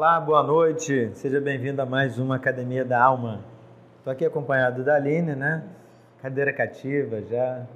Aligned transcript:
Olá, 0.00 0.18
boa 0.18 0.42
noite. 0.42 1.10
Seja 1.12 1.42
bem-vindo 1.42 1.82
a 1.82 1.84
mais 1.84 2.18
uma 2.18 2.36
Academia 2.36 2.86
da 2.86 3.04
Alma. 3.04 3.44
Estou 3.98 4.10
aqui 4.10 4.24
acompanhado 4.24 4.82
da 4.82 4.94
Aline, 4.94 5.34
né? 5.36 5.62
Cadeira 6.22 6.54
cativa 6.54 7.20
já. 7.20 7.66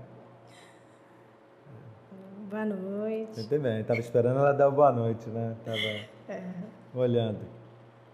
Boa 2.48 2.64
noite. 2.64 3.40
Muito 3.40 3.58
bem, 3.60 3.80
estava 3.82 4.00
esperando 4.00 4.38
ela 4.38 4.54
dar 4.54 4.70
boa 4.70 4.90
noite, 4.90 5.28
né? 5.28 5.54
Estava 5.58 5.76
É. 6.30 6.42
olhando. 6.94 7.40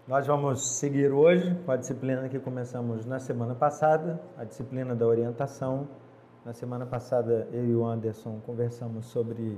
Nós 0.05 0.27
vamos 0.27 0.77
seguir 0.77 1.09
hoje 1.13 1.55
com 1.65 1.71
a 1.71 1.77
disciplina 1.77 2.27
que 2.27 2.37
começamos 2.37 3.05
na 3.05 3.17
semana 3.17 3.55
passada, 3.55 4.19
a 4.37 4.43
disciplina 4.43 4.93
da 4.93 5.07
orientação. 5.07 5.87
Na 6.43 6.51
semana 6.51 6.85
passada, 6.85 7.47
eu 7.53 7.65
e 7.65 7.73
o 7.73 7.85
Anderson 7.85 8.41
conversamos 8.45 9.05
sobre 9.05 9.57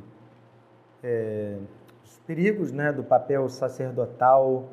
é, 1.01 1.57
os 2.03 2.17
perigos 2.19 2.71
né, 2.71 2.91
do 2.91 3.03
papel 3.03 3.47
sacerdotal 3.49 4.69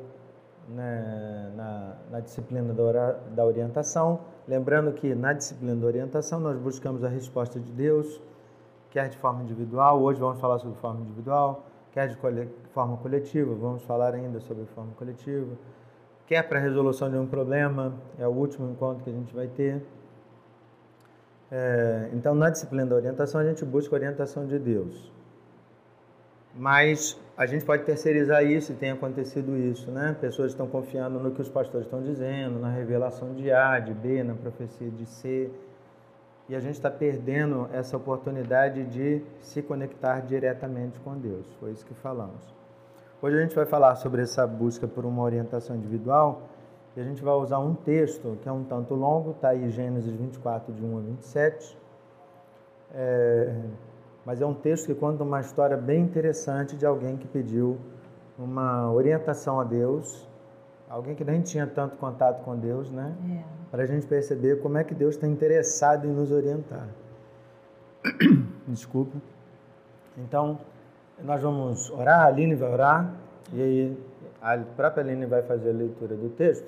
né, 0.67 1.51
na, 1.55 1.95
na 2.11 2.19
disciplina 2.19 2.73
da, 2.73 3.11
da 3.11 3.45
orientação. 3.45 4.21
Lembrando 4.47 4.91
que 4.93 5.13
na 5.15 5.33
disciplina 5.33 5.75
da 5.75 5.85
orientação 5.85 6.39
nós 6.39 6.57
buscamos 6.57 7.03
a 7.03 7.09
resposta 7.09 7.59
de 7.59 7.71
Deus, 7.71 8.21
quer 8.89 9.09
de 9.09 9.17
forma 9.17 9.43
individual, 9.43 10.01
hoje 10.01 10.19
vamos 10.19 10.39
falar 10.39 10.59
sobre 10.59 10.77
forma 10.79 11.01
individual, 11.01 11.65
quer 11.91 12.07
de 12.07 12.17
forma 12.73 12.97
coletiva, 12.97 13.53
vamos 13.53 13.83
falar 13.83 14.13
ainda 14.13 14.39
sobre 14.39 14.65
forma 14.65 14.91
coletiva, 14.93 15.55
quer 16.25 16.47
para 16.47 16.59
a 16.59 16.61
resolução 16.61 17.09
de 17.09 17.17
um 17.17 17.27
problema, 17.27 17.93
é 18.17 18.27
o 18.27 18.31
último 18.31 18.69
encontro 18.69 19.03
que 19.03 19.09
a 19.09 19.13
gente 19.13 19.33
vai 19.33 19.47
ter. 19.47 19.81
É, 21.51 22.09
então, 22.13 22.33
na 22.33 22.49
disciplina 22.49 22.85
da 22.85 22.95
orientação, 22.95 23.41
a 23.41 23.43
gente 23.43 23.65
busca 23.65 23.93
a 23.93 23.97
orientação 23.97 24.45
de 24.45 24.57
Deus. 24.57 25.11
Mas 26.53 27.19
a 27.37 27.45
gente 27.45 27.65
pode 27.65 27.83
terceirizar 27.83 28.43
isso 28.43 28.71
e 28.71 28.75
tem 28.75 28.91
acontecido 28.91 29.57
isso, 29.57 29.89
né? 29.89 30.15
Pessoas 30.19 30.51
estão 30.51 30.67
confiando 30.67 31.19
no 31.19 31.31
que 31.31 31.41
os 31.41 31.49
pastores 31.49 31.87
estão 31.87 32.01
dizendo, 32.01 32.59
na 32.59 32.69
revelação 32.69 33.33
de 33.33 33.51
A, 33.51 33.79
de 33.79 33.93
B, 33.93 34.23
na 34.23 34.35
profecia 34.35 34.89
de 34.89 35.05
C. 35.05 35.49
E 36.49 36.55
a 36.55 36.59
gente 36.59 36.73
está 36.75 36.91
perdendo 36.91 37.69
essa 37.71 37.95
oportunidade 37.95 38.83
de 38.85 39.23
se 39.39 39.61
conectar 39.61 40.19
diretamente 40.19 40.99
com 40.99 41.17
Deus. 41.17 41.45
Foi 41.59 41.71
isso 41.71 41.85
que 41.85 41.93
falamos. 41.93 42.53
Hoje 43.21 43.37
a 43.37 43.41
gente 43.41 43.55
vai 43.55 43.65
falar 43.65 43.95
sobre 43.95 44.21
essa 44.21 44.45
busca 44.45 44.87
por 44.87 45.05
uma 45.05 45.21
orientação 45.21 45.75
individual 45.75 46.49
e 46.95 46.99
a 46.99 47.03
gente 47.03 47.23
vai 47.23 47.33
usar 47.35 47.59
um 47.59 47.73
texto 47.73 48.37
que 48.41 48.49
é 48.49 48.51
um 48.51 48.63
tanto 48.63 48.93
longo, 48.95 49.31
está 49.31 49.49
aí 49.49 49.69
Gênesis 49.69 50.13
24, 50.13 50.73
de 50.73 50.83
1 50.83 50.97
a 50.97 51.01
27. 51.01 51.77
É, 52.93 53.55
mas 54.25 54.41
é 54.41 54.45
um 54.45 54.53
texto 54.53 54.87
que 54.87 54.95
conta 54.95 55.23
uma 55.23 55.39
história 55.39 55.75
bem 55.75 56.01
interessante 56.01 56.75
de 56.75 56.85
alguém 56.85 57.17
que 57.17 57.27
pediu 57.27 57.77
uma 58.37 58.91
orientação 58.91 59.59
a 59.59 59.63
Deus, 59.63 60.27
alguém 60.89 61.15
que 61.15 61.23
nem 61.23 61.41
tinha 61.41 61.65
tanto 61.65 61.95
contato 61.97 62.43
com 62.43 62.55
Deus, 62.55 62.91
né? 62.91 63.15
É. 63.29 63.43
Para 63.71 63.83
a 63.83 63.85
gente 63.85 64.05
perceber 64.05 64.61
como 64.61 64.77
é 64.77 64.83
que 64.83 64.93
Deus 64.93 65.15
está 65.15 65.27
interessado 65.27 66.05
em 66.05 66.11
nos 66.11 66.31
orientar. 66.31 66.87
Desculpa. 68.67 69.17
Então, 70.17 70.59
nós 71.23 71.41
vamos 71.41 71.89
orar, 71.89 72.21
a 72.21 72.25
Aline 72.25 72.55
vai 72.55 72.71
orar, 72.71 73.13
e 73.53 73.61
aí 73.61 73.97
a 74.41 74.57
própria 74.57 75.03
Aline 75.03 75.25
vai 75.25 75.41
fazer 75.43 75.69
a 75.69 75.73
leitura 75.73 76.15
do 76.15 76.29
texto. 76.29 76.67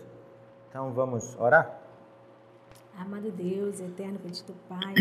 Então, 0.69 0.91
vamos 0.91 1.37
orar? 1.39 1.82
Amado 2.95 3.31
Deus, 3.31 3.79
eterno 3.79 4.19
bendito 4.19 4.53
Pai, 4.69 4.93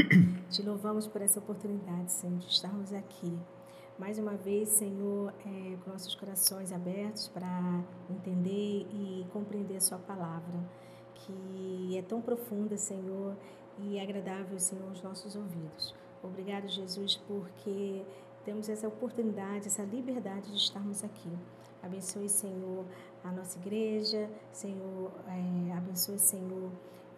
te 0.51 0.63
louvamos 0.63 1.07
por 1.07 1.21
essa 1.21 1.39
oportunidade, 1.39 2.11
Senhor, 2.11 2.39
de 2.39 2.47
estarmos 2.47 2.91
aqui. 2.91 3.39
Mais 3.99 4.19
uma 4.19 4.35
vez, 4.35 4.71
Senhor, 4.71 5.33
é, 5.45 5.77
com 5.85 5.91
nossos 5.91 6.15
corações 6.15 6.73
abertos 6.73 7.29
para 7.29 7.85
entender 8.09 8.87
e 8.91 9.27
compreender 9.31 9.77
a 9.77 9.81
Sua 9.81 9.99
palavra, 9.99 10.59
que 11.15 11.97
é 11.97 12.03
tão 12.03 12.23
profunda, 12.23 12.79
Senhor, 12.79 13.37
e 13.79 14.01
agradável, 14.01 14.59
Senhor, 14.59 14.89
aos 14.89 15.03
nossos 15.03 15.37
ouvidos. 15.37 15.95
Obrigado, 16.23 16.69
Jesus, 16.69 17.17
porque 17.29 18.03
temos 18.43 18.71
essa 18.71 18.89
oportunidade, 18.89 19.67
essa 19.67 19.83
liberdade 19.83 20.51
de 20.51 20.57
estarmos 20.57 21.05
aqui. 21.05 21.31
Abençoe, 21.83 22.29
Senhor, 22.29 22.87
a 23.23 23.31
nossa 23.31 23.59
igreja, 23.59 24.31
Senhor, 24.51 25.13
é, 25.29 25.73
abençoe, 25.77 26.19
Senhor, 26.19 26.71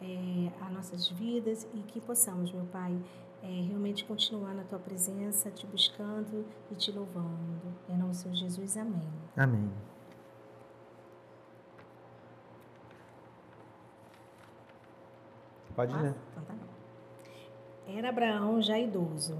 é, 0.04 0.64
as 0.64 0.72
nossas 0.72 1.08
vidas 1.08 1.66
e 1.74 1.78
que 1.78 2.00
possamos, 2.00 2.52
meu 2.52 2.66
Pai, 2.66 2.94
é, 3.42 3.46
realmente 3.46 4.04
continuar 4.04 4.54
na 4.54 4.64
Tua 4.64 4.78
presença, 4.78 5.50
te 5.50 5.66
buscando 5.66 6.44
e 6.70 6.74
te 6.74 6.90
louvando. 6.92 7.74
Em 7.88 7.96
nome 7.96 8.10
do 8.10 8.16
Senhor 8.16 8.34
Jesus, 8.34 8.76
amém. 8.76 9.08
Amém. 9.36 9.70
Pode 15.74 15.92
Ah, 15.94 16.00
ler. 16.00 16.14
então 16.32 16.44
tá 16.44 16.52
bom. 16.52 17.92
Era 17.92 18.08
Abraão 18.08 18.62
já 18.62 18.78
idoso, 18.78 19.36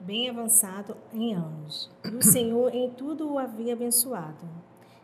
bem 0.00 0.28
avançado 0.30 0.96
em 1.12 1.34
anos, 1.34 1.90
e 2.04 2.16
o 2.16 2.22
Senhor 2.22 2.74
em 2.74 2.90
tudo 2.90 3.30
o 3.32 3.38
havia 3.38 3.74
abençoado. 3.74 4.46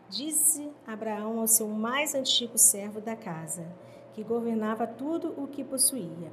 Disse 0.09 0.69
Abraão 0.85 1.39
ao 1.39 1.47
seu 1.47 1.67
mais 1.69 2.13
antigo 2.15 2.57
servo 2.57 2.99
da 2.99 3.15
casa, 3.15 3.65
que 4.21 4.23
governava 4.23 4.85
tudo 4.85 5.33
o 5.35 5.47
que 5.47 5.63
possuía: 5.63 6.31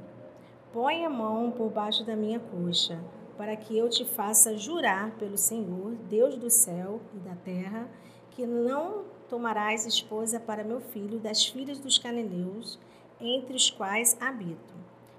Põe 0.71 1.03
a 1.05 1.09
mão 1.09 1.49
por 1.49 1.71
baixo 1.71 2.05
da 2.05 2.15
minha 2.15 2.39
coxa, 2.39 2.99
para 3.35 3.55
que 3.55 3.75
eu 3.75 3.89
te 3.89 4.05
faça 4.05 4.55
jurar 4.55 5.09
pelo 5.17 5.37
Senhor, 5.37 5.95
Deus 6.07 6.37
do 6.37 6.51
céu 6.51 7.01
e 7.15 7.17
da 7.17 7.35
terra, 7.35 7.89
que 8.29 8.45
não 8.45 9.05
tomarás 9.27 9.87
esposa 9.87 10.39
para 10.39 10.63
meu 10.63 10.79
filho 10.79 11.19
das 11.19 11.43
filhas 11.45 11.79
dos 11.79 11.97
cananeus, 11.97 12.79
entre 13.19 13.55
os 13.55 13.71
quais 13.71 14.15
habito. 14.21 14.75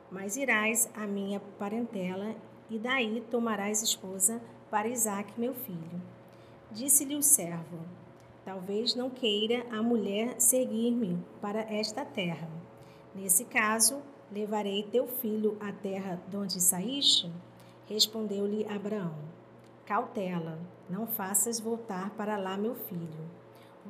Mas 0.08 0.36
irás 0.36 0.88
à 0.94 1.06
minha 1.08 1.40
parentela, 1.58 2.36
e 2.68 2.78
daí 2.78 3.20
tomarás 3.32 3.82
esposa 3.82 4.40
para 4.70 4.86
Isaque, 4.86 5.40
meu 5.40 5.54
filho. 5.54 6.00
Disse-lhe 6.70 7.16
o 7.16 7.22
servo: 7.22 7.80
Talvez 8.44 8.94
não 8.94 9.10
queira 9.10 9.66
a 9.70 9.82
mulher 9.82 10.40
seguir-me 10.40 11.18
para 11.40 11.60
esta 11.60 12.04
terra. 12.04 12.48
Nesse 13.14 13.44
caso, 13.44 14.00
levarei 14.32 14.82
teu 14.84 15.06
filho 15.06 15.56
à 15.60 15.72
terra 15.72 16.20
de 16.28 16.36
onde 16.36 16.60
saíste? 16.60 17.30
Respondeu-lhe 17.86 18.64
Abraão: 18.66 19.14
Cautela, 19.84 20.58
não 20.88 21.06
faças 21.06 21.60
voltar 21.60 22.10
para 22.10 22.36
lá 22.36 22.56
meu 22.56 22.74
filho. 22.74 23.28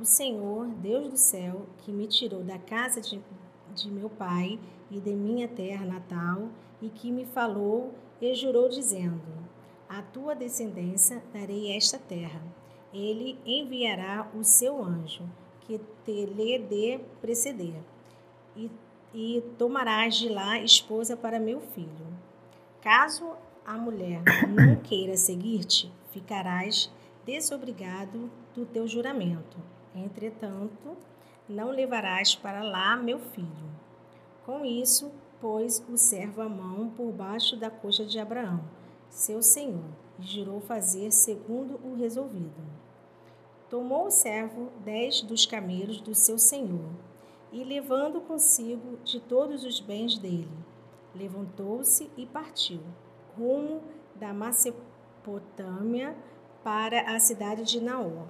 O 0.00 0.04
Senhor, 0.04 0.66
Deus 0.66 1.08
do 1.08 1.16
céu, 1.16 1.66
que 1.78 1.92
me 1.92 2.06
tirou 2.06 2.42
da 2.42 2.58
casa 2.58 3.00
de, 3.00 3.20
de 3.74 3.90
meu 3.90 4.08
pai 4.08 4.58
e 4.90 4.98
de 4.98 5.12
minha 5.12 5.46
terra 5.46 5.84
natal, 5.84 6.48
e 6.80 6.88
que 6.88 7.12
me 7.12 7.26
falou 7.26 7.92
e 8.20 8.34
jurou, 8.34 8.68
dizendo: 8.68 9.20
A 9.88 10.02
tua 10.02 10.34
descendência 10.34 11.22
darei 11.32 11.76
esta 11.76 11.98
terra. 11.98 12.40
Ele 12.92 13.38
enviará 13.46 14.28
o 14.34 14.42
seu 14.42 14.82
anjo, 14.82 15.24
que 15.60 15.80
te 16.04 16.26
lhe 16.26 16.58
dê 16.58 17.00
preceder, 17.20 17.80
e, 18.56 18.70
e 19.14 19.42
tomarás 19.56 20.16
de 20.16 20.28
lá 20.28 20.58
esposa 20.58 21.16
para 21.16 21.38
meu 21.38 21.60
filho. 21.60 22.06
Caso 22.80 23.36
a 23.64 23.76
mulher 23.76 24.22
não 24.48 24.76
queira 24.82 25.16
seguir-te, 25.16 25.92
ficarás 26.10 26.90
desobrigado 27.24 28.30
do 28.54 28.66
teu 28.66 28.88
juramento. 28.88 29.58
Entretanto, 29.94 30.96
não 31.48 31.70
levarás 31.70 32.34
para 32.34 32.62
lá 32.62 32.96
meu 32.96 33.18
filho. 33.18 33.70
Com 34.44 34.64
isso, 34.64 35.12
pôs 35.40 35.84
o 35.88 35.96
servo 35.96 36.42
a 36.42 36.48
mão 36.48 36.90
por 36.90 37.12
baixo 37.12 37.56
da 37.56 37.70
coxa 37.70 38.04
de 38.04 38.18
Abraão, 38.18 38.60
seu 39.08 39.42
senhor, 39.42 39.84
jurou 40.20 40.60
fazer 40.60 41.10
segundo 41.10 41.80
o 41.84 41.94
resolvido. 41.94 42.62
Tomou 43.68 44.06
o 44.06 44.10
servo 44.10 44.70
dez 44.84 45.22
dos 45.22 45.46
camelos 45.46 46.00
do 46.00 46.14
seu 46.14 46.38
senhor, 46.38 46.90
e 47.52 47.64
levando 47.64 48.20
consigo 48.20 48.98
de 49.04 49.20
todos 49.20 49.64
os 49.64 49.80
bens 49.80 50.18
dele, 50.18 50.50
levantou-se 51.14 52.10
e 52.16 52.26
partiu, 52.26 52.80
rumo 53.36 53.82
da 54.14 54.32
Macepotâmia 54.32 56.16
para 56.62 57.14
a 57.14 57.18
cidade 57.18 57.64
de 57.64 57.80
Naor. 57.80 58.26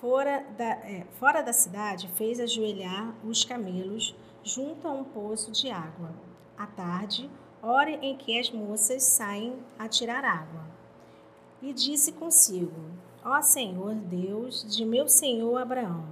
Fora 0.00 0.44
da, 0.58 0.64
é, 0.64 1.06
fora 1.18 1.40
da 1.40 1.52
cidade, 1.52 2.08
fez 2.08 2.38
ajoelhar 2.40 3.14
os 3.24 3.44
camelos 3.44 4.14
junto 4.42 4.86
a 4.86 4.90
um 4.90 5.04
poço 5.04 5.50
de 5.50 5.70
água. 5.70 6.12
À 6.58 6.66
tarde, 6.66 7.30
hora 7.64 7.90
em 7.90 8.16
que 8.16 8.38
as 8.38 8.50
moças 8.50 9.02
saem 9.02 9.58
a 9.78 9.88
tirar 9.88 10.24
água. 10.24 10.64
E 11.62 11.72
disse 11.72 12.12
consigo: 12.12 12.80
Ó 13.24 13.40
Senhor 13.40 13.94
Deus 13.94 14.64
de 14.64 14.84
meu 14.84 15.08
senhor 15.08 15.56
Abraão, 15.56 16.04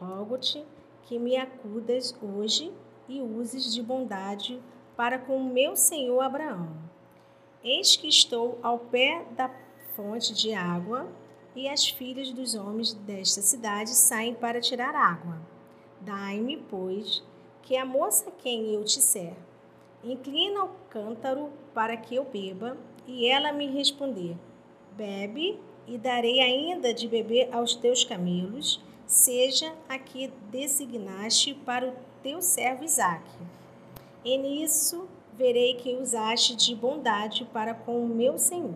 rogo-te 0.00 0.64
que 1.02 1.18
me 1.18 1.36
acudas 1.36 2.14
hoje 2.22 2.72
e 3.06 3.20
uses 3.20 3.72
de 3.74 3.82
bondade 3.82 4.60
para 4.96 5.18
com 5.18 5.42
meu 5.42 5.76
senhor 5.76 6.20
Abraão. 6.20 6.68
Eis 7.62 7.96
que 7.96 8.08
estou 8.08 8.58
ao 8.62 8.78
pé 8.78 9.26
da 9.36 9.50
fonte 9.94 10.32
de 10.32 10.54
água 10.54 11.06
e 11.54 11.68
as 11.68 11.88
filhas 11.88 12.32
dos 12.32 12.54
homens 12.54 12.94
desta 12.94 13.42
cidade 13.42 13.90
saem 13.90 14.34
para 14.34 14.60
tirar 14.60 14.94
água. 14.94 15.40
Dai-me, 16.00 16.56
pois, 16.56 17.22
que 17.62 17.76
a 17.76 17.84
moça 17.84 18.30
quem 18.38 18.74
eu 18.74 18.84
te 18.84 19.00
ser, 19.02 19.36
inclina 20.12 20.64
o 20.64 20.70
cântaro 20.90 21.50
para 21.74 21.96
que 21.96 22.14
eu 22.14 22.24
beba, 22.24 22.76
e 23.06 23.26
ela 23.26 23.52
me 23.52 23.66
responder: 23.66 24.36
Bebe, 24.96 25.58
e 25.86 25.96
darei 25.96 26.40
ainda 26.40 26.92
de 26.92 27.08
beber 27.08 27.48
aos 27.52 27.74
teus 27.74 28.04
camelos, 28.04 28.80
seja 29.06 29.74
a 29.88 29.98
que 29.98 30.30
designaste 30.50 31.54
para 31.54 31.88
o 31.88 31.96
teu 32.22 32.42
servo 32.42 32.84
Isaque. 32.84 33.38
E 34.24 34.36
nisso 34.36 35.08
verei 35.34 35.74
que 35.74 35.94
usaste 35.96 36.54
de 36.56 36.74
bondade 36.74 37.44
para 37.52 37.72
com 37.72 38.04
o 38.04 38.08
meu 38.08 38.36
senhor. 38.36 38.74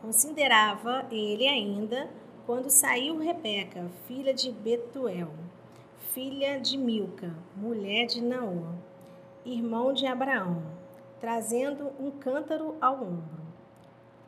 Considerava 0.00 1.06
ele 1.10 1.48
ainda 1.48 2.08
quando 2.46 2.70
saiu 2.70 3.18
Rebeca, 3.18 3.90
filha 4.06 4.32
de 4.32 4.52
Betuel, 4.52 5.30
filha 6.12 6.60
de 6.60 6.78
Milca, 6.78 7.34
mulher 7.56 8.06
de 8.06 8.22
Naor, 8.22 8.74
irmão 9.46 9.92
de 9.92 10.06
Abraão, 10.06 10.62
trazendo 11.20 11.92
um 11.98 12.10
cântaro 12.10 12.76
ao 12.80 12.96
ombro. 12.96 13.46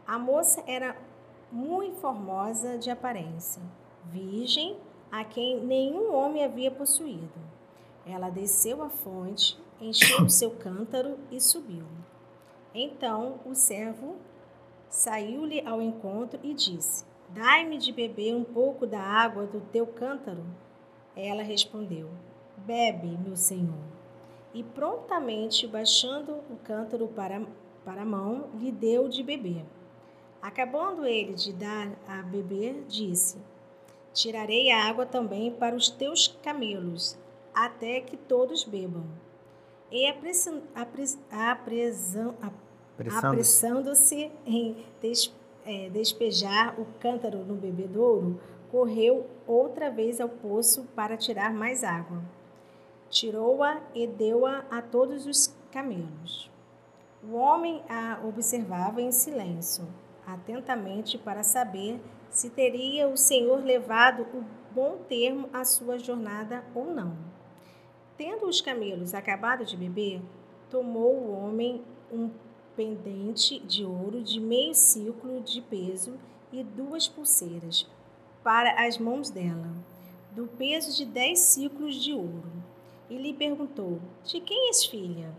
A 0.06 0.18
moça 0.18 0.62
era 0.66 0.96
muito 1.50 1.96
formosa 1.96 2.78
de 2.78 2.90
aparência, 2.90 3.62
virgem, 4.04 4.76
a 5.10 5.24
quem 5.24 5.60
nenhum 5.60 6.14
homem 6.14 6.44
havia 6.44 6.70
possuído. 6.70 7.48
Ela 8.06 8.30
desceu 8.30 8.82
à 8.82 8.88
fonte, 8.88 9.58
encheu 9.80 10.24
o 10.24 10.30
seu 10.30 10.50
cântaro 10.50 11.18
e 11.30 11.40
subiu. 11.40 11.84
Então 12.74 13.40
o 13.44 13.54
servo 13.54 14.16
saiu-lhe 14.88 15.66
ao 15.66 15.82
encontro 15.82 16.38
e 16.42 16.54
disse: 16.54 17.04
Dai-me 17.30 17.78
de 17.78 17.92
beber 17.92 18.34
um 18.34 18.44
pouco 18.44 18.86
da 18.86 19.00
água 19.00 19.46
do 19.46 19.60
teu 19.60 19.86
cântaro. 19.86 20.44
Ela 21.16 21.42
respondeu: 21.42 22.08
Bebe, 22.56 23.18
meu 23.18 23.36
senhor. 23.36 23.97
E 24.54 24.62
prontamente, 24.62 25.66
baixando 25.66 26.32
o 26.50 26.56
cântaro 26.64 27.06
para, 27.08 27.42
para 27.84 28.02
a 28.02 28.06
mão, 28.06 28.48
lhe 28.58 28.72
deu 28.72 29.08
de 29.08 29.22
beber. 29.22 29.64
Acabando 30.40 31.04
ele 31.04 31.34
de 31.34 31.52
dar 31.52 31.90
a 32.06 32.22
beber, 32.22 32.84
disse: 32.88 33.38
Tirarei 34.12 34.70
a 34.70 34.88
água 34.88 35.04
também 35.04 35.52
para 35.52 35.76
os 35.76 35.90
teus 35.90 36.28
camelos, 36.42 37.18
até 37.54 38.00
que 38.00 38.16
todos 38.16 38.64
bebam. 38.64 39.04
E 39.90 40.06
apressando-se 43.10 44.30
em 44.46 44.76
des, 45.00 45.32
é, 45.64 45.88
despejar 45.88 46.78
o 46.80 46.86
cântaro 46.98 47.38
no 47.44 47.54
bebedouro, 47.54 48.40
correu 48.70 49.26
outra 49.46 49.90
vez 49.90 50.20
ao 50.20 50.28
poço 50.28 50.86
para 50.94 51.16
tirar 51.16 51.52
mais 51.52 51.82
água. 51.84 52.22
Tirou-a 53.10 53.80
e 53.94 54.06
deu-a 54.06 54.64
a 54.70 54.82
todos 54.82 55.26
os 55.26 55.54
camelos. 55.72 56.50
O 57.22 57.34
homem 57.34 57.82
a 57.88 58.20
observava 58.24 59.00
em 59.00 59.10
silêncio, 59.10 59.88
atentamente 60.26 61.16
para 61.16 61.42
saber 61.42 62.00
se 62.30 62.50
teria 62.50 63.08
o 63.08 63.16
Senhor 63.16 63.64
levado 63.64 64.26
o 64.34 64.44
bom 64.74 64.98
termo 65.08 65.48
à 65.52 65.64
sua 65.64 65.98
jornada 65.98 66.62
ou 66.74 66.92
não. 66.92 67.16
Tendo 68.16 68.46
os 68.46 68.60
camelos 68.60 69.14
acabado 69.14 69.64
de 69.64 69.76
beber, 69.76 70.20
tomou 70.70 71.14
o 71.14 71.32
homem 71.32 71.82
um 72.12 72.30
pendente 72.76 73.58
de 73.60 73.84
ouro 73.84 74.22
de 74.22 74.38
meio 74.38 74.74
ciclo 74.74 75.40
de 75.40 75.60
peso 75.62 76.18
e 76.52 76.62
duas 76.62 77.08
pulseiras 77.08 77.88
para 78.44 78.86
as 78.86 78.98
mãos 78.98 79.30
dela, 79.30 79.72
do 80.32 80.46
peso 80.46 80.96
de 80.96 81.04
dez 81.04 81.40
ciclos 81.40 81.96
de 81.96 82.12
ouro, 82.12 82.52
e 83.10 83.16
lhe 83.16 83.32
perguntou: 83.32 84.00
De 84.24 84.40
quem 84.40 84.68
és 84.68 84.84
filha? 84.84 85.32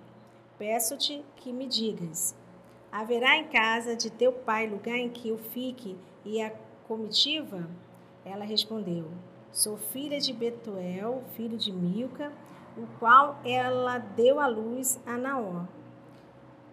Peço-te 0.57 1.23
que 1.37 1.53
me 1.53 1.67
digas. 1.67 2.35
Haverá 2.91 3.37
em 3.37 3.47
casa 3.47 3.95
de 3.95 4.09
teu 4.09 4.31
pai 4.31 4.67
lugar 4.67 4.97
em 4.97 5.09
que 5.09 5.29
eu 5.29 5.37
fique 5.37 5.95
e 6.25 6.41
a 6.41 6.51
comitiva? 6.87 7.69
Ela 8.25 8.43
respondeu: 8.43 9.05
Sou 9.51 9.77
filha 9.77 10.19
de 10.19 10.33
Betuel, 10.33 11.23
filho 11.35 11.57
de 11.57 11.71
Milca, 11.71 12.31
o 12.77 12.85
qual 12.99 13.39
ela 13.45 13.97
deu 13.97 14.39
à 14.39 14.47
luz 14.47 14.99
a 15.05 15.17
Naó. 15.17 15.65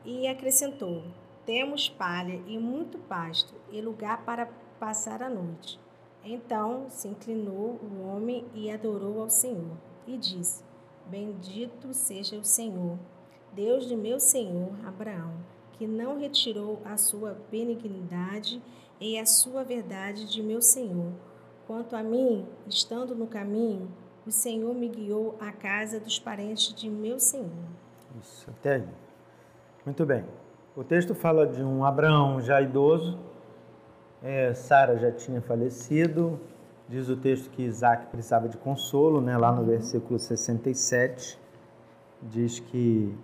E 0.04 0.26
acrescentou: 0.26 1.02
Temos 1.44 1.88
palha 1.88 2.40
e 2.46 2.58
muito 2.58 2.98
pasto 2.98 3.54
e 3.70 3.80
lugar 3.80 4.24
para 4.24 4.48
passar 4.80 5.22
a 5.22 5.28
noite. 5.28 5.78
Então 6.24 6.86
se 6.88 7.06
inclinou 7.08 7.78
o 7.82 8.08
homem 8.08 8.44
e 8.54 8.70
adorou 8.70 9.20
ao 9.20 9.30
Senhor 9.30 9.76
e 10.06 10.16
disse: 10.16 10.65
Bendito 11.08 11.92
seja 11.94 12.36
o 12.36 12.44
Senhor, 12.44 12.98
Deus 13.52 13.86
de 13.86 13.96
meu 13.96 14.18
senhor 14.20 14.70
Abraão 14.84 15.34
que 15.78 15.86
não 15.86 16.18
retirou 16.18 16.80
a 16.84 16.96
sua 16.96 17.36
benignidade 17.50 18.62
e 19.00 19.18
a 19.18 19.26
sua 19.26 19.62
verdade 19.62 20.26
de 20.26 20.42
meu 20.42 20.62
Senhor. 20.62 21.12
Quanto 21.66 21.94
a 21.94 22.02
mim, 22.02 22.46
estando 22.66 23.14
no 23.14 23.26
caminho, 23.26 23.88
o 24.26 24.30
Senhor 24.30 24.74
me 24.74 24.88
guiou 24.88 25.36
à 25.38 25.52
casa 25.52 26.00
dos 26.00 26.18
parentes 26.18 26.74
de 26.74 26.88
meu 26.88 27.18
Senhor. 27.18 27.50
Isso, 28.20 28.48
até 28.50 28.76
aí. 28.76 28.88
Muito 29.84 30.06
bem. 30.06 30.24
O 30.74 30.82
texto 30.82 31.14
fala 31.14 31.46
de 31.46 31.62
um 31.62 31.84
Abraão 31.84 32.40
já 32.40 32.60
idoso, 32.60 33.18
é, 34.22 34.54
Sara 34.54 34.96
já 34.96 35.12
tinha 35.12 35.40
falecido, 35.42 36.40
diz 36.88 37.08
o 37.08 37.16
texto 37.16 37.50
que 37.50 37.62
Isaac 37.62 38.06
precisava 38.06 38.48
de 38.48 38.56
consolo, 38.56 39.20
né? 39.20 39.36
lá 39.36 39.52
no 39.52 39.64
versículo 39.64 40.18
67, 40.18 41.38
diz 42.22 42.60
que 42.60 43.16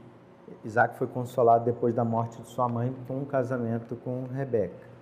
Isaac 0.64 0.97
foi 0.97 1.06
consolado 1.06 1.64
depois 1.64 1.94
da 1.94 2.05
morte 2.05 2.41
de 2.41 2.49
sua 2.49 2.69
mãe 2.69 2.94
com 3.06 3.19
um 3.19 3.25
casamento 3.25 3.97
com 3.97 4.25
Rebeca. 4.32 4.93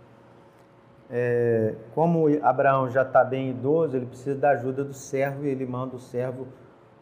É, 1.12 1.74
como 1.92 2.26
Abraão 2.42 2.88
já 2.88 3.02
está 3.02 3.24
bem 3.24 3.50
idoso, 3.50 3.96
ele 3.96 4.06
precisa 4.06 4.38
da 4.38 4.50
ajuda 4.50 4.84
do 4.84 4.94
servo 4.94 5.44
e 5.44 5.48
ele 5.48 5.66
manda 5.66 5.96
o 5.96 5.98
servo 5.98 6.46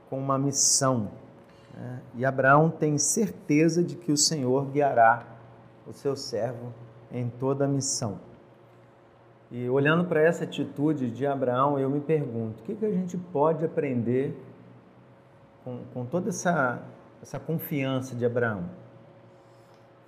com 0.08 0.18
uma 0.18 0.38
missão. 0.38 1.10
Né? 1.74 2.00
E 2.14 2.24
Abraão 2.24 2.70
tem 2.70 2.96
certeza 2.96 3.82
de 3.82 3.96
que 3.96 4.10
o 4.10 4.16
Senhor 4.16 4.66
guiará 4.66 5.26
o 5.86 5.92
seu 5.92 6.16
servo 6.16 6.72
em 7.12 7.28
toda 7.28 7.66
a 7.66 7.68
missão. 7.68 8.27
E 9.50 9.68
olhando 9.68 10.06
para 10.06 10.20
essa 10.20 10.44
atitude 10.44 11.10
de 11.10 11.26
Abraão, 11.26 11.78
eu 11.78 11.88
me 11.88 12.00
pergunto: 12.00 12.60
o 12.60 12.64
que, 12.64 12.74
que 12.74 12.84
a 12.84 12.90
gente 12.90 13.16
pode 13.16 13.64
aprender 13.64 14.36
com, 15.64 15.82
com 15.92 16.04
toda 16.04 16.28
essa 16.28 16.82
essa 17.22 17.38
confiança 17.38 18.14
de 18.14 18.24
Abraão? 18.24 18.68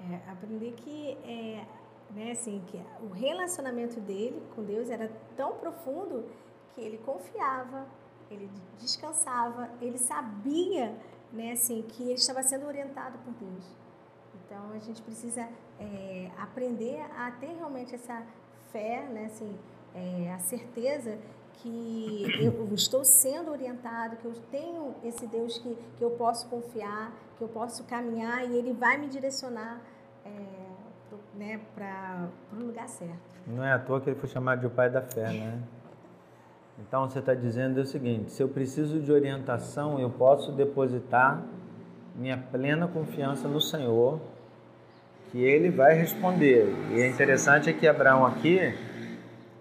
É, 0.01 0.31
aprender 0.31 0.73
que, 0.73 1.19
é, 1.25 1.65
né, 2.15 2.33
assim, 2.33 2.63
que 2.67 2.81
o 3.03 3.09
relacionamento 3.09 4.01
dele 4.01 4.41
com 4.55 4.63
Deus 4.63 4.89
era 4.89 5.11
tão 5.37 5.55
profundo 5.55 6.25
que 6.75 6.81
ele 6.81 6.99
confiava, 6.99 7.87
ele 8.31 8.49
descansava, 8.79 9.69
ele 9.81 9.99
sabia 9.99 10.95
né, 11.33 11.53
assim, 11.53 11.83
que 11.83 12.05
ele 12.05 12.15
estava 12.15 12.43
sendo 12.43 12.67
orientado 12.67 13.19
por 13.19 13.33
Deus. 13.35 13.77
Então 14.45 14.71
a 14.73 14.79
gente 14.79 15.03
precisa 15.03 15.49
é, 15.79 16.31
aprender 16.39 17.01
a 17.17 17.31
ter 17.33 17.55
realmente 17.57 17.95
essa 17.95 18.25
fé, 18.73 19.07
né, 19.13 19.27
assim, 19.27 19.57
é, 19.95 20.33
a 20.33 20.39
certeza 20.39 21.19
que 21.55 22.27
eu 22.41 22.73
estou 22.75 23.05
sendo 23.05 23.51
orientado, 23.51 24.17
que 24.17 24.25
eu 24.25 24.33
tenho 24.51 24.95
esse 25.05 25.27
Deus 25.27 25.59
que, 25.59 25.77
que 25.97 26.03
eu 26.03 26.11
posso 26.13 26.49
confiar, 26.49 27.13
que 27.37 27.43
eu 27.43 27.49
posso 27.49 27.85
caminhar 27.85 28.49
e 28.49 28.57
Ele 28.57 28.73
vai 28.73 28.97
me 28.97 29.09
direcionar 29.09 29.81
é, 30.25 30.31
né, 31.35 31.61
para 31.75 32.29
o 32.53 32.57
lugar 32.57 32.89
certo. 32.89 33.31
Não 33.47 33.65
é 33.65 33.73
à 33.73 33.79
toa 33.79 34.01
que 34.01 34.09
ele 34.09 34.19
foi 34.19 34.29
chamado 34.29 34.61
de 34.61 34.67
o 34.67 34.71
pai 34.71 34.91
da 34.91 35.03
fé, 35.03 35.33
né? 35.33 35.63
Então 36.79 37.09
você 37.09 37.19
está 37.19 37.35
dizendo 37.35 37.79
o 37.79 37.87
seguinte: 37.87 38.31
se 38.31 38.43
eu 38.43 38.49
preciso 38.49 39.01
de 39.01 39.13
orientação, 39.13 39.99
eu 39.99 40.11
posso 40.11 40.53
depositar 40.53 41.43
minha 42.15 42.39
plena 42.39 42.89
confiança 42.89 43.49
no 43.49 43.61
Senhor, 43.61 44.21
que 45.31 45.39
Ele 45.43 45.71
vai 45.71 45.95
responder. 45.95 46.75
E 46.91 47.01
é 47.01 47.09
interessante 47.09 47.71
é 47.71 47.73
que 47.73 47.87
Abraão 47.87 48.27
aqui, 48.27 48.75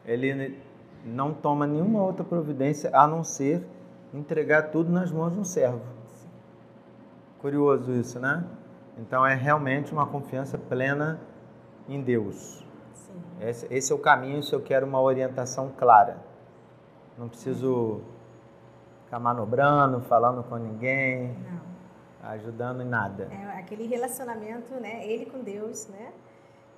ele 0.05 0.57
não 1.05 1.33
toma 1.33 1.67
nenhuma 1.67 2.01
outra 2.01 2.23
providência 2.23 2.89
a 2.93 3.07
não 3.07 3.23
ser 3.23 3.63
entregar 4.13 4.71
tudo 4.71 4.91
nas 4.91 5.11
mãos 5.11 5.33
de 5.33 5.39
um 5.39 5.43
servo. 5.43 5.81
Curioso 7.39 7.91
isso, 7.93 8.19
né? 8.19 8.43
Então 8.97 9.25
é 9.25 9.35
realmente 9.35 9.93
uma 9.93 10.05
confiança 10.05 10.57
plena 10.57 11.19
em 11.88 12.01
Deus. 12.01 12.65
Esse, 13.39 13.67
esse, 13.73 13.91
é 13.91 13.95
o 13.95 13.99
caminho 13.99 14.43
se 14.43 14.53
eu 14.53 14.61
quero 14.61 14.85
uma 14.85 14.99
orientação 14.99 15.71
clara. 15.77 16.17
Não 17.17 17.29
preciso 17.29 18.01
ficar 19.05 19.19
manobrando, 19.19 20.01
falando 20.01 20.43
com 20.43 20.57
ninguém, 20.57 21.35
Não. 21.49 21.68
Ajudando 22.23 22.81
em 22.81 22.88
nada. 22.88 23.29
É 23.31 23.59
aquele 23.59 23.88
relacionamento, 23.88 24.73
né? 24.75 25.05
Ele 25.07 25.25
com 25.25 25.39
Deus, 25.39 25.88
né? 25.88 26.11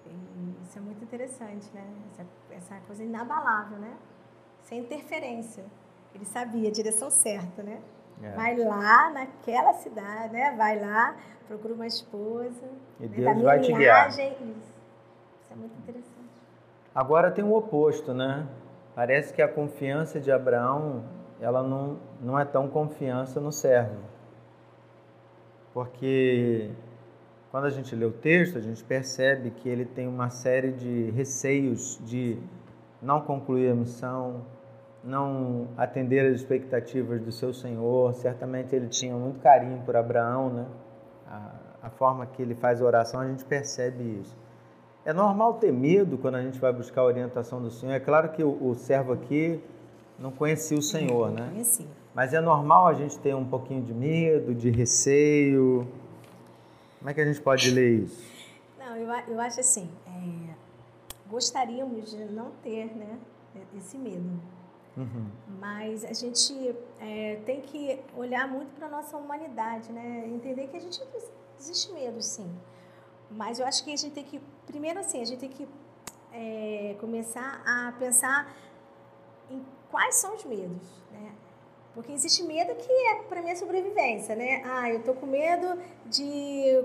E 0.05 0.63
isso 0.63 0.77
é 0.77 0.81
muito 0.81 1.03
interessante, 1.03 1.69
né? 1.73 1.85
Essa, 2.11 2.25
essa 2.51 2.85
coisa 2.85 3.03
inabalável, 3.03 3.77
né? 3.77 3.95
Sem 4.63 4.79
interferência. 4.79 5.63
Ele 6.13 6.25
sabia 6.25 6.69
a 6.69 6.71
direção 6.71 7.09
certa, 7.09 7.63
né? 7.63 7.81
É. 8.21 8.31
Vai 8.31 8.55
lá 8.55 9.09
naquela 9.09 9.73
cidade, 9.73 10.33
né? 10.33 10.53
Vai 10.55 10.79
lá, 10.79 11.15
procura 11.47 11.73
uma 11.73 11.87
esposa. 11.87 12.67
E 12.99 13.07
né? 13.07 13.15
Deus 13.15 13.41
vai 13.41 13.59
te 13.59 13.73
guiar. 13.73 14.09
Isso. 14.09 14.21
isso 14.21 15.51
é 15.51 15.55
muito 15.55 15.77
interessante. 15.79 16.11
Agora 16.93 17.31
tem 17.31 17.43
o 17.43 17.53
oposto, 17.53 18.13
né? 18.13 18.47
Parece 18.93 19.33
que 19.33 19.41
a 19.41 19.47
confiança 19.47 20.19
de 20.19 20.31
Abraão, 20.31 21.03
ela 21.39 21.63
não, 21.63 21.97
não 22.19 22.37
é 22.37 22.43
tão 22.45 22.67
confiança 22.67 23.39
no 23.39 23.51
servo. 23.51 24.10
Porque 25.73 26.69
quando 27.51 27.65
a 27.65 27.69
gente 27.69 27.95
lê 27.95 28.05
o 28.05 28.11
texto, 28.11 28.57
a 28.57 28.61
gente 28.61 28.83
percebe 28.83 29.51
que 29.51 29.67
ele 29.67 29.85
tem 29.85 30.07
uma 30.07 30.29
série 30.29 30.71
de 30.71 31.11
receios 31.11 31.99
de 32.05 32.37
não 33.01 33.21
concluir 33.21 33.71
a 33.71 33.75
missão, 33.75 34.45
não 35.03 35.67
atender 35.77 36.25
às 36.25 36.41
expectativas 36.41 37.21
do 37.21 37.31
seu 37.31 37.53
Senhor. 37.53 38.13
Certamente 38.13 38.75
ele 38.75 38.87
tinha 38.87 39.15
muito 39.15 39.39
carinho 39.39 39.81
por 39.83 39.95
Abraão, 39.95 40.49
né? 40.49 40.65
A, 41.27 41.51
a 41.83 41.89
forma 41.89 42.25
que 42.25 42.41
ele 42.41 42.55
faz 42.55 42.81
a 42.81 42.85
oração, 42.85 43.19
a 43.19 43.27
gente 43.27 43.43
percebe 43.43 44.21
isso. 44.21 44.37
É 45.03 45.11
normal 45.11 45.55
ter 45.55 45.73
medo 45.73 46.17
quando 46.17 46.35
a 46.35 46.41
gente 46.41 46.59
vai 46.59 46.71
buscar 46.71 47.01
a 47.01 47.05
orientação 47.05 47.61
do 47.61 47.71
Senhor. 47.71 47.93
É 47.93 47.99
claro 47.99 48.29
que 48.29 48.43
o, 48.43 48.69
o 48.69 48.75
servo 48.75 49.13
aqui 49.13 49.59
não 50.19 50.31
conhecia 50.31 50.77
o 50.77 50.81
Senhor, 50.81 51.31
né? 51.31 51.49
Conhecia. 51.49 52.00
Mas 52.13 52.33
é 52.33 52.41
normal 52.41 52.87
a 52.87 52.93
gente 52.93 53.17
ter 53.19 53.35
um 53.35 53.45
pouquinho 53.45 53.81
de 53.81 53.93
medo, 53.93 54.53
de 54.53 54.69
receio. 54.69 55.87
Como 56.99 57.09
é 57.09 57.13
que 57.13 57.21
a 57.21 57.25
gente 57.25 57.41
pode 57.41 57.71
ler 57.71 58.03
isso? 58.03 58.21
Não, 58.77 58.95
eu, 58.95 59.09
eu 59.27 59.39
acho 59.39 59.59
assim, 59.59 59.89
é, 60.05 60.53
gostaríamos 61.29 62.11
de 62.11 62.25
não 62.25 62.51
ter 62.63 62.85
né, 62.95 63.17
esse 63.77 63.97
medo. 63.97 64.39
Uhum. 64.97 65.27
Mas 65.59 66.03
a 66.03 66.13
gente 66.13 66.75
é, 66.99 67.39
tem 67.45 67.61
que 67.61 67.99
olhar 68.15 68.47
muito 68.47 68.73
para 68.75 68.87
a 68.87 68.89
nossa 68.89 69.15
humanidade, 69.15 69.91
né? 69.91 70.27
Entender 70.27 70.67
que 70.67 70.75
a 70.75 70.79
gente 70.81 71.01
existe 71.57 71.93
medo, 71.93 72.21
sim. 72.21 72.49
Mas 73.29 73.59
eu 73.59 73.65
acho 73.65 73.83
que 73.85 73.93
a 73.93 73.95
gente 73.95 74.13
tem 74.13 74.23
que, 74.23 74.41
primeiro 74.67 74.99
assim, 74.99 75.21
a 75.21 75.25
gente 75.25 75.39
tem 75.39 75.49
que 75.49 75.67
é, 76.33 76.95
começar 76.99 77.61
a 77.65 77.93
pensar 77.97 78.53
em 79.49 79.63
quais 79.89 80.15
são 80.15 80.35
os 80.35 80.43
medos, 80.43 81.03
né? 81.11 81.31
Porque 81.93 82.11
existe 82.11 82.43
medo 82.43 82.73
que 82.75 82.91
é 82.91 83.15
para 83.27 83.41
minha 83.41 83.55
sobrevivência, 83.55 84.35
né? 84.35 84.61
Ah, 84.65 84.89
eu 84.89 85.03
tô 85.03 85.13
com 85.13 85.25
medo 85.25 85.77
de 86.05 86.83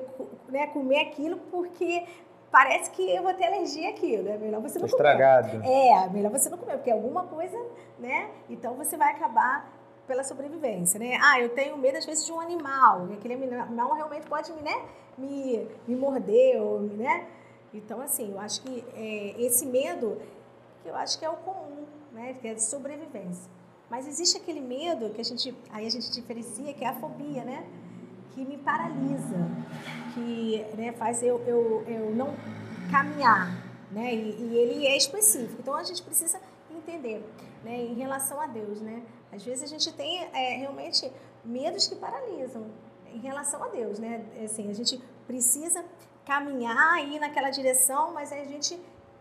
né, 0.48 0.66
comer 0.68 1.00
aquilo 1.00 1.36
porque 1.50 2.04
parece 2.50 2.90
que 2.90 3.14
eu 3.14 3.22
vou 3.22 3.32
ter 3.34 3.46
alergia 3.46 3.90
àquilo. 3.90 4.28
É 4.28 4.36
melhor 4.36 4.60
você 4.60 4.78
não 4.78 4.86
Estragado. 4.86 5.50
comer. 5.50 5.68
É, 5.68 6.08
melhor 6.08 6.32
você 6.32 6.48
não 6.48 6.58
comer, 6.58 6.76
porque 6.76 6.90
é 6.90 6.92
alguma 6.92 7.24
coisa, 7.24 7.56
né? 7.98 8.30
Então 8.50 8.74
você 8.74 8.96
vai 8.96 9.12
acabar 9.12 9.72
pela 10.06 10.24
sobrevivência, 10.24 10.98
né? 10.98 11.18
Ah, 11.22 11.40
eu 11.40 11.50
tenho 11.50 11.76
medo 11.76 11.98
às 11.98 12.06
vezes 12.06 12.24
de 12.24 12.32
um 12.32 12.40
animal, 12.40 13.08
e 13.10 13.14
aquele 13.14 13.34
animal 13.34 13.92
realmente 13.94 14.26
pode 14.26 14.52
me, 14.52 14.62
né, 14.62 14.82
me, 15.18 15.68
me 15.86 15.96
morder, 15.96 16.60
ou, 16.62 16.80
né? 16.80 17.26
Então, 17.74 18.00
assim, 18.00 18.32
eu 18.32 18.40
acho 18.40 18.62
que 18.62 18.84
é, 18.94 19.40
esse 19.42 19.66
medo, 19.66 20.20
que 20.82 20.88
eu 20.88 20.96
acho 20.96 21.18
que 21.18 21.24
é 21.24 21.28
o 21.28 21.36
comum, 21.36 21.84
né? 22.12 22.34
Que 22.40 22.48
é 22.48 22.54
de 22.54 22.62
sobrevivência. 22.62 23.50
Mas 23.90 24.06
existe 24.06 24.36
aquele 24.36 24.60
medo 24.60 25.10
que 25.10 25.20
a 25.20 25.24
gente, 25.24 25.54
aí 25.70 25.86
a 25.86 25.90
gente 25.90 26.10
diferencia, 26.10 26.72
que 26.74 26.84
é 26.84 26.88
a 26.88 26.94
fobia, 26.94 27.44
né? 27.44 27.66
Que 28.34 28.44
me 28.44 28.58
paralisa, 28.58 29.48
que 30.12 30.66
né, 30.76 30.92
faz 30.92 31.22
eu, 31.22 31.38
eu, 31.46 31.84
eu 31.86 32.14
não 32.14 32.34
caminhar, 32.90 33.64
né? 33.90 34.14
E, 34.14 34.36
e 34.40 34.56
ele 34.56 34.86
é 34.86 34.96
específico. 34.96 35.56
Então 35.60 35.74
a 35.74 35.84
gente 35.84 36.02
precisa 36.02 36.40
entender, 36.70 37.24
né? 37.64 37.76
Em 37.76 37.94
relação 37.94 38.40
a 38.40 38.46
Deus, 38.46 38.80
né? 38.80 39.02
Às 39.32 39.44
vezes 39.44 39.62
a 39.62 39.66
gente 39.66 39.92
tem 39.94 40.24
é, 40.32 40.56
realmente 40.56 41.10
medos 41.44 41.86
que 41.86 41.94
paralisam 41.94 42.66
em 43.12 43.18
relação 43.18 43.62
a 43.62 43.68
Deus, 43.68 43.98
né? 43.98 44.24
Assim, 44.44 44.68
a 44.68 44.74
gente 44.74 45.00
precisa 45.26 45.84
caminhar 46.24 46.98
e 47.06 47.16
ir 47.16 47.20
naquela 47.20 47.50
direção, 47.50 48.12
mas 48.12 48.32
a 48.32 48.44
gente 48.44 48.78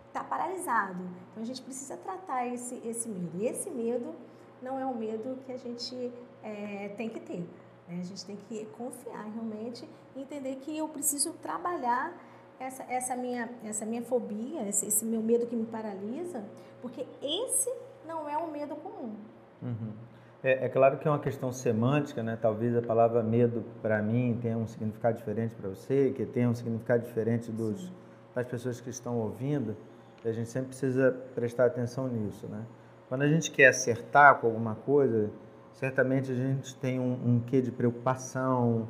está 0.07 0.23
paralisado. 0.23 1.03
Então 1.31 1.43
a 1.43 1.45
gente 1.45 1.61
precisa 1.61 1.95
tratar 1.97 2.47
esse, 2.47 2.81
esse 2.83 3.07
medo. 3.07 3.31
E 3.37 3.45
esse 3.45 3.69
medo 3.69 4.15
não 4.61 4.79
é 4.79 4.85
um 4.85 4.95
medo 4.95 5.37
que 5.45 5.51
a 5.51 5.57
gente 5.57 6.11
é, 6.43 6.89
tem 6.97 7.09
que 7.09 7.19
ter. 7.19 7.47
Né? 7.87 7.99
A 7.99 8.03
gente 8.03 8.25
tem 8.25 8.35
que 8.35 8.65
confiar 8.77 9.25
realmente 9.33 9.87
e 10.15 10.21
entender 10.21 10.55
que 10.57 10.77
eu 10.77 10.87
preciso 10.87 11.33
trabalhar 11.33 12.13
essa, 12.59 12.83
essa, 12.83 13.15
minha, 13.15 13.49
essa 13.63 13.85
minha 13.85 14.01
fobia, 14.01 14.67
esse, 14.67 14.85
esse 14.85 15.05
meu 15.05 15.21
medo 15.21 15.45
que 15.45 15.55
me 15.55 15.65
paralisa, 15.65 16.43
porque 16.81 17.05
esse 17.21 17.71
não 18.07 18.29
é 18.29 18.37
um 18.37 18.51
medo 18.51 18.75
comum. 18.75 19.15
Uhum. 19.61 19.93
É, 20.43 20.65
é, 20.65 20.69
claro 20.69 20.97
que 20.99 21.07
é 21.07 21.11
uma 21.11 21.19
questão 21.19 21.51
semântica, 21.51 22.21
né? 22.21 22.37
Talvez 22.39 22.75
a 22.77 22.81
palavra 22.81 23.23
medo 23.23 23.65
para 23.81 24.01
mim 24.01 24.37
tenha 24.41 24.57
um 24.57 24.67
significado 24.67 25.17
diferente 25.17 25.55
para 25.55 25.69
você, 25.69 26.11
que 26.15 26.25
tenha 26.25 26.47
um 26.47 26.53
significado 26.53 27.03
diferente 27.03 27.51
dos, 27.51 27.91
das 28.33 28.47
pessoas 28.47 28.79
que 28.79 28.89
estão 28.89 29.17
ouvindo. 29.17 29.75
A 30.23 30.31
gente 30.31 30.49
sempre 30.49 30.69
precisa 30.69 31.11
prestar 31.33 31.65
atenção 31.65 32.07
nisso, 32.07 32.47
né? 32.47 32.63
Quando 33.07 33.21
a 33.21 33.27
gente 33.27 33.51
quer 33.51 33.67
acertar 33.67 34.39
com 34.39 34.47
alguma 34.47 34.75
coisa, 34.75 35.29
certamente 35.73 36.31
a 36.31 36.35
gente 36.35 36.75
tem 36.75 36.99
um, 36.99 37.13
um 37.13 37.39
quê 37.39 37.61
de 37.61 37.71
preocupação, 37.71 38.87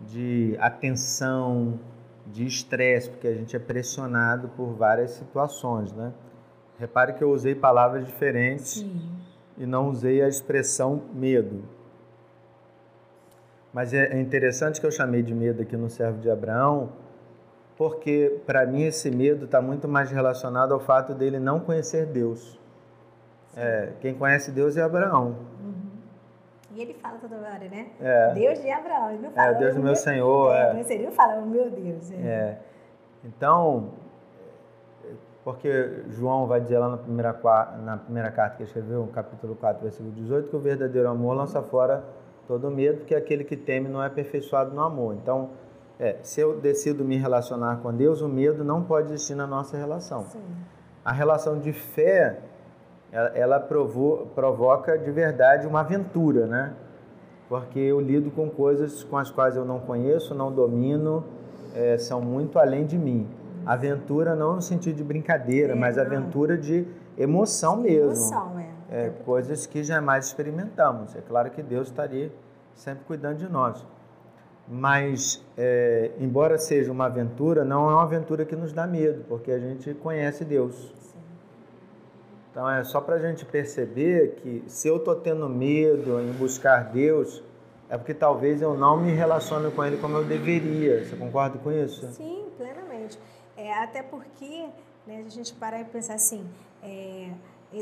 de 0.00 0.56
atenção, 0.58 1.78
de 2.26 2.44
estresse, 2.44 3.10
porque 3.10 3.28
a 3.28 3.34
gente 3.34 3.54
é 3.54 3.58
pressionado 3.58 4.48
por 4.56 4.72
várias 4.74 5.12
situações, 5.12 5.92
né? 5.92 6.12
Repare 6.78 7.12
que 7.12 7.22
eu 7.22 7.30
usei 7.30 7.54
palavras 7.54 8.04
diferentes 8.04 8.78
Sim. 8.78 9.08
e 9.56 9.64
não 9.64 9.88
usei 9.88 10.20
a 10.22 10.28
expressão 10.28 11.02
medo. 11.12 11.62
Mas 13.72 13.94
é, 13.94 14.16
é 14.16 14.20
interessante 14.20 14.80
que 14.80 14.86
eu 14.86 14.90
chamei 14.90 15.22
de 15.22 15.32
medo 15.32 15.62
aqui 15.62 15.76
no 15.76 15.88
servo 15.88 16.20
de 16.20 16.28
Abraão, 16.28 16.90
porque 17.76 18.40
para 18.46 18.66
mim 18.66 18.82
esse 18.82 19.10
medo 19.10 19.44
está 19.44 19.60
muito 19.62 19.86
mais 19.86 20.10
relacionado 20.10 20.72
ao 20.72 20.80
fato 20.80 21.14
dele 21.14 21.38
não 21.38 21.60
conhecer 21.60 22.06
Deus. 22.06 22.58
É, 23.56 23.92
quem 24.00 24.14
conhece 24.14 24.50
Deus 24.50 24.76
é 24.76 24.82
Abraão. 24.82 25.36
Uhum. 25.60 25.74
E 26.74 26.82
ele 26.82 26.94
fala 26.94 27.18
toda 27.18 27.36
hora, 27.36 27.68
né? 27.70 27.88
É. 28.00 28.32
Deus 28.34 28.60
de 28.60 28.70
Abraão. 28.70 29.10
Ele 29.10 29.22
não 29.22 29.30
fala, 29.30 29.48
é, 29.48 29.54
Deus 29.54 29.74
do 29.74 29.82
meu, 29.82 29.96
Senhor. 29.96 30.52
É, 30.54 30.80
é. 30.80 30.92
Ele 30.92 31.04
não 31.04 31.12
fala, 31.12 31.34
o 31.36 31.46
meu 31.46 31.70
Deus. 31.70 32.10
É. 32.10 32.16
é. 32.16 32.58
Então, 33.24 33.90
porque 35.44 36.04
João 36.08 36.46
vai 36.46 36.60
dizer 36.60 36.78
lá 36.78 36.88
na 36.88 36.96
primeira, 36.96 37.38
na 37.84 37.96
primeira 37.98 38.30
carta 38.30 38.56
que 38.56 38.62
ele 38.62 38.68
escreveu, 38.68 39.06
capítulo 39.12 39.54
4, 39.54 39.82
versículo 39.82 40.10
18, 40.12 40.48
que 40.48 40.56
o 40.56 40.58
verdadeiro 40.58 41.08
amor 41.08 41.34
lança 41.34 41.62
fora 41.62 42.02
todo 42.48 42.70
medo, 42.70 42.98
porque 42.98 43.14
aquele 43.14 43.44
que 43.44 43.56
teme 43.56 43.88
não 43.88 44.02
é 44.02 44.06
aperfeiçoado 44.06 44.74
no 44.74 44.82
amor. 44.82 45.14
Então, 45.14 45.50
é, 45.98 46.16
se 46.22 46.40
eu 46.40 46.58
decido 46.58 47.04
me 47.04 47.16
relacionar 47.16 47.76
com 47.76 47.92
Deus, 47.92 48.22
o 48.22 48.28
medo 48.28 48.64
não 48.64 48.82
pode 48.82 49.12
existir 49.12 49.34
na 49.34 49.46
nossa 49.46 49.76
relação. 49.76 50.24
Sim. 50.24 50.42
A 51.04 51.12
relação 51.12 51.58
de 51.58 51.72
fé, 51.72 52.38
ela, 53.14 53.28
ela 53.28 53.60
provo, 53.60 54.26
provoca 54.34 54.98
de 54.98 55.10
verdade 55.12 55.68
uma 55.68 55.80
aventura, 55.80 56.48
né? 56.48 56.74
Porque 57.48 57.78
eu 57.78 58.00
lido 58.00 58.28
com 58.32 58.50
coisas 58.50 59.04
com 59.04 59.16
as 59.16 59.30
quais 59.30 59.54
eu 59.54 59.64
não 59.64 59.78
conheço, 59.78 60.34
não 60.34 60.50
domino, 60.52 61.22
é, 61.76 61.96
são 61.96 62.20
muito 62.20 62.58
além 62.58 62.84
de 62.84 62.98
mim. 62.98 63.28
Aventura 63.64 64.34
não 64.34 64.56
no 64.56 64.62
sentido 64.62 64.96
de 64.96 65.04
brincadeira, 65.04 65.74
é, 65.74 65.76
mas 65.76 65.96
aventura 65.96 66.58
de 66.58 66.84
emoção 67.16 67.76
mesmo. 67.76 68.10
Emoção, 68.10 68.58
é. 68.90 69.06
é. 69.06 69.10
Coisas 69.24 69.64
que 69.64 69.84
jamais 69.84 70.26
experimentamos. 70.26 71.14
É 71.14 71.20
claro 71.20 71.50
que 71.50 71.62
Deus 71.62 71.86
estaria 71.86 72.32
sempre 72.74 73.04
cuidando 73.04 73.38
de 73.38 73.48
nós. 73.48 73.86
Mas, 74.66 75.44
é, 75.56 76.10
embora 76.18 76.58
seja 76.58 76.90
uma 76.90 77.06
aventura, 77.06 77.64
não 77.64 77.88
é 77.88 77.92
uma 77.92 78.02
aventura 78.02 78.44
que 78.44 78.56
nos 78.56 78.72
dá 78.72 78.88
medo, 78.88 79.24
porque 79.28 79.52
a 79.52 79.58
gente 79.58 79.94
conhece 79.94 80.44
Deus. 80.44 81.03
Então, 82.54 82.70
é 82.70 82.84
só 82.84 83.00
para 83.00 83.16
a 83.16 83.18
gente 83.18 83.44
perceber 83.44 84.36
que 84.36 84.62
se 84.68 84.86
eu 84.86 84.98
estou 84.98 85.16
tendo 85.16 85.48
medo 85.48 86.20
em 86.20 86.30
buscar 86.34 86.84
Deus, 86.84 87.42
é 87.88 87.98
porque 87.98 88.14
talvez 88.14 88.62
eu 88.62 88.74
não 88.74 88.96
me 88.96 89.10
relacione 89.10 89.72
com 89.72 89.84
Ele 89.84 89.96
como 89.96 90.18
eu 90.18 90.24
deveria. 90.24 91.04
Você 91.04 91.16
concorda 91.16 91.58
com 91.58 91.72
isso? 91.72 92.08
Sim, 92.12 92.46
plenamente. 92.56 93.18
É, 93.56 93.74
até 93.82 94.04
porque 94.04 94.68
né, 95.04 95.24
a 95.26 95.28
gente 95.28 95.52
para 95.54 95.80
e 95.80 95.84
pensar 95.84 96.14
assim, 96.14 96.48
é, 96.80 97.32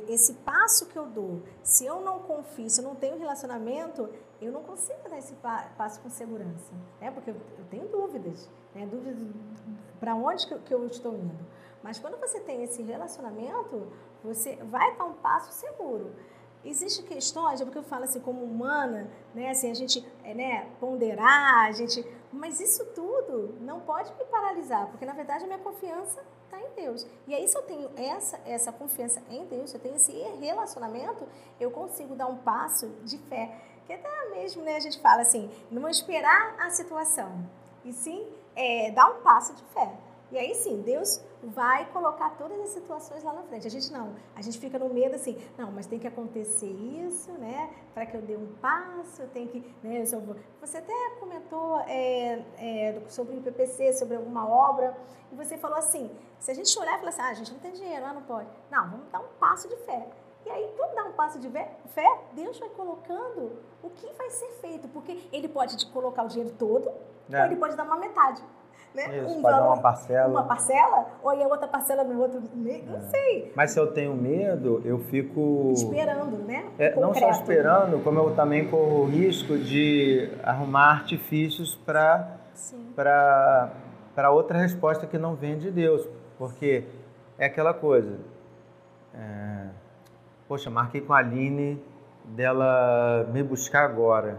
esse 0.09 0.33
passo 0.37 0.87
que 0.87 0.97
eu 0.97 1.05
dou, 1.05 1.43
se 1.62 1.85
eu 1.85 2.00
não 2.00 2.21
confio, 2.21 2.71
se 2.71 2.81
eu 2.81 2.85
não 2.85 2.95
tenho 2.95 3.19
relacionamento, 3.19 4.09
eu 4.41 4.50
não 4.50 4.62
consigo 4.62 5.07
dar 5.07 5.19
esse 5.19 5.35
passo 5.76 6.00
com 6.00 6.09
segurança, 6.09 6.73
né? 6.99 7.11
Porque 7.11 7.29
eu 7.29 7.37
tenho 7.71 7.88
dúvidas, 7.88 8.49
né? 8.75 8.88
Dúvidas 8.91 9.19
para 10.00 10.14
onde 10.14 10.47
que 10.47 10.73
eu 10.73 10.87
estou 10.87 11.14
indo. 11.14 11.45
Mas 11.83 11.99
quando 11.99 12.19
você 12.19 12.41
tem 12.41 12.62
esse 12.62 12.83
relacionamento, 12.83 13.88
você 14.23 14.57
vai 14.57 14.97
dar 14.97 15.05
um 15.05 15.14
passo 15.14 15.52
seguro. 15.52 16.14
Existem 16.64 17.05
questões, 17.05 17.61
é 17.61 17.64
porque 17.64 17.79
eu 17.79 17.83
falo 17.83 18.05
assim, 18.05 18.21
como 18.21 18.45
humana, 18.45 19.11
né, 19.35 19.50
assim, 19.50 19.71
a 19.71 19.75
gente 19.75 20.07
é, 20.23 20.33
né, 20.33 20.69
ponderar, 20.79 21.67
a 21.67 21.73
gente. 21.73 22.07
Mas 22.33 22.61
isso 22.61 22.85
tudo 22.95 23.57
não 23.61 23.81
pode 23.81 24.12
me 24.14 24.25
paralisar, 24.26 24.87
porque 24.87 25.05
na 25.05 25.12
verdade 25.12 25.45
a 25.45 25.47
minha 25.47 25.59
confiança 25.59 26.23
está 26.45 26.61
em 26.61 26.71
Deus. 26.76 27.07
E 27.26 27.35
aí, 27.35 27.49
se 27.49 27.59
eu 27.59 27.62
tenho 27.62 27.91
essa, 27.97 28.41
essa 28.47 28.71
confiança 28.71 29.21
em 29.29 29.45
Deus, 29.47 29.75
eu 29.75 29.81
tenho 29.81 29.97
esse 29.97 30.12
relacionamento, 30.41 31.26
eu 31.59 31.71
consigo 31.71 32.14
dar 32.14 32.26
um 32.26 32.37
passo 32.37 32.88
de 33.02 33.19
fé. 33.19 33.61
Que 33.87 33.95
até 33.95 34.31
mesmo, 34.31 34.62
né, 34.62 34.76
a 34.76 34.81
gente 34.81 35.00
fala 35.00 35.23
assim, 35.23 35.50
não 35.71 35.88
esperar 35.88 36.55
a 36.61 36.71
situação, 36.71 37.45
e 37.85 37.93
sim 37.93 38.25
é, 38.55 38.93
dar 38.93 39.11
um 39.11 39.23
passo 39.23 39.55
de 39.55 39.64
fé. 39.75 39.93
E 40.33 40.39
aí 40.39 40.55
sim, 40.55 40.81
Deus 40.81 41.23
vai 41.43 41.85
colocar 41.93 42.31
todas 42.39 42.59
as 42.59 42.71
situações 42.71 43.23
lá 43.23 43.35
na 43.35 43.43
frente. 43.43 43.67
A 43.67 43.71
gente 43.71 43.93
não, 43.93 44.15
a 44.35 44.41
gente 44.41 44.59
fica 44.59 44.79
no 44.79 44.89
medo 44.89 45.15
assim, 45.15 45.37
não, 45.59 45.71
mas 45.71 45.85
tem 45.85 45.99
que 45.99 46.07
acontecer 46.07 46.71
isso, 46.71 47.31
né? 47.33 47.69
Para 47.93 48.07
que 48.07 48.17
eu 48.17 48.23
dê 48.23 48.35
um 48.35 48.47
passo, 48.55 49.21
eu 49.21 49.29
tenho 49.29 49.49
que, 49.49 49.61
né? 49.83 50.03
Eu. 50.11 50.37
Você 50.62 50.79
até 50.79 50.95
comentou 51.21 51.81
é, 51.81 52.43
é, 52.57 53.03
sobre 53.09 53.37
o 53.37 53.43
PPC, 53.43 53.93
sobre 53.93 54.17
alguma 54.17 54.49
obra, 54.49 54.97
e 55.31 55.35
você 55.37 55.59
falou 55.59 55.77
assim, 55.77 56.11
se 56.39 56.51
a 56.51 56.55
gente 56.55 56.79
olhar 56.79 56.95
e 56.95 56.99
falar 57.01 57.11
assim, 57.11 57.23
ah, 57.23 57.29
a 57.29 57.35
gente 57.35 57.53
não 57.53 57.61
tem 57.61 57.73
dinheiro, 57.73 58.07
ah, 58.07 58.15
não 58.15 58.23
pode. 58.23 58.49
Não, 58.71 58.91
vamos 58.91 59.09
dar 59.11 59.21
um 59.21 59.29
passo 59.39 59.69
de 59.69 59.77
fé. 59.85 60.09
E 60.47 60.51
aí, 60.51 60.73
quando 60.79 60.95
dá 60.95 61.05
um 61.05 61.12
passo 61.12 61.39
de 61.39 61.51
fé, 61.51 62.21
Deus 62.33 62.59
vai 62.59 62.71
colocando 62.71 63.53
o 63.83 63.91
que 63.91 64.11
vai 64.15 64.31
ser 64.31 64.51
feito, 64.62 64.89
porque 64.89 65.29
Ele 65.31 65.47
pode 65.47 65.77
te 65.77 65.87
colocar 65.93 66.23
o 66.23 66.29
dinheiro 66.29 66.55
todo, 66.59 66.89
é. 67.31 67.39
ou 67.39 67.47
Ele 67.49 67.57
pode 67.57 67.77
dar 67.77 67.85
uma 67.85 67.99
metade 67.99 68.43
né? 68.94 69.18
Isso, 69.18 69.38
um 69.38 69.42
valor, 69.42 69.66
uma 69.75 69.82
parcela. 69.82 70.28
Uma 70.28 70.44
parcela, 70.44 71.06
ou 71.22 71.30
a 71.30 71.34
outra 71.34 71.68
parcela 71.68 72.04
no 72.04 72.20
outro 72.20 72.42
mês, 72.54 72.84
não 72.87 72.99
é. 72.99 73.00
sei. 73.00 73.52
Mas 73.54 73.70
se 73.70 73.80
eu 73.80 73.92
tenho 73.92 74.14
medo, 74.14 74.82
eu 74.84 74.99
fico... 74.99 75.72
Esperando, 75.75 76.38
né? 76.46 76.64
É, 76.78 76.94
não 76.96 77.14
só 77.14 77.30
esperando, 77.30 78.02
como 78.02 78.18
eu 78.18 78.34
também 78.34 78.68
corro 78.68 79.02
o 79.02 79.06
risco 79.06 79.56
de 79.56 80.30
arrumar 80.42 80.90
artifícios 80.92 81.75
para 81.75 82.38
para 84.14 84.30
outra 84.30 84.58
resposta 84.58 85.06
que 85.06 85.16
não 85.16 85.34
vem 85.34 85.56
de 85.56 85.70
Deus. 85.70 86.06
Porque 86.38 86.84
é 87.38 87.46
aquela 87.46 87.72
coisa... 87.72 88.18
É, 89.14 89.66
poxa, 90.49 90.70
marquei 90.70 91.00
com 91.00 91.12
a 91.12 91.18
Aline 91.18 91.82
dela 92.25 93.26
me 93.32 93.42
buscar 93.42 93.84
agora, 93.84 94.38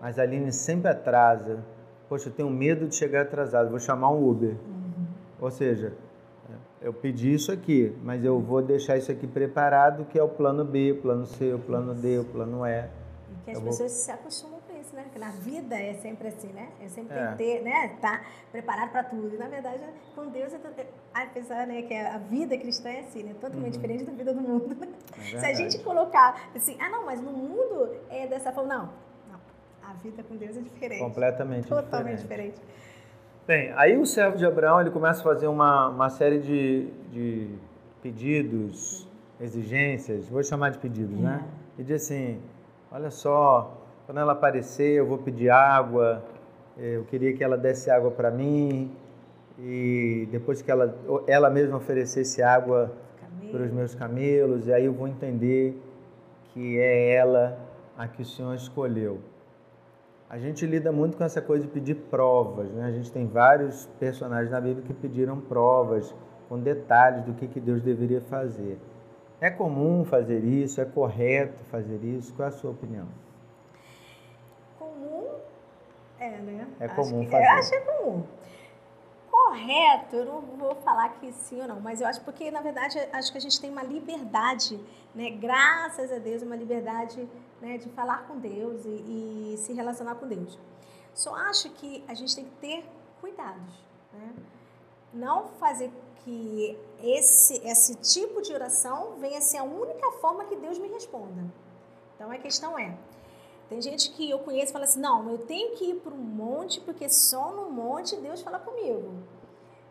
mas 0.00 0.18
a 0.18 0.22
Aline 0.22 0.52
sempre 0.52 0.90
atrasa 0.90 1.58
poxa, 2.08 2.28
eu 2.28 2.32
tenho 2.32 2.50
medo 2.50 2.86
de 2.86 2.94
chegar 2.94 3.22
atrasado, 3.22 3.70
vou 3.70 3.78
chamar 3.78 4.10
um 4.10 4.28
Uber. 4.28 4.50
Uhum. 4.50 5.06
Ou 5.40 5.50
seja, 5.50 5.92
eu 6.80 6.92
pedi 6.92 7.34
isso 7.34 7.50
aqui, 7.50 7.94
mas 8.02 8.24
eu 8.24 8.40
vou 8.40 8.62
deixar 8.62 8.96
isso 8.96 9.10
aqui 9.10 9.26
preparado, 9.26 10.04
que 10.04 10.18
é 10.18 10.22
o 10.22 10.28
plano 10.28 10.64
B, 10.64 10.92
o 10.92 11.02
plano 11.02 11.26
C, 11.26 11.52
o 11.52 11.58
plano 11.58 11.94
D, 11.94 12.18
o 12.18 12.24
plano 12.24 12.64
E. 12.64 12.84
E 13.30 13.34
que 13.44 13.50
as 13.50 13.58
eu 13.58 13.64
pessoas 13.64 13.92
vou... 13.92 14.00
se 14.00 14.10
acostumam 14.10 14.60
com 14.60 14.80
isso, 14.80 14.94
né? 14.94 15.02
Porque 15.02 15.18
na 15.18 15.30
vida 15.30 15.76
é 15.76 15.94
sempre 15.94 16.28
assim, 16.28 16.48
né? 16.52 16.68
Eu 16.80 16.88
sempre 16.88 17.16
é. 17.16 17.26
que 17.26 17.36
ter, 17.36 17.62
né? 17.62 17.96
Tá 18.00 18.22
preparado 18.52 18.90
para 18.90 19.02
tudo. 19.04 19.34
E 19.34 19.36
na 19.36 19.48
verdade, 19.48 19.80
com 20.14 20.28
Deus, 20.28 20.52
é 20.52 20.58
tudo... 20.58 20.74
apesar 21.12 21.66
né, 21.66 21.82
que 21.82 21.94
a 21.94 22.18
vida 22.18 22.56
cristã 22.56 22.88
é 22.90 23.00
assim, 23.00 23.24
né? 23.24 23.34
Totalmente 23.40 23.74
uhum. 23.74 23.82
diferente 23.82 24.04
da 24.04 24.12
vida 24.12 24.32
do 24.32 24.40
mundo. 24.40 24.76
É 25.16 25.22
se 25.40 25.46
a 25.46 25.54
gente 25.54 25.78
colocar 25.80 26.48
assim, 26.54 26.76
ah, 26.80 26.88
não, 26.88 27.04
mas 27.04 27.20
no 27.20 27.32
mundo 27.32 27.90
é 28.08 28.26
dessa 28.28 28.52
forma. 28.52 28.72
Não, 28.72 28.90
a 29.88 29.94
vida 29.94 30.22
com 30.22 30.36
Deus 30.36 30.54
é 30.54 30.60
diferente. 30.60 31.00
Completamente 31.00 31.66
Totalmente 31.66 32.20
diferente. 32.20 32.60
diferente. 32.60 32.78
Bem, 33.46 33.72
aí 33.74 33.96
o 33.96 34.04
servo 34.04 34.36
de 34.36 34.44
Abraão 34.44 34.78
ele 34.82 34.90
começa 34.90 35.20
a 35.20 35.22
fazer 35.22 35.46
uma, 35.46 35.88
uma 35.88 36.10
série 36.10 36.40
de, 36.40 36.88
de 37.10 37.48
pedidos, 38.02 39.08
exigências, 39.40 40.28
vou 40.28 40.42
chamar 40.42 40.70
de 40.72 40.78
pedidos, 40.78 41.18
né? 41.18 41.40
é. 41.40 41.42
né? 41.42 41.48
E 41.78 41.82
diz 41.82 42.02
assim, 42.02 42.38
olha 42.92 43.10
só, 43.10 43.78
quando 44.04 44.18
ela 44.18 44.32
aparecer 44.32 44.98
eu 44.98 45.06
vou 45.06 45.16
pedir 45.16 45.48
água, 45.48 46.22
eu 46.76 47.04
queria 47.04 47.34
que 47.34 47.42
ela 47.42 47.56
desse 47.56 47.90
água 47.90 48.10
para 48.10 48.30
mim, 48.30 48.94
e 49.58 50.28
depois 50.30 50.60
que 50.60 50.70
ela, 50.70 50.94
ela 51.26 51.48
mesma 51.48 51.78
oferecesse 51.78 52.42
água 52.42 52.92
para 53.50 53.62
os 53.62 53.72
meus 53.72 53.94
camelos, 53.94 54.66
e 54.66 54.72
aí 54.72 54.84
eu 54.84 54.92
vou 54.92 55.08
entender 55.08 55.80
que 56.52 56.78
é 56.78 57.14
ela 57.14 57.58
a 57.96 58.06
que 58.06 58.20
o 58.20 58.24
Senhor 58.24 58.54
escolheu. 58.54 59.18
A 60.30 60.38
gente 60.38 60.66
lida 60.66 60.92
muito 60.92 61.16
com 61.16 61.24
essa 61.24 61.40
coisa 61.40 61.64
de 61.64 61.70
pedir 61.70 61.94
provas, 61.94 62.70
né? 62.72 62.84
A 62.84 62.90
gente 62.90 63.10
tem 63.10 63.26
vários 63.26 63.86
personagens 63.98 64.50
na 64.50 64.60
Bíblia 64.60 64.84
que 64.86 64.92
pediram 64.92 65.40
provas 65.40 66.14
com 66.48 66.58
detalhes 66.58 67.24
do 67.24 67.32
que, 67.32 67.48
que 67.48 67.58
Deus 67.58 67.82
deveria 67.82 68.20
fazer. 68.20 68.78
É 69.40 69.50
comum 69.50 70.04
fazer 70.04 70.44
isso? 70.44 70.80
É 70.80 70.84
correto 70.84 71.64
fazer 71.70 72.04
isso? 72.04 72.34
Qual 72.34 72.46
é 72.46 72.48
a 72.48 72.52
sua 72.52 72.72
opinião? 72.72 73.06
Comum 74.78 75.28
é, 76.20 76.28
né? 76.28 76.66
É 76.78 76.88
comum 76.88 77.24
que, 77.24 77.30
fazer. 77.30 77.46
Eu 77.46 77.50
acho 77.52 77.70
que 77.70 77.76
é 77.76 77.80
comum 77.80 78.22
correto, 79.48 80.16
eu 80.16 80.26
não 80.26 80.40
vou 80.58 80.74
falar 80.76 81.08
que 81.18 81.32
sim 81.32 81.60
ou 81.62 81.68
não, 81.68 81.80
mas 81.80 82.00
eu 82.00 82.06
acho 82.06 82.20
porque, 82.20 82.50
na 82.50 82.60
verdade, 82.60 82.98
acho 83.12 83.32
que 83.32 83.38
a 83.38 83.40
gente 83.40 83.58
tem 83.58 83.70
uma 83.70 83.82
liberdade, 83.82 84.78
né? 85.14 85.30
Graças 85.30 86.12
a 86.12 86.18
Deus, 86.18 86.42
uma 86.42 86.54
liberdade 86.54 87.26
né, 87.60 87.78
de 87.78 87.88
falar 87.90 88.26
com 88.28 88.38
Deus 88.38 88.84
e, 88.84 89.54
e 89.54 89.56
se 89.58 89.72
relacionar 89.72 90.16
com 90.16 90.28
Deus. 90.28 90.58
Só 91.14 91.34
acho 91.34 91.70
que 91.70 92.04
a 92.06 92.14
gente 92.14 92.34
tem 92.36 92.44
que 92.44 92.56
ter 92.60 92.84
cuidados, 93.20 93.74
né? 94.12 94.34
Não 95.14 95.48
fazer 95.58 95.90
que 96.22 96.78
esse, 97.02 97.54
esse 97.66 97.94
tipo 97.94 98.42
de 98.42 98.52
oração 98.52 99.14
venha 99.18 99.40
ser 99.40 99.58
a 99.58 99.64
única 99.64 100.12
forma 100.20 100.44
que 100.44 100.56
Deus 100.56 100.78
me 100.78 100.88
responda. 100.88 101.42
Então, 102.14 102.30
a 102.30 102.36
questão 102.36 102.78
é, 102.78 102.94
tem 103.70 103.80
gente 103.80 104.10
que 104.10 104.28
eu 104.28 104.40
conheço 104.40 104.70
e 104.70 104.72
fala 104.72 104.84
assim, 104.84 105.00
não, 105.00 105.30
eu 105.30 105.38
tenho 105.38 105.74
que 105.76 105.86
ir 105.86 105.94
para 105.96 106.12
um 106.12 106.18
monte, 106.18 106.80
porque 106.80 107.08
só 107.08 107.50
no 107.52 107.70
monte 107.70 108.16
Deus 108.16 108.42
fala 108.42 108.58
comigo. 108.58 109.37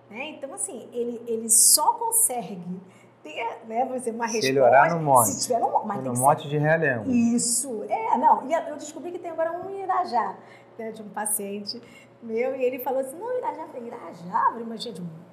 Né? 0.10 0.30
Então, 0.30 0.54
assim, 0.54 0.89
ele, 0.93 1.22
ele 1.28 1.50
só 1.50 1.93
consegue 1.93 2.82
ter 3.24 3.60
né, 3.67 3.86
você, 3.86 4.12
uma 4.12 4.26
resposta. 4.26 4.41
Se 4.41 4.48
ele 4.48 4.60
orar 4.60 4.93
no 4.93 5.04
monte. 5.04 5.28
Se 5.28 5.48
tiver 5.48 5.60
no, 5.60 5.84
mas 5.86 6.04
no 6.04 6.13
monte 6.15 6.43
ser... 6.43 6.50
de 6.50 6.58
Realengo. 6.58 7.12
Isso. 7.12 7.84
É, 7.89 8.17
não. 8.17 8.50
E 8.50 8.54
eu 8.54 8.78
descobri 8.78 9.12
que 9.12 9.20
tem 9.20 9.32
agora 9.32 9.52
um 9.52 9.70
Irajá, 9.70 10.36
né, 10.78 10.91
de 10.91 11.02
um 11.02 11.10
paciente 11.10 11.82
meu, 12.22 12.56
e 12.56 12.63
ele 12.63 12.80
falou 12.80 13.02
assim, 13.02 13.17
não, 13.17 13.38
Irajá. 13.38 13.67
Falei, 13.67 13.88
Irajá? 13.88 14.56
Mas 14.65 14.82
gente, 14.82 15.02
não 15.02 15.28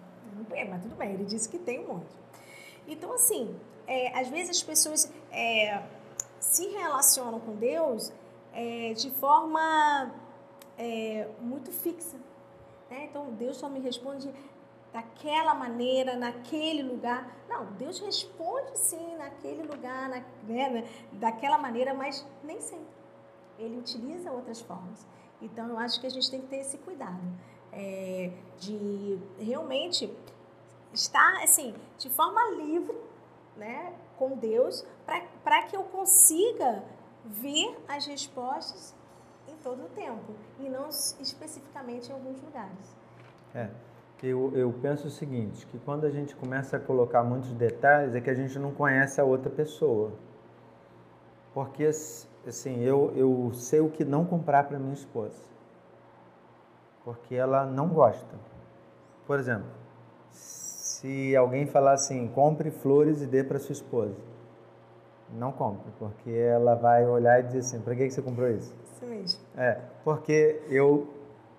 é, 0.52 0.64
mas 0.64 0.82
tudo 0.82 0.94
bem. 0.96 1.12
Ele 1.12 1.24
disse 1.24 1.48
que 1.48 1.58
tem 1.58 1.80
um 1.80 1.94
monte. 1.94 2.06
Então, 2.86 3.12
assim, 3.12 3.54
é, 3.86 4.18
às 4.18 4.28
vezes 4.28 4.50
as 4.50 4.62
pessoas 4.62 5.12
é, 5.30 5.82
se 6.38 6.68
relacionam 6.68 7.40
com 7.40 7.54
Deus 7.54 8.12
é, 8.52 8.92
de 8.94 9.10
forma 9.12 10.12
é, 10.78 11.28
muito 11.40 11.72
fixa. 11.72 12.16
Né? 12.90 13.08
Então, 13.10 13.30
Deus 13.32 13.56
só 13.56 13.68
me 13.68 13.80
responde 13.80 14.30
daquela 14.94 15.54
maneira, 15.54 16.14
naquele 16.14 16.84
lugar. 16.84 17.28
Não, 17.48 17.66
Deus 17.72 17.98
responde 17.98 18.78
sim 18.78 19.16
naquele 19.16 19.64
lugar, 19.64 20.08
na, 20.08 20.22
né, 20.44 20.88
daquela 21.14 21.58
maneira, 21.58 21.92
mas 21.92 22.24
nem 22.44 22.60
sempre. 22.60 22.94
Ele 23.58 23.76
utiliza 23.76 24.30
outras 24.30 24.60
formas. 24.60 25.04
Então, 25.42 25.68
eu 25.68 25.78
acho 25.78 26.00
que 26.00 26.06
a 26.06 26.10
gente 26.10 26.30
tem 26.30 26.40
que 26.40 26.46
ter 26.46 26.58
esse 26.58 26.78
cuidado 26.78 27.20
é, 27.72 28.30
de 28.60 29.18
realmente 29.36 30.08
estar, 30.92 31.42
assim, 31.42 31.74
de 31.98 32.08
forma 32.08 32.40
livre, 32.52 32.96
né, 33.56 33.92
com 34.16 34.36
Deus, 34.36 34.86
para 35.42 35.62
que 35.64 35.76
eu 35.76 35.82
consiga 35.82 36.84
ver 37.24 37.76
as 37.88 38.06
respostas 38.06 38.94
em 39.48 39.56
todo 39.56 39.86
o 39.86 39.88
tempo 39.88 40.34
e 40.60 40.68
não 40.68 40.88
especificamente 40.88 42.10
em 42.10 42.12
alguns 42.12 42.40
lugares. 42.40 42.96
É. 43.52 43.70
Eu, 44.26 44.50
eu 44.54 44.72
penso 44.80 45.08
o 45.08 45.10
seguinte, 45.10 45.66
que 45.66 45.78
quando 45.78 46.06
a 46.06 46.10
gente 46.10 46.34
começa 46.34 46.78
a 46.78 46.80
colocar 46.80 47.22
muitos 47.22 47.52
detalhes 47.52 48.14
é 48.14 48.20
que 48.22 48.30
a 48.30 48.34
gente 48.34 48.58
não 48.58 48.72
conhece 48.72 49.20
a 49.20 49.24
outra 49.24 49.50
pessoa. 49.50 50.12
Porque, 51.52 51.84
assim, 51.84 52.80
eu, 52.80 53.12
eu 53.14 53.50
sei 53.52 53.80
o 53.80 53.90
que 53.90 54.02
não 54.02 54.24
comprar 54.24 54.64
para 54.64 54.78
minha 54.78 54.94
esposa. 54.94 55.36
Porque 57.04 57.34
ela 57.34 57.66
não 57.66 57.88
gosta. 57.88 58.34
Por 59.26 59.38
exemplo, 59.38 59.68
se 60.30 61.36
alguém 61.36 61.66
falar 61.66 61.92
assim, 61.92 62.26
compre 62.28 62.70
flores 62.70 63.20
e 63.20 63.26
dê 63.26 63.44
para 63.44 63.58
sua 63.58 63.74
esposa. 63.74 64.16
Não 65.34 65.52
compre, 65.52 65.92
porque 65.98 66.30
ela 66.30 66.74
vai 66.74 67.06
olhar 67.06 67.40
e 67.40 67.42
dizer 67.42 67.58
assim, 67.58 67.80
para 67.80 67.94
que 67.94 68.08
você 68.08 68.22
comprou 68.22 68.48
isso? 68.48 68.74
Isso 68.84 69.04
mesmo. 69.04 69.40
É, 69.54 69.80
porque 70.02 70.62
eu 70.70 71.08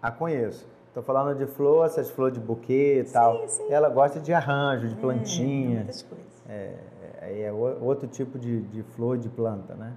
a 0.02 0.10
conheço. 0.10 0.75
Estou 0.96 1.04
falando 1.04 1.38
de 1.38 1.46
flor, 1.46 1.86
essas 1.86 2.10
flores 2.10 2.36
de 2.36 2.40
buquê 2.40 3.04
e 3.06 3.12
tal. 3.12 3.46
Sim. 3.50 3.70
Ela 3.70 3.90
gosta 3.90 4.18
de 4.18 4.32
arranjo, 4.32 4.88
de 4.88 4.94
é, 4.94 4.98
plantinha. 4.98 5.76
muitas 5.80 6.02
coisas. 6.02 6.44
É, 6.48 6.74
é, 7.22 7.42
é 7.42 7.52
outro 7.52 8.08
tipo 8.08 8.40
de, 8.40 8.62
de 8.62 8.82
flor, 8.82 9.18
de 9.18 9.28
planta, 9.28 9.76
né? 9.76 9.92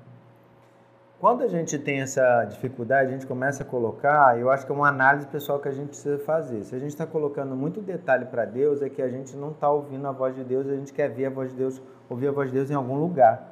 Quando 1.20 1.44
a 1.44 1.46
gente 1.46 1.78
tem 1.78 2.00
essa 2.00 2.44
dificuldade, 2.46 3.10
a 3.10 3.12
gente 3.12 3.28
começa 3.28 3.62
a 3.62 3.66
colocar, 3.66 4.40
eu 4.40 4.50
acho 4.50 4.66
que 4.66 4.72
é 4.72 4.74
uma 4.74 4.88
análise 4.88 5.28
pessoal 5.28 5.60
que 5.60 5.68
a 5.68 5.72
gente 5.72 5.90
precisa 5.90 6.18
fazer. 6.18 6.64
Se 6.64 6.74
a 6.74 6.80
gente 6.80 6.90
está 6.90 7.06
colocando 7.06 7.54
muito 7.54 7.80
detalhe 7.80 8.24
para 8.24 8.44
Deus, 8.44 8.82
é 8.82 8.88
que 8.88 9.00
a 9.00 9.08
gente 9.08 9.36
não 9.36 9.52
está 9.52 9.70
ouvindo 9.70 10.04
a 10.04 10.10
voz 10.10 10.34
de 10.34 10.42
Deus, 10.42 10.66
a 10.66 10.74
gente 10.74 10.92
quer 10.92 11.06
ver 11.06 11.26
a 11.26 11.30
voz 11.30 11.52
de 11.52 11.56
Deus, 11.56 11.80
ouvir 12.10 12.26
a 12.26 12.32
voz 12.32 12.50
de 12.50 12.56
Deus 12.56 12.72
em 12.72 12.74
algum 12.74 12.98
lugar. 12.98 13.46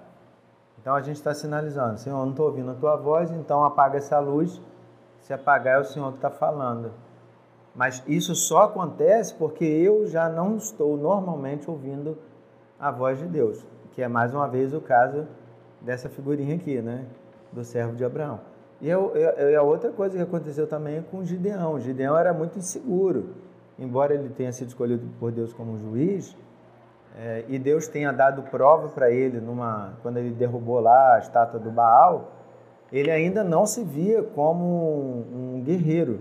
Então 0.80 0.96
a 0.96 1.00
gente 1.00 1.14
está 1.14 1.32
sinalizando, 1.32 1.96
Senhor, 1.96 2.18
eu 2.18 2.24
não 2.24 2.30
estou 2.30 2.46
ouvindo 2.46 2.72
a 2.72 2.74
tua 2.74 2.96
voz, 2.96 3.30
então 3.30 3.64
apaga 3.64 3.98
essa 3.98 4.18
luz. 4.18 4.60
Se 5.20 5.32
apagar, 5.32 5.76
é 5.76 5.80
o 5.80 5.84
Senhor 5.84 6.10
que 6.10 6.18
está 6.18 6.30
falando. 6.30 7.05
Mas 7.76 8.02
isso 8.08 8.34
só 8.34 8.62
acontece 8.62 9.34
porque 9.34 9.64
eu 9.64 10.06
já 10.06 10.30
não 10.30 10.56
estou 10.56 10.96
normalmente 10.96 11.70
ouvindo 11.70 12.16
a 12.80 12.90
voz 12.90 13.18
de 13.18 13.26
Deus, 13.26 13.62
que 13.92 14.02
é 14.02 14.08
mais 14.08 14.34
uma 14.34 14.48
vez 14.48 14.72
o 14.72 14.80
caso 14.80 15.26
dessa 15.80 16.08
figurinha 16.08 16.56
aqui, 16.56 16.80
né? 16.80 17.04
Do 17.52 17.62
servo 17.62 17.94
de 17.94 18.04
Abraão. 18.04 18.40
E 18.80 18.90
a 18.90 19.62
outra 19.62 19.90
coisa 19.90 20.16
que 20.16 20.22
aconteceu 20.22 20.66
também 20.66 21.02
com 21.10 21.24
Gideão. 21.24 21.78
Gideão 21.78 22.16
era 22.16 22.32
muito 22.32 22.58
inseguro. 22.58 23.34
Embora 23.78 24.14
ele 24.14 24.30
tenha 24.30 24.52
sido 24.52 24.68
escolhido 24.68 25.06
por 25.20 25.30
Deus 25.30 25.52
como 25.52 25.78
juiz, 25.78 26.34
é, 27.18 27.44
e 27.48 27.58
Deus 27.58 27.88
tenha 27.88 28.12
dado 28.12 28.42
prova 28.44 28.88
para 28.88 29.10
ele 29.10 29.40
numa, 29.40 29.94
quando 30.02 30.18
ele 30.18 30.30
derrubou 30.30 30.80
lá 30.80 31.14
a 31.14 31.18
estátua 31.18 31.58
do 31.60 31.70
Baal, 31.70 32.32
ele 32.92 33.10
ainda 33.10 33.42
não 33.42 33.66
se 33.66 33.82
via 33.82 34.22
como 34.22 34.64
um, 34.64 35.56
um 35.56 35.62
guerreiro. 35.62 36.20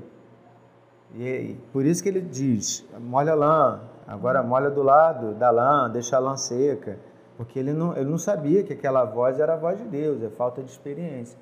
E 1.17 1.57
por 1.71 1.85
isso 1.85 2.03
que 2.03 2.09
ele 2.09 2.21
diz: 2.21 2.85
molha 2.99 3.31
a 3.31 3.35
lã, 3.35 3.81
agora 4.05 4.43
molha 4.43 4.69
do 4.69 4.83
lado 4.83 5.33
da 5.33 5.49
lã, 5.49 5.89
deixa 5.89 6.17
a 6.17 6.19
lã 6.19 6.35
seca. 6.35 6.97
Porque 7.37 7.59
ele 7.59 7.73
não, 7.73 7.95
ele 7.95 8.09
não 8.09 8.17
sabia 8.17 8.63
que 8.63 8.73
aquela 8.73 9.03
voz 9.03 9.39
era 9.39 9.53
a 9.53 9.57
voz 9.57 9.77
de 9.77 9.85
Deus, 9.85 10.21
é 10.23 10.29
falta 10.29 10.61
de 10.61 10.71
experiência. 10.71 11.37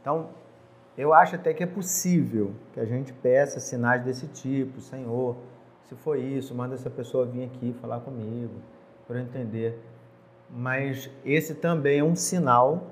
Então, 0.00 0.30
eu 0.98 1.14
acho 1.14 1.36
até 1.36 1.54
que 1.54 1.62
é 1.62 1.66
possível 1.66 2.52
que 2.72 2.80
a 2.80 2.84
gente 2.84 3.12
peça 3.12 3.60
sinais 3.60 4.04
desse 4.04 4.26
tipo, 4.26 4.80
Senhor, 4.80 5.36
se 5.88 5.94
foi 5.94 6.20
isso, 6.20 6.54
manda 6.54 6.74
essa 6.74 6.90
pessoa 6.90 7.24
vir 7.24 7.44
aqui 7.44 7.72
falar 7.80 8.00
comigo, 8.00 8.54
para 9.06 9.18
eu 9.18 9.22
entender. 9.22 9.78
Mas 10.50 11.08
esse 11.24 11.54
também 11.54 12.00
é 12.00 12.04
um 12.04 12.16
sinal 12.16 12.82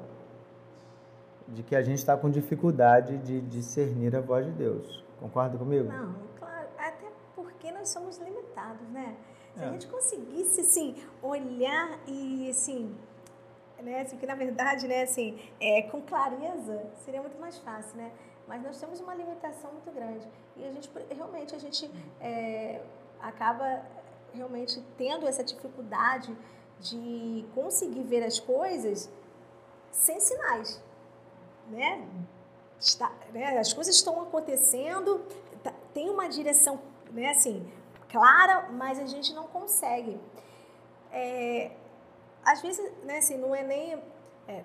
de 1.49 1.63
que 1.63 1.75
a 1.75 1.83
gente 1.83 1.99
está 1.99 2.17
com 2.17 2.31
dificuldade 2.31 3.19
de 3.19 3.41
discernir 3.41 4.15
a 4.15 4.21
voz 4.21 4.47
de 4.47 4.53
Deus. 4.53 5.05
Concorda 5.21 5.59
comigo? 5.59 5.89
Não, 5.89 6.15
claro. 6.39 6.69
Até 6.79 7.07
porque 7.35 7.71
nós 7.71 7.89
somos 7.91 8.19
limitados, 8.19 8.89
né? 8.89 9.17
Se 9.55 9.63
é. 9.63 9.67
a 9.67 9.73
gente 9.73 9.87
conseguisse, 9.87 10.63
assim, 10.63 10.97
olhar 11.23 11.99
e, 12.07 12.49
assim, 12.49 12.97
né, 13.83 14.01
assim, 14.01 14.17
que 14.17 14.27
na 14.27 14.35
verdade, 14.35 14.87
né, 14.89 15.03
assim, 15.03 15.39
é, 15.61 15.83
com 15.83 16.01
clareza, 16.03 16.87
seria 17.05 17.21
muito 17.21 17.39
mais 17.39 17.59
fácil, 17.59 17.97
né? 17.97 18.11
Mas 18.49 18.63
nós 18.63 18.81
temos 18.81 19.01
uma 19.01 19.15
limitação 19.15 19.71
muito 19.73 19.91
grande. 19.93 20.27
E 20.57 20.65
a 20.65 20.73
gente, 20.73 20.91
realmente, 21.15 21.55
a 21.55 21.59
gente 21.59 21.91
é, 22.21 22.81
acaba 23.21 23.83
realmente 24.33 24.83
tendo 24.97 25.27
essa 25.27 25.45
dificuldade 25.45 26.37
de 26.81 27.45
conseguir 27.55 28.03
ver 28.03 28.25
as 28.25 28.41
coisas 28.41 29.11
sem 29.91 30.19
sinais, 30.19 30.83
né? 31.69 32.09
Está, 32.81 33.13
né? 33.33 33.59
As 33.59 33.73
coisas 33.73 33.95
estão 33.95 34.23
acontecendo, 34.23 35.21
tá, 35.63 35.73
tem 35.93 36.09
uma 36.09 36.29
direção, 36.29 36.81
né? 37.13 37.31
Assim, 37.31 37.71
clara, 38.09 38.71
mas 38.73 38.99
a 38.99 39.07
gente 39.07 39.35
não 39.35 39.45
consegue. 39.45 40.19
É, 41.13 41.73
às 42.45 42.63
vezes, 42.63 42.91
né? 43.05 43.19
Assim, 43.19 43.37
não 43.37 43.55
é 43.55 43.63
nem 43.63 44.03
é, 44.49 44.65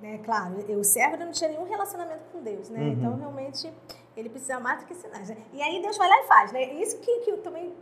né, 0.00 0.18
claro, 0.24 0.54
o 0.78 0.84
servo 0.84 1.16
não 1.16 1.32
tinha 1.32 1.50
nenhum 1.50 1.64
relacionamento 1.64 2.22
com 2.30 2.42
Deus, 2.42 2.68
né? 2.68 2.80
Uhum. 2.80 2.92
Então, 2.92 3.16
realmente, 3.16 3.72
ele 4.16 4.28
precisa 4.28 4.60
mais 4.60 4.80
do 4.80 4.86
que 4.86 4.94
sinais. 4.94 5.28
Né? 5.28 5.36
E 5.52 5.62
aí 5.62 5.82
Deus 5.82 5.96
vai 5.96 6.08
lá 6.08 6.20
e 6.20 6.26
faz, 6.26 6.52
né? 6.52 6.62
Isso 6.74 6.98
que, 6.98 7.20
que 7.20 7.36
também 7.38 7.74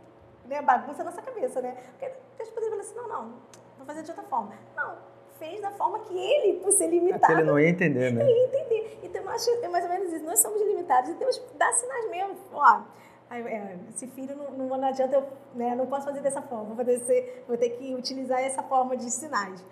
né, 0.45 0.61
bagunça 0.61 1.01
a 1.01 1.05
nossa 1.05 1.21
cabeça, 1.21 1.61
né? 1.61 1.77
Porque 1.91 2.11
Deus 2.37 2.49
poderia 2.49 2.69
falar 2.71 2.81
assim, 2.81 2.95
não, 2.95 3.07
não, 3.07 3.33
vou 3.77 3.85
fazer 3.85 4.03
de 4.03 4.11
outra 4.11 4.25
forma. 4.25 4.53
Não, 4.75 4.97
fez 5.37 5.61
da 5.61 5.71
forma 5.71 5.99
que 5.99 6.17
ele, 6.17 6.59
por 6.59 6.71
ser 6.71 6.87
limitado... 6.87 7.33
É 7.33 7.35
ele 7.37 7.43
não 7.43 7.59
ia 7.59 7.69
entender, 7.69 8.11
né? 8.11 8.21
Ele 8.21 8.31
ia 8.39 8.45
entender. 8.45 8.99
Então, 9.03 9.21
eu 9.21 9.29
acho, 9.29 9.49
é 9.49 9.67
mais 9.67 9.83
ou 9.83 9.89
menos 9.89 10.13
isso. 10.13 10.25
Nós 10.25 10.39
somos 10.39 10.61
limitados 10.61 11.09
e 11.09 11.13
Deus 11.15 11.41
dá 11.57 11.71
sinais 11.73 12.09
mesmo. 12.09 12.35
Ó, 12.53 12.81
é, 13.29 13.77
esse 13.89 14.07
filho 14.07 14.35
não, 14.35 14.51
não, 14.51 14.77
não 14.77 14.87
adianta 14.87 15.15
eu, 15.15 15.27
né, 15.53 15.75
não 15.75 15.85
posso 15.85 16.05
fazer 16.05 16.21
dessa 16.21 16.41
forma, 16.41 16.73
vou, 16.73 16.77
fazer, 16.77 17.43
vou 17.45 17.57
ter 17.57 17.71
que 17.71 17.93
utilizar 17.93 18.39
essa 18.39 18.63
forma 18.63 18.95
de 18.95 19.09
sinais. 19.11 19.63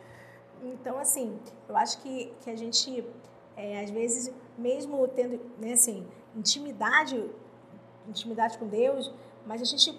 Então, 0.61 0.97
assim, 0.99 1.39
eu 1.69 1.77
acho 1.77 2.01
que, 2.01 2.33
que 2.41 2.49
a 2.49 2.55
gente, 2.55 3.07
é, 3.55 3.81
às 3.81 3.89
vezes, 3.89 4.33
mesmo 4.57 5.07
tendo, 5.07 5.39
né, 5.57 5.73
assim, 5.73 6.05
intimidade, 6.35 7.29
intimidade 8.07 8.57
com 8.57 8.67
Deus, 8.67 9.13
mas 9.45 9.61
a 9.61 9.65
gente, 9.65 9.97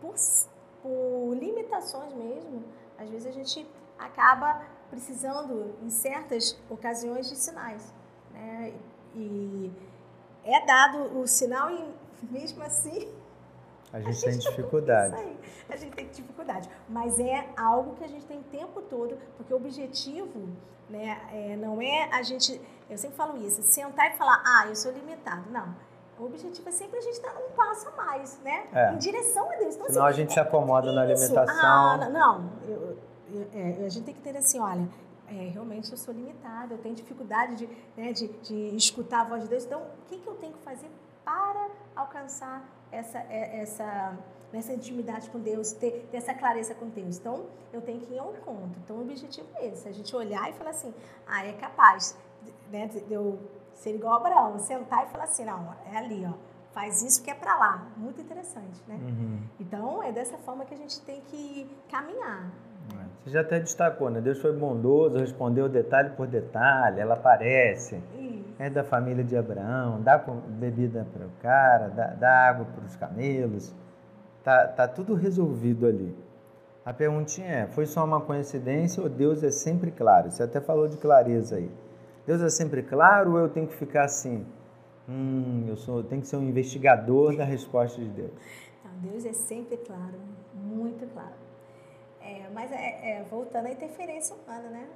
por, 0.00 0.14
por 0.82 1.34
limitações 1.34 2.12
mesmo, 2.14 2.64
às 2.98 3.08
vezes 3.08 3.26
a 3.26 3.32
gente 3.32 3.64
acaba 3.96 4.60
precisando, 4.90 5.74
em 5.82 5.90
certas 5.90 6.58
ocasiões, 6.68 7.28
de 7.28 7.36
sinais. 7.36 7.92
Né? 8.32 8.74
E 9.14 9.72
é 10.44 10.64
dado 10.64 11.18
o 11.18 11.26
sinal 11.26 11.70
e, 11.70 11.94
mesmo 12.30 12.62
assim, 12.62 13.12
a 13.92 14.00
gente, 14.00 14.08
a 14.08 14.12
gente 14.12 14.24
tem 14.24 14.38
dificuldade. 14.38 15.14
Isso. 15.14 15.38
A 15.70 15.76
gente 15.76 15.94
tem 15.94 16.06
dificuldade. 16.08 16.68
Mas 16.88 17.18
é 17.18 17.48
algo 17.56 17.94
que 17.96 18.04
a 18.04 18.08
gente 18.08 18.26
tem 18.26 18.38
o 18.38 18.44
tempo 18.44 18.82
todo, 18.82 19.16
porque 19.36 19.52
o 19.52 19.56
objetivo 19.56 20.48
né, 20.88 21.20
é, 21.32 21.56
não 21.56 21.80
é 21.80 22.08
a 22.12 22.22
gente. 22.22 22.60
Eu 22.88 22.96
sempre 22.96 23.16
falo 23.16 23.36
isso, 23.46 23.62
sentar 23.62 24.14
e 24.14 24.16
falar, 24.16 24.42
ah, 24.44 24.66
eu 24.68 24.76
sou 24.76 24.92
limitado. 24.92 25.50
Não. 25.50 25.74
O 26.18 26.24
objetivo 26.24 26.68
é 26.68 26.72
sempre 26.72 26.98
a 26.98 27.00
gente 27.00 27.20
dar 27.20 27.34
um 27.36 27.50
passo 27.54 27.88
a 27.88 27.92
mais, 27.92 28.40
né? 28.40 28.66
É. 28.72 28.92
Em 28.92 28.96
direção 28.96 29.50
a 29.50 29.56
Deus. 29.56 29.76
Então, 29.76 29.86
Senão 29.86 30.06
assim, 30.06 30.14
a 30.14 30.16
gente 30.16 30.32
se 30.32 30.40
acomoda 30.40 30.90
é 30.90 30.92
na 30.92 31.04
limitação. 31.04 31.44
Ah, 31.46 32.08
não, 32.10 32.50
eu, 32.66 32.74
eu, 32.74 32.98
é, 33.52 33.84
a 33.84 33.88
gente 33.88 34.04
tem 34.04 34.14
que 34.14 34.22
ter 34.22 34.36
assim, 34.36 34.58
olha, 34.58 34.88
é, 35.28 35.48
realmente 35.48 35.90
eu 35.90 35.98
sou 35.98 36.14
limitada, 36.14 36.74
eu 36.74 36.78
tenho 36.78 36.94
dificuldade 36.94 37.56
de, 37.56 37.68
né, 37.96 38.12
de, 38.12 38.28
de 38.28 38.76
escutar 38.76 39.20
a 39.20 39.24
voz 39.24 39.42
de 39.42 39.48
Deus. 39.48 39.64
Então, 39.64 39.80
o 39.80 40.08
que, 40.08 40.18
que 40.18 40.26
eu 40.26 40.34
tenho 40.34 40.52
que 40.52 40.62
fazer 40.62 40.90
para 41.24 41.68
alcançar 41.94 42.66
essa, 42.90 43.18
é, 43.18 43.60
essa, 43.60 44.16
essa 44.52 44.72
intimidade 44.72 45.28
com 45.30 45.38
Deus, 45.38 45.72
ter, 45.72 46.08
ter 46.10 46.16
essa 46.16 46.32
clareza 46.32 46.74
com 46.74 46.88
Deus. 46.88 47.18
Então, 47.18 47.46
eu 47.72 47.82
tenho 47.82 48.00
que 48.00 48.14
ir 48.14 48.18
ao 48.18 48.34
encontro. 48.34 48.80
Então, 48.82 48.96
o 48.96 49.02
objetivo 49.02 49.46
é 49.56 49.66
esse, 49.68 49.86
a 49.88 49.92
gente 49.92 50.14
olhar 50.16 50.48
e 50.48 50.54
falar 50.54 50.70
assim, 50.70 50.94
ah, 51.26 51.44
é 51.44 51.52
capaz 51.52 52.16
né, 52.70 52.86
de 52.86 53.12
eu 53.12 53.38
ser 53.74 53.94
igual 53.94 54.14
a 54.14 54.16
Abraão, 54.16 54.58
sentar 54.58 55.06
e 55.06 55.10
falar 55.10 55.24
assim, 55.24 55.44
não, 55.44 55.74
é 55.92 55.98
ali, 55.98 56.26
ó, 56.26 56.32
faz 56.72 57.02
isso 57.02 57.22
que 57.22 57.30
é 57.30 57.34
para 57.34 57.56
lá. 57.56 57.88
Muito 57.96 58.20
interessante, 58.20 58.82
né? 58.86 58.94
Uhum. 58.94 59.42
Então, 59.60 60.02
é 60.02 60.12
dessa 60.12 60.38
forma 60.38 60.64
que 60.64 60.74
a 60.74 60.76
gente 60.76 61.00
tem 61.02 61.20
que 61.22 61.68
caminhar. 61.88 62.50
Você 63.24 63.30
já 63.30 63.40
até 63.42 63.60
destacou, 63.60 64.10
né? 64.10 64.20
Deus 64.20 64.40
foi 64.40 64.52
bondoso, 64.52 65.18
respondeu 65.18 65.68
detalhe 65.68 66.10
por 66.10 66.26
detalhe, 66.26 67.00
ela 67.00 67.14
aparece. 67.14 68.02
Isso. 68.18 68.54
É 68.58 68.70
da 68.70 68.82
família 68.82 69.22
de 69.22 69.36
Abraão, 69.36 70.00
dá 70.00 70.18
bebida 70.18 71.06
para 71.12 71.26
o 71.26 71.30
cara, 71.42 71.88
dá, 71.88 72.06
dá 72.06 72.48
água 72.48 72.64
para 72.64 72.84
os 72.84 72.96
camelos. 72.96 73.74
Tá, 74.42 74.66
tá 74.66 74.88
tudo 74.88 75.14
resolvido 75.14 75.86
ali. 75.86 76.16
A 76.84 76.92
perguntinha 76.92 77.48
é: 77.48 77.66
foi 77.66 77.84
só 77.84 78.04
uma 78.04 78.20
coincidência 78.20 79.02
ou 79.02 79.08
Deus 79.08 79.42
é 79.44 79.50
sempre 79.50 79.90
claro? 79.90 80.30
Você 80.30 80.42
até 80.42 80.60
falou 80.60 80.88
de 80.88 80.96
clareza 80.96 81.56
aí. 81.56 81.70
Deus 82.26 82.40
é 82.40 82.48
sempre 82.48 82.82
claro 82.82 83.32
ou 83.32 83.38
eu 83.38 83.48
tenho 83.48 83.66
que 83.66 83.76
ficar 83.76 84.04
assim? 84.04 84.46
Hum, 85.08 85.66
eu 85.68 85.76
sou, 85.76 85.98
eu 85.98 86.04
tenho 86.04 86.22
que 86.22 86.28
ser 86.28 86.36
um 86.36 86.42
investigador 86.42 87.36
da 87.36 87.44
resposta 87.44 88.00
de 88.00 88.08
Deus. 88.08 88.32
Não, 88.84 89.10
Deus 89.10 89.24
é 89.24 89.32
sempre 89.32 89.76
claro, 89.76 90.18
muito 90.54 91.06
claro. 91.12 91.47
É, 92.20 92.48
mas 92.52 92.70
é, 92.72 93.18
é, 93.18 93.22
voltando 93.24 93.66
à 93.66 93.70
interferência 93.70 94.36
humana, 94.36 94.68
né? 94.68 94.88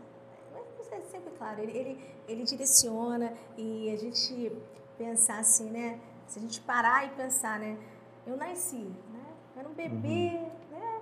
Mas 0.53 0.93
é 0.93 1.01
sempre 1.11 1.31
claro, 1.39 1.61
ele, 1.61 1.77
ele, 1.77 2.15
ele 2.29 2.45
direciona 2.45 3.33
e 3.57 3.91
a 3.91 3.97
gente 3.97 4.53
pensar 4.99 5.39
assim, 5.39 5.71
né? 5.71 6.01
Se 6.27 6.39
a 6.39 6.43
gente 6.43 6.61
parar 6.61 7.07
e 7.07 7.11
pensar, 7.11 7.59
né? 7.59 7.79
Eu 8.27 8.37
nasci, 8.37 8.77
né? 8.77 9.35
Eu 9.55 9.61
era 9.61 9.69
um 9.69 9.73
bebê, 9.73 10.37
uhum. 10.37 10.51
né? 10.71 11.01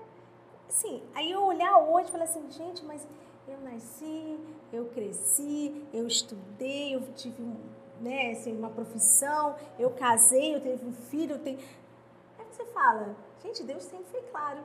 Assim, 0.68 1.02
aí 1.14 1.30
eu 1.30 1.44
olhar 1.44 1.78
hoje 1.78 2.08
e 2.08 2.12
falar 2.12 2.24
assim, 2.24 2.48
gente, 2.50 2.84
mas 2.84 3.06
eu 3.48 3.60
nasci, 3.60 4.38
eu 4.72 4.86
cresci, 4.86 5.84
eu 5.92 6.06
estudei, 6.06 6.94
eu 6.94 7.12
tive 7.14 7.42
né, 8.00 8.30
assim, 8.30 8.56
uma 8.56 8.70
profissão, 8.70 9.56
eu 9.78 9.90
casei, 9.90 10.54
eu 10.54 10.60
tive 10.60 10.86
um 10.86 10.92
filho, 10.92 11.34
eu 11.34 11.38
tenho... 11.38 11.58
Aí 12.38 12.46
você 12.50 12.64
fala, 12.66 13.14
gente, 13.42 13.62
Deus 13.62 13.82
sempre 13.84 14.06
foi 14.10 14.22
claro. 14.22 14.60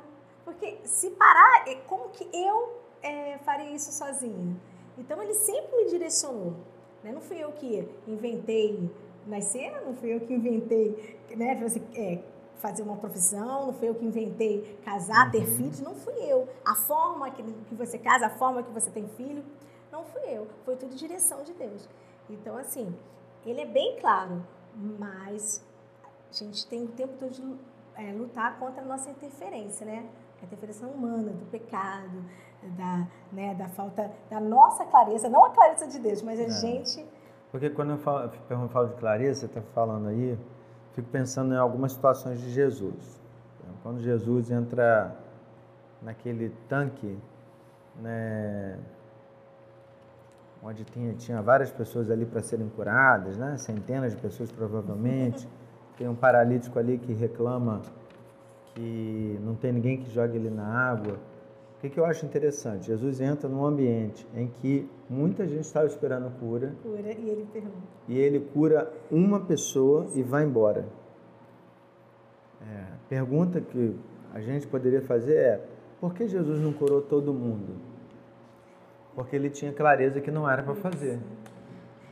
Porque 0.46 0.78
se 0.86 1.10
parar, 1.12 1.68
é 1.68 1.76
como 1.88 2.10
que 2.10 2.30
eu 2.32 2.80
é, 3.02 3.40
faria 3.40 3.72
isso 3.72 3.92
sozinha? 3.92 4.56
Então 4.98 5.22
ele 5.22 5.34
sempre 5.34 5.76
me 5.76 5.90
direcionou. 5.90 6.54
Né? 7.04 7.12
Não 7.12 7.20
fui 7.20 7.44
eu 7.44 7.52
que 7.52 7.90
inventei 8.08 8.90
nascer, 9.28 9.82
não 9.84 9.96
fui 9.96 10.14
eu 10.14 10.20
que 10.22 10.34
inventei 10.34 11.18
né, 11.36 11.60
é, 11.96 12.20
fazer 12.58 12.84
uma 12.84 12.98
profissão, 12.98 13.68
não 13.68 13.74
fui 13.74 13.90
eu 13.90 13.96
que 13.96 14.06
inventei 14.06 14.80
casar, 14.86 15.32
ter 15.32 15.40
uhum. 15.40 15.56
filhos, 15.58 15.82
não 15.82 15.96
fui 15.96 16.14
eu. 16.20 16.48
A 16.64 16.76
forma 16.76 17.30
que, 17.32 17.44
que 17.44 17.76
você 17.76 17.98
casa, 17.98 18.28
a 18.28 18.30
forma 18.30 18.64
que 18.64 18.72
você 18.72 18.90
tem 18.92 19.08
filho, 19.10 19.44
não 19.92 20.04
fui 20.06 20.22
eu. 20.26 20.48
Foi 20.64 20.76
tudo 20.76 20.96
direção 20.96 21.44
de 21.44 21.54
Deus. 21.54 21.90
Então, 22.30 22.58
assim, 22.58 22.96
ele 23.46 23.62
é 23.62 23.66
bem 23.66 23.98
claro, 24.00 24.46
mas 24.76 25.64
a 26.30 26.34
gente 26.34 26.66
tem 26.68 26.84
o 26.84 26.88
tempo 26.88 27.14
todo 27.20 27.32
de 27.32 27.56
é, 27.96 28.12
lutar 28.12 28.58
contra 28.60 28.82
a 28.82 28.86
nossa 28.86 29.10
interferência, 29.10 29.86
né? 29.86 30.06
A 30.46 30.48
interferência 30.48 30.88
humana, 30.88 31.32
do 31.32 31.46
pecado, 31.48 32.24
da, 32.78 33.08
né, 33.32 33.56
da 33.56 33.68
falta 33.68 34.12
da 34.30 34.40
nossa 34.40 34.86
clareza, 34.86 35.28
não 35.28 35.46
a 35.46 35.50
clareza 35.50 35.88
de 35.88 36.00
Deus, 36.00 36.22
mas 36.22 36.40
a 36.40 36.44
é. 36.44 36.50
gente. 36.50 37.06
Porque 37.52 37.70
quando 37.70 37.92
eu 37.92 37.98
falo, 37.98 38.32
eu 38.50 38.70
falo 38.70 38.90
de 38.90 38.96
clareza, 38.96 39.42
você 39.42 39.46
está 39.46 39.62
falando 39.74 40.08
aí, 40.08 40.38
fico 40.94 41.08
pensando 41.10 41.54
em 41.54 41.58
algumas 41.58 41.94
situações 41.94 42.40
de 42.40 42.52
Jesus. 42.52 43.24
Quando 43.82 44.00
Jesus 44.00 44.50
entra 44.50 45.16
naquele 46.02 46.50
tanque, 46.68 47.18
né, 47.98 48.78
onde 50.62 50.84
tinha, 50.84 51.14
tinha 51.14 51.42
várias 51.42 51.72
pessoas 51.72 52.10
ali 52.10 52.26
para 52.26 52.42
serem 52.42 52.68
curadas, 52.70 53.38
né, 53.38 53.58
centenas 53.58 54.16
de 54.16 54.22
pessoas 54.22 54.52
provavelmente, 54.52 55.48
tem 55.98 56.08
um 56.08 56.16
paralítico 56.16 56.78
ali 56.78 56.98
que 56.98 57.14
reclama 57.14 57.82
que 58.76 59.40
não 59.42 59.56
tem 59.56 59.72
ninguém 59.72 59.98
que 59.98 60.12
jogue 60.12 60.38
ele 60.38 60.50
na 60.50 60.68
água. 60.68 61.18
O 61.78 61.82
que, 61.82 61.90
que 61.90 62.00
eu 62.00 62.06
acho 62.06 62.26
interessante? 62.26 62.88
Jesus 62.88 63.22
entra 63.22 63.48
num 63.50 63.66
ambiente 63.66 64.28
em 64.36 64.48
que 64.48 64.90
muita 65.10 65.48
gente 65.48 65.62
estava 65.62 65.86
esperando 65.86 66.30
cura. 66.40 66.74
Cura, 66.84 67.12
e 67.12 67.30
ele 67.30 67.48
pergunta. 67.52 67.88
E 68.08 68.18
ele 68.18 68.40
cura 68.40 68.92
uma 69.10 69.40
pessoa 69.40 70.08
e 70.14 70.22
vai 70.22 70.44
embora. 70.44 70.86
É, 72.62 72.86
pergunta 73.08 73.62
que 73.62 73.96
a 74.34 74.42
gente 74.42 74.68
poderia 74.68 75.02
fazer 75.02 75.36
é: 75.36 75.66
por 76.00 76.14
que 76.14 76.28
Jesus 76.28 76.60
não 76.60 76.74
curou 76.74 77.02
todo 77.02 77.34
mundo? 77.34 77.76
Porque 79.14 79.36
ele 79.36 79.50
tinha 79.50 79.72
clareza 79.72 80.20
que 80.20 80.32
não 80.32 80.50
era 80.50 80.64
para 80.64 80.76
fazer. 80.76 81.20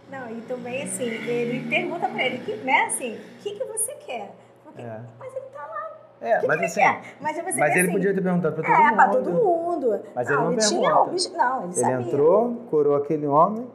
Não, 0.10 0.30
e 0.30 0.42
também 0.42 0.84
assim, 0.84 1.04
ele 1.06 1.68
pergunta 1.68 2.08
para 2.08 2.26
ele, 2.26 2.56
né, 2.64 2.84
assim, 2.84 3.16
o 3.16 3.42
que, 3.42 3.56
que 3.56 3.66
você 3.66 3.96
quer? 3.96 4.36
Porque, 4.64 4.82
é. 4.82 5.02
Mas 5.20 5.36
ele 5.36 5.46
tá 5.48 5.66
lá. 5.66 5.83
É, 6.24 6.40
que 6.40 6.48
mas 6.48 6.60
que 6.60 6.66
assim, 6.66 6.82
mas, 7.20 7.38
mas 7.44 7.58
ele 7.58 7.82
assim, 7.82 7.92
podia 7.92 8.14
ter 8.14 8.22
perguntado 8.22 8.56
para 8.56 8.64
todo 8.64 8.74
é, 8.74 8.80
mundo. 8.80 8.92
É, 8.92 8.96
para 8.96 9.10
todo 9.10 9.32
mundo. 9.32 10.00
Mas 10.16 10.30
não, 10.30 10.36
ele 10.36 10.44
não 10.44 10.52
ele 10.52 10.62
pergunta. 10.62 11.18
Tinha, 11.18 11.38
não, 11.38 11.58
ele, 11.58 11.66
ele 11.66 11.74
sabia. 11.74 12.08
entrou, 12.08 12.56
curou 12.70 12.96
aquele 12.96 13.28
homem, 13.28 13.68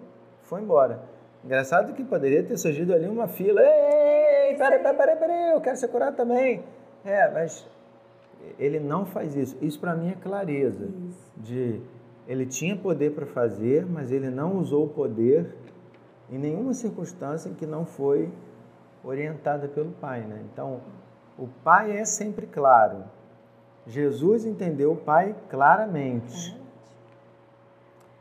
foi 0.42 0.62
embora. 0.62 1.00
Engraçado 1.44 1.92
que 1.92 2.02
poderia 2.02 2.42
ter 2.42 2.56
surgido 2.56 2.94
ali 2.94 3.06
uma 3.06 3.28
fila. 3.28 3.60
Ei, 3.60 4.56
peraí, 4.56 4.78
peraí, 4.78 4.96
peraí, 4.96 5.16
peraí, 5.16 5.52
eu 5.52 5.60
quero 5.60 5.76
ser 5.76 5.88
curado 5.88 6.16
também. 6.16 6.64
É, 7.04 7.30
mas 7.30 7.66
ele 8.58 8.80
não 8.80 9.04
faz 9.04 9.36
isso. 9.36 9.56
Isso 9.60 9.78
para 9.78 9.94
mim 9.94 10.10
é 10.10 10.14
clareza. 10.14 10.88
Isso. 11.08 11.32
De 11.36 11.82
ele 12.26 12.44
tinha 12.44 12.76
poder 12.76 13.14
para 13.14 13.24
fazer, 13.24 13.86
mas 13.86 14.12
ele 14.12 14.28
não 14.28 14.58
usou 14.58 14.84
o 14.84 14.88
poder 14.88 15.54
em 16.30 16.38
nenhuma 16.38 16.74
circunstância 16.74 17.48
em 17.48 17.54
que 17.54 17.64
não 17.64 17.86
foi 17.86 18.30
orientada 19.02 19.66
pelo 19.66 19.92
Pai, 19.92 20.20
né? 20.20 20.44
Então, 20.52 20.82
o 21.38 21.46
Pai 21.62 21.96
é 21.96 22.04
sempre 22.04 22.46
claro. 22.46 23.04
Jesus 23.86 24.44
entendeu 24.44 24.92
o 24.92 24.96
Pai 24.96 25.34
claramente. 25.48 26.56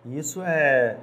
Isso 0.06 0.42
é 0.42 0.98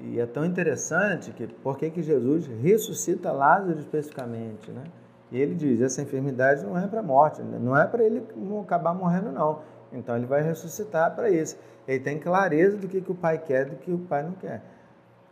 e 0.00 0.20
é 0.20 0.26
tão 0.26 0.44
interessante 0.44 1.32
que 1.32 1.46
por 1.46 1.76
que 1.76 1.90
que 1.90 2.02
Jesus 2.02 2.46
ressuscita 2.46 3.32
Lázaro 3.32 3.80
especificamente, 3.80 4.70
né? 4.70 4.84
E 5.32 5.40
ele 5.40 5.54
diz: 5.54 5.80
essa 5.80 6.00
enfermidade 6.00 6.64
não 6.64 6.78
é 6.78 6.86
para 6.86 7.00
a 7.00 7.02
morte, 7.02 7.42
não 7.42 7.76
é 7.76 7.84
para 7.86 8.04
ele 8.04 8.22
acabar 8.62 8.94
morrendo, 8.94 9.32
não. 9.32 9.60
Então 9.92 10.16
ele 10.16 10.26
vai 10.26 10.42
ressuscitar 10.42 11.14
para 11.14 11.30
isso. 11.30 11.58
Ele 11.86 12.00
tem 12.00 12.18
clareza 12.18 12.76
do 12.76 12.86
que, 12.86 13.00
que 13.00 13.10
o 13.10 13.14
pai 13.14 13.38
quer 13.38 13.66
e 13.66 13.70
do 13.70 13.76
que 13.76 13.90
o 13.90 13.98
pai 13.98 14.22
não 14.22 14.32
quer. 14.32 14.62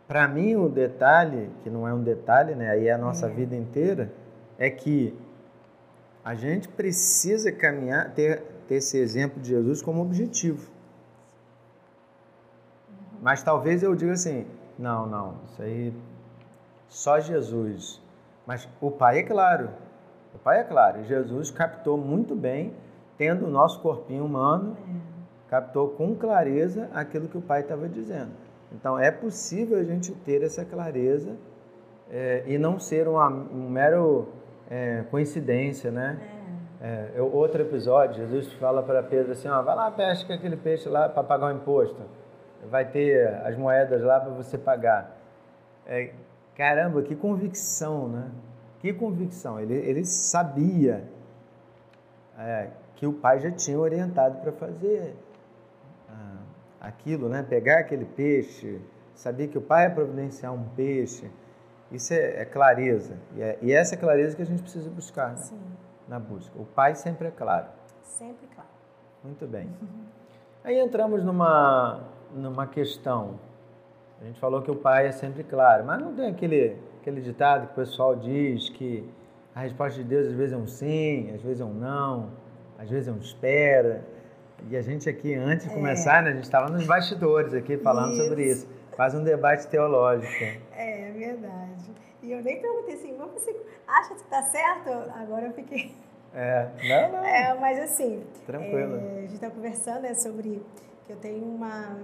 Para 0.07 0.27
mim, 0.27 0.55
o 0.55 0.67
detalhe, 0.67 1.49
que 1.63 1.69
não 1.69 1.87
é 1.87 1.93
um 1.93 2.01
detalhe, 2.01 2.55
né? 2.55 2.71
Aí 2.71 2.87
é 2.87 2.93
a 2.93 2.97
nossa 2.97 3.27
é. 3.27 3.29
vida 3.29 3.55
inteira, 3.55 4.11
é 4.57 4.69
que 4.69 5.17
a 6.27 6.35
gente 6.35 6.67
precisa 6.67 7.53
caminhar, 7.53 8.13
ter, 8.13 8.41
ter 8.67 8.75
esse 8.75 8.97
exemplo 8.97 9.41
de 9.41 9.47
Jesus 9.47 9.81
como 9.81 10.01
objetivo. 10.01 10.69
Mas 13.21 13.41
talvez 13.41 13.81
eu 13.81 13.95
diga 13.95 14.11
assim: 14.11 14.45
não, 14.77 15.07
não, 15.07 15.35
isso 15.45 15.61
aí 15.61 15.93
só 16.89 17.21
Jesus. 17.21 18.01
Mas 18.45 18.67
o 18.81 18.91
Pai 18.91 19.19
é 19.19 19.23
claro, 19.23 19.69
o 20.35 20.37
Pai 20.39 20.59
é 20.59 20.63
claro, 20.65 21.01
Jesus 21.05 21.49
captou 21.49 21.97
muito 21.97 22.35
bem, 22.35 22.73
tendo 23.17 23.45
o 23.45 23.49
nosso 23.49 23.79
corpinho 23.79 24.25
humano, 24.25 24.75
captou 25.47 25.91
com 25.91 26.13
clareza 26.13 26.89
aquilo 26.93 27.29
que 27.29 27.37
o 27.37 27.41
Pai 27.41 27.61
estava 27.61 27.87
dizendo. 27.87 28.31
Então 28.73 28.99
é 28.99 29.11
possível 29.11 29.79
a 29.79 29.83
gente 29.85 30.11
ter 30.11 30.43
essa 30.43 30.65
clareza 30.65 31.37
é, 32.11 32.43
e 32.45 32.57
não 32.57 32.77
ser 32.77 33.07
um 33.07 33.69
mero 33.69 34.27
é, 34.69 35.03
coincidência, 35.09 35.91
né? 35.91 36.19
É. 36.79 37.13
é 37.15 37.21
outro 37.21 37.61
episódio, 37.61 38.15
Jesus 38.15 38.51
fala 38.53 38.83
para 38.83 39.01
Pedro 39.01 39.31
assim: 39.31 39.47
ó, 39.47 39.61
vai 39.61 39.75
lá 39.75 39.89
pesca 39.91 40.33
aquele 40.33 40.57
peixe 40.57 40.87
lá 40.87 41.09
para 41.09 41.23
pagar 41.23 41.47
o 41.47 41.57
imposto 41.57 42.01
vai 42.69 42.85
ter 42.85 43.27
as 43.45 43.55
moedas 43.57 44.01
lá 44.01 44.19
para 44.19 44.31
você 44.31 44.57
pagar. 44.57 45.17
É, 45.85 46.13
caramba, 46.55 47.01
que 47.01 47.15
convicção, 47.15 48.07
né? 48.07 48.31
Que 48.79 48.93
convicção. 48.93 49.59
Ele, 49.59 49.73
ele 49.73 50.05
sabia 50.05 51.03
é, 52.37 52.69
que 52.95 53.07
o 53.07 53.13
pai 53.13 53.39
já 53.39 53.51
tinha 53.51 53.79
orientado 53.79 54.39
para 54.39 54.51
fazer 54.51 55.15
ah, 56.09 56.37
aquilo, 56.81 57.29
né? 57.29 57.43
Pegar 57.43 57.79
aquele 57.79 58.05
peixe, 58.05 58.81
sabia 59.15 59.47
que 59.47 59.57
o 59.57 59.61
pai 59.61 59.85
ia 59.85 59.91
providenciar 59.91 60.53
um 60.53 60.63
peixe. 60.69 61.29
Isso 61.91 62.13
é, 62.13 62.41
é 62.41 62.45
clareza. 62.45 63.15
E, 63.35 63.41
é, 63.41 63.57
e 63.61 63.71
essa 63.71 63.95
é 63.95 63.97
clareza 63.97 64.35
que 64.35 64.41
a 64.41 64.45
gente 64.45 64.61
precisa 64.61 64.89
buscar 64.89 65.33
né? 65.33 65.41
na 66.07 66.19
busca. 66.19 66.51
O 66.59 66.65
pai 66.65 66.95
sempre 66.95 67.27
é 67.27 67.31
claro. 67.31 67.67
Sempre 68.03 68.47
claro. 68.53 68.69
Muito 69.23 69.47
bem. 69.47 69.69
Aí 70.63 70.77
entramos 70.79 71.23
numa 71.23 72.01
numa 72.35 72.67
questão. 72.67 73.39
A 74.21 74.25
gente 74.25 74.39
falou 74.39 74.61
que 74.61 74.71
o 74.71 74.75
pai 74.75 75.07
é 75.07 75.11
sempre 75.11 75.43
claro, 75.43 75.85
mas 75.85 76.01
não 76.01 76.13
tem 76.13 76.27
aquele, 76.27 76.75
aquele 76.99 77.21
ditado 77.21 77.67
que 77.67 77.73
o 77.73 77.75
pessoal 77.75 78.15
diz 78.15 78.69
que 78.69 79.07
a 79.53 79.61
resposta 79.61 80.01
de 80.01 80.07
Deus 80.07 80.27
às 80.27 80.33
vezes 80.33 80.53
é 80.53 80.57
um 80.57 80.67
sim, 80.67 81.31
às 81.33 81.41
vezes 81.41 81.61
é 81.61 81.65
um 81.65 81.73
não, 81.73 82.29
às 82.77 82.89
vezes 82.89 83.07
é 83.07 83.11
um 83.11 83.17
espera. 83.17 84.03
E 84.69 84.75
a 84.75 84.81
gente 84.81 85.07
aqui, 85.07 85.35
antes 85.35 85.67
de 85.67 85.71
é. 85.71 85.75
começar, 85.75 86.23
né, 86.23 86.31
a 86.31 86.33
gente 86.33 86.45
estava 86.45 86.69
nos 86.69 86.85
bastidores 86.85 87.53
aqui 87.53 87.77
falando 87.77 88.13
isso. 88.13 88.23
sobre 88.23 88.43
isso. 88.43 88.67
Faz 88.95 89.13
um 89.13 89.23
debate 89.23 89.67
teológico. 89.67 90.59
E 92.27 92.31
eu 92.33 92.43
nem 92.43 92.61
perguntei 92.61 92.95
assim, 92.95 93.15
você 93.15 93.55
acha 93.87 94.09
que 94.09 94.21
está 94.21 94.43
certo? 94.43 94.89
Agora 95.15 95.45
eu 95.45 95.53
fiquei... 95.53 95.95
É, 96.33 96.69
não, 96.83 97.13
não. 97.13 97.25
É, 97.25 97.57
mas 97.57 97.79
assim... 97.79 98.21
Tranquilo. 98.45 98.97
É, 98.97 99.17
a 99.19 99.21
gente 99.21 99.35
está 99.35 99.49
conversando 99.49 100.01
né, 100.01 100.13
sobre 100.13 100.61
que 101.05 101.13
eu 101.13 101.15
tenho 101.15 101.45
uma, 101.45 101.97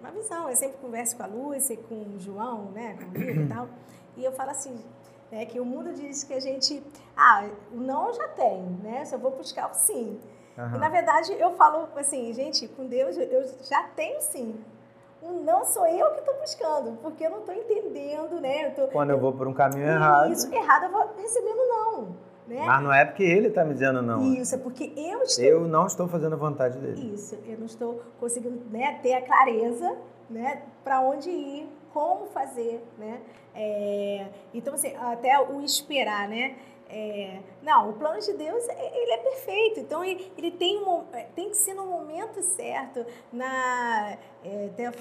uma 0.00 0.10
visão. 0.10 0.50
Eu 0.50 0.56
sempre 0.56 0.78
converso 0.78 1.16
com 1.16 1.22
a 1.22 1.26
Lúcia, 1.26 1.76
com 1.76 1.94
o 1.94 2.18
João, 2.18 2.72
né, 2.72 2.98
com 2.98 3.16
o 3.16 3.22
Rico 3.22 3.40
e 3.42 3.46
tal, 3.54 3.68
e 4.16 4.24
eu 4.24 4.32
falo 4.32 4.50
assim, 4.50 4.84
né, 5.30 5.46
que 5.46 5.60
o 5.60 5.64
mundo 5.64 5.94
diz 5.94 6.24
que 6.24 6.34
a 6.34 6.40
gente, 6.40 6.82
ah, 7.16 7.48
o 7.70 7.76
não 7.76 8.12
já 8.12 8.26
tem, 8.26 8.62
né, 8.82 9.04
só 9.04 9.16
vou 9.16 9.30
buscar 9.30 9.70
o 9.70 9.74
sim. 9.74 10.18
Uhum. 10.58 10.74
E, 10.74 10.78
na 10.78 10.88
verdade, 10.88 11.32
eu 11.38 11.54
falo 11.54 11.88
assim, 11.94 12.32
gente, 12.32 12.66
com 12.66 12.84
Deus 12.86 13.16
eu 13.16 13.46
já 13.62 13.84
tenho 13.94 14.20
sim. 14.20 14.58
Não 15.44 15.64
sou 15.64 15.86
eu 15.86 16.12
que 16.12 16.20
estou 16.20 16.34
buscando, 16.38 16.98
porque 17.02 17.26
eu 17.26 17.30
não 17.30 17.40
estou 17.40 17.54
entendendo, 17.54 18.40
né? 18.40 18.66
Eu 18.66 18.74
tô, 18.74 18.88
Quando 18.88 19.10
eu 19.10 19.18
vou 19.18 19.32
por 19.32 19.46
um 19.46 19.52
caminho 19.52 19.86
errado. 19.86 20.32
Isso, 20.32 20.52
errado, 20.52 20.84
eu 20.84 20.90
vou 20.90 21.10
recebendo 21.16 21.68
não. 21.68 22.16
Né? 22.46 22.64
Mas 22.64 22.82
não 22.82 22.92
é 22.92 23.04
porque 23.04 23.24
ele 23.24 23.48
está 23.48 23.64
me 23.64 23.74
dizendo 23.74 24.00
não. 24.02 24.22
Isso, 24.34 24.54
é 24.54 24.58
porque 24.58 24.92
eu 24.96 25.22
estou. 25.22 25.44
Eu 25.44 25.60
não 25.62 25.86
estou 25.86 26.06
fazendo 26.06 26.34
a 26.34 26.36
vontade 26.36 26.78
dele. 26.78 27.14
Isso, 27.14 27.36
eu 27.44 27.58
não 27.58 27.66
estou 27.66 28.00
conseguindo 28.20 28.62
né, 28.70 29.00
ter 29.02 29.14
a 29.14 29.22
clareza 29.22 29.96
né, 30.30 30.62
para 30.84 31.00
onde 31.00 31.28
ir, 31.28 31.68
como 31.92 32.26
fazer. 32.26 32.86
Né? 32.96 33.20
É, 33.54 34.26
então, 34.54 34.74
assim, 34.74 34.94
até 34.96 35.40
o 35.40 35.60
esperar, 35.62 36.28
né? 36.28 36.56
É, 36.88 37.40
não, 37.62 37.90
o 37.90 37.92
plano 37.94 38.20
de 38.20 38.32
Deus 38.32 38.68
ele 38.68 39.10
é 39.12 39.18
perfeito, 39.18 39.80
então 39.80 40.04
ele, 40.04 40.30
ele 40.38 40.52
tem, 40.52 40.80
um, 40.84 41.02
é, 41.12 41.24
tem 41.34 41.50
que 41.50 41.56
ser 41.56 41.74
no 41.74 41.86
momento 41.86 42.40
certo. 42.42 43.04
Na, 43.32 44.16
é, 44.44 44.66
até 44.66 44.92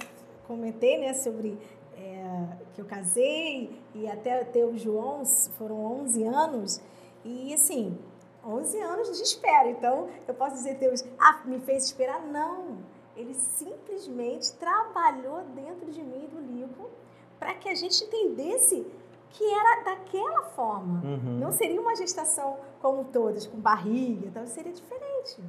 comentei 0.48 0.98
né, 0.98 1.14
sobre 1.14 1.58
é, 1.96 2.48
que 2.74 2.82
eu 2.82 2.86
casei 2.86 3.80
e 3.94 4.08
até 4.08 4.44
ter 4.44 4.66
o 4.66 4.78
João 4.78 5.24
foram 5.58 6.02
11 6.02 6.24
anos. 6.24 6.82
E 7.24 7.54
assim, 7.54 7.98
11 8.46 8.80
anos 8.82 9.18
de 9.18 9.24
espera. 9.24 9.70
Então, 9.70 10.08
eu 10.28 10.34
posso 10.34 10.56
dizer, 10.56 10.76
Deus, 10.76 11.04
ah, 11.20 11.42
me 11.46 11.60
fez 11.60 11.86
esperar? 11.86 12.22
Não. 12.22 12.78
Ele 13.16 13.34
simplesmente 13.34 14.52
trabalhou 14.54 15.42
dentro 15.56 15.90
de 15.90 16.04
mim, 16.04 16.28
do 16.28 16.40
livro, 16.40 16.90
para 17.40 17.54
que 17.56 17.70
a 17.70 17.76
gente 17.76 18.04
entendesse 18.04 18.86
que 19.30 19.44
era 19.44 19.84
daquela 19.84 20.44
forma. 20.44 21.02
Uhum. 21.04 21.40
Não 21.40 21.52
seria 21.52 21.80
uma 21.80 21.96
gestação 21.96 22.58
como 22.82 23.06
todas, 23.06 23.46
com 23.48 23.58
barriga, 23.58 24.28
então 24.28 24.46
seria 24.48 24.72
diferente. 24.72 25.44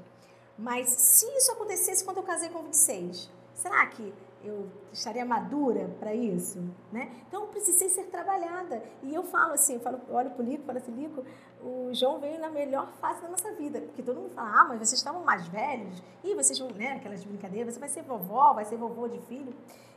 Mas 0.59 0.89
se 0.89 1.27
isso 1.37 1.53
acontecesse 1.53 2.05
quando 2.05 2.19
eu 2.19 2.23
casei 2.23 2.49
com 2.49 2.63
26, 2.63 3.31
será 3.55 3.87
que 3.87 4.13
eu 4.43 4.67
estaria 4.93 5.25
madura 5.25 5.91
para 5.99 6.15
isso, 6.15 6.63
né? 6.93 7.11
Então 7.27 7.43
eu 7.43 7.49
precisei 7.49 7.89
ser 7.89 8.05
trabalhada. 8.05 8.83
E 9.03 9.15
eu 9.15 9.23
falo 9.25 9.53
assim, 9.53 9.75
eu 9.75 9.81
falo, 9.81 10.01
olho 10.11 10.31
pro 10.31 10.45
Lico, 10.45 10.65
falo 10.65 10.79
assim, 10.79 10.93
Lico, 10.93 11.25
o 11.63 11.93
João 11.93 12.21
veio 12.21 12.39
na 12.39 12.49
melhor 12.49 12.89
fase 13.01 13.23
da 13.23 13.29
nossa 13.29 13.53
vida, 13.53 13.81
porque 13.81 14.03
todo 14.03 14.21
mundo 14.21 14.31
fala: 14.35 14.61
"Ah, 14.61 14.65
mas 14.69 14.79
vocês 14.79 14.93
estavam 14.93 15.25
mais 15.25 15.47
velhos, 15.49 16.03
e 16.23 16.35
vocês 16.35 16.59
vão, 16.59 16.69
né, 16.71 16.93
aquelas 16.93 17.25
brincadeiras, 17.25 17.75
você 17.75 17.81
vai 17.81 17.89
ser 17.89 18.03
vovó, 18.03 18.53
vai 18.53 18.65
ser 18.65 18.77
vovô 18.77 19.09
de 19.09 19.19
filho". 19.23 19.53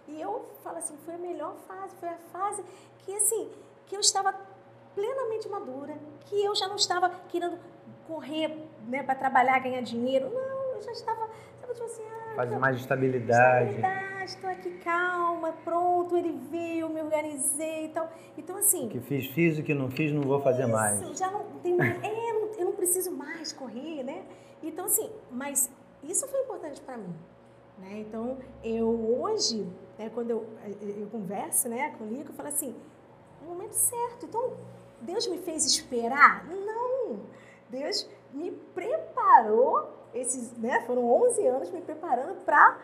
E 0.08 0.20
eu 0.20 0.46
falo 0.64 0.78
assim, 0.78 0.98
foi 1.06 1.16
a 1.16 1.18
melhor 1.20 1.56
fase, 1.68 1.96
foi 2.00 2.10
a 2.10 2.18
fase 2.32 2.64
que 3.00 3.16
assim, 3.16 3.52
que 3.90 3.96
eu 3.96 4.00
estava 4.00 4.34
plenamente 4.96 5.50
madura, 5.50 5.98
que 6.22 6.46
eu 6.46 6.56
já 6.56 6.68
não 6.68 6.76
estava 6.76 7.10
querendo 7.28 7.58
correr 8.08 8.56
né, 8.88 9.04
para 9.04 9.16
trabalhar, 9.16 9.60
ganhar 9.60 9.82
dinheiro. 9.82 10.30
Não, 10.30 10.76
eu 10.76 10.82
já 10.82 10.92
estava, 10.92 11.28
sabe, 11.60 11.74
tipo 11.74 11.86
assim, 11.86 12.04
ah, 12.04 12.36
Faz 12.36 12.52
mais 12.58 12.78
estabilidade. 12.78 13.72
Estabilidade, 13.72 14.24
estou 14.26 14.50
aqui 14.50 14.72
calma, 14.84 15.52
pronto, 15.64 16.16
ele 16.16 16.40
veio, 16.52 16.88
me 16.88 17.02
organizei 17.02 17.86
então, 17.86 18.08
então 18.38 18.56
assim... 18.58 18.86
O 18.86 18.90
que 18.90 19.00
fiz, 19.00 19.26
fiz, 19.28 19.58
o 19.58 19.64
que 19.64 19.74
não 19.74 19.90
fiz, 19.90 20.12
não 20.12 20.22
vou 20.22 20.40
fazer 20.40 20.64
isso, 20.64 20.72
mais. 20.72 21.18
já 21.18 21.32
não 21.32 21.44
tem 21.64 21.76
mais, 21.76 22.02
é, 22.04 22.34
não, 22.34 22.54
eu 22.60 22.66
não 22.66 22.74
preciso 22.74 23.12
mais 23.12 23.52
correr, 23.52 24.04
né? 24.04 24.24
Então 24.62 24.86
assim, 24.86 25.10
mas 25.32 25.70
isso 26.04 26.28
foi 26.28 26.42
importante 26.42 26.80
para 26.82 26.96
mim. 26.96 27.14
Né? 27.80 28.00
Então, 28.00 28.38
eu 28.64 28.88
hoje, 29.22 29.66
né, 29.98 30.12
quando 30.14 30.32
eu, 30.32 30.46
eu 30.82 31.08
converso 31.08 31.70
né, 31.70 31.96
com 31.98 32.04
o 32.04 32.08
Nico, 32.08 32.32
eu 32.32 32.36
falo 32.36 32.50
assim, 32.50 32.76
momento 33.50 33.74
certo. 33.74 34.26
Então, 34.26 34.54
Deus 35.02 35.28
me 35.28 35.38
fez 35.38 35.66
esperar? 35.66 36.46
Não! 36.48 37.20
Deus 37.70 38.10
me 38.34 38.52
preparou, 38.52 39.90
esses, 40.14 40.52
né, 40.58 40.82
foram 40.82 41.06
11 41.06 41.48
anos 41.48 41.70
me 41.72 41.82
preparando 41.82 42.44
para 42.44 42.80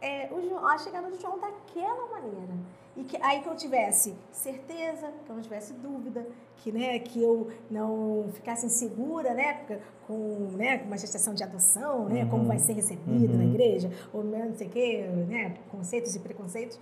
é, 0.00 0.28
a 0.62 0.78
chegada 0.78 1.10
do 1.10 1.20
João 1.20 1.38
daquela 1.38 2.06
maneira. 2.08 2.54
E 2.96 3.02
que 3.02 3.16
aí 3.20 3.42
que 3.42 3.48
eu 3.48 3.56
tivesse 3.56 4.14
certeza, 4.30 5.12
que 5.24 5.30
eu 5.30 5.34
não 5.34 5.42
tivesse 5.42 5.72
dúvida, 5.72 6.24
que, 6.58 6.70
né, 6.70 6.98
que 7.00 7.20
eu 7.20 7.50
não 7.68 8.30
ficasse 8.32 8.66
insegura, 8.66 9.34
né, 9.34 9.66
com, 10.06 10.50
né, 10.56 10.78
com 10.78 10.86
uma 10.86 10.96
gestação 10.96 11.34
de 11.34 11.42
adoção, 11.42 12.08
né, 12.08 12.22
uhum. 12.22 12.30
como 12.30 12.44
vai 12.44 12.58
ser 12.58 12.74
recebido 12.74 13.32
uhum. 13.32 13.38
na 13.38 13.44
igreja, 13.44 13.90
ou 14.12 14.22
não 14.22 14.54
sei 14.54 14.68
o 14.68 14.70
quê, 14.70 15.06
né, 15.28 15.56
conceitos 15.70 16.14
e 16.14 16.20
preconceitos. 16.20 16.78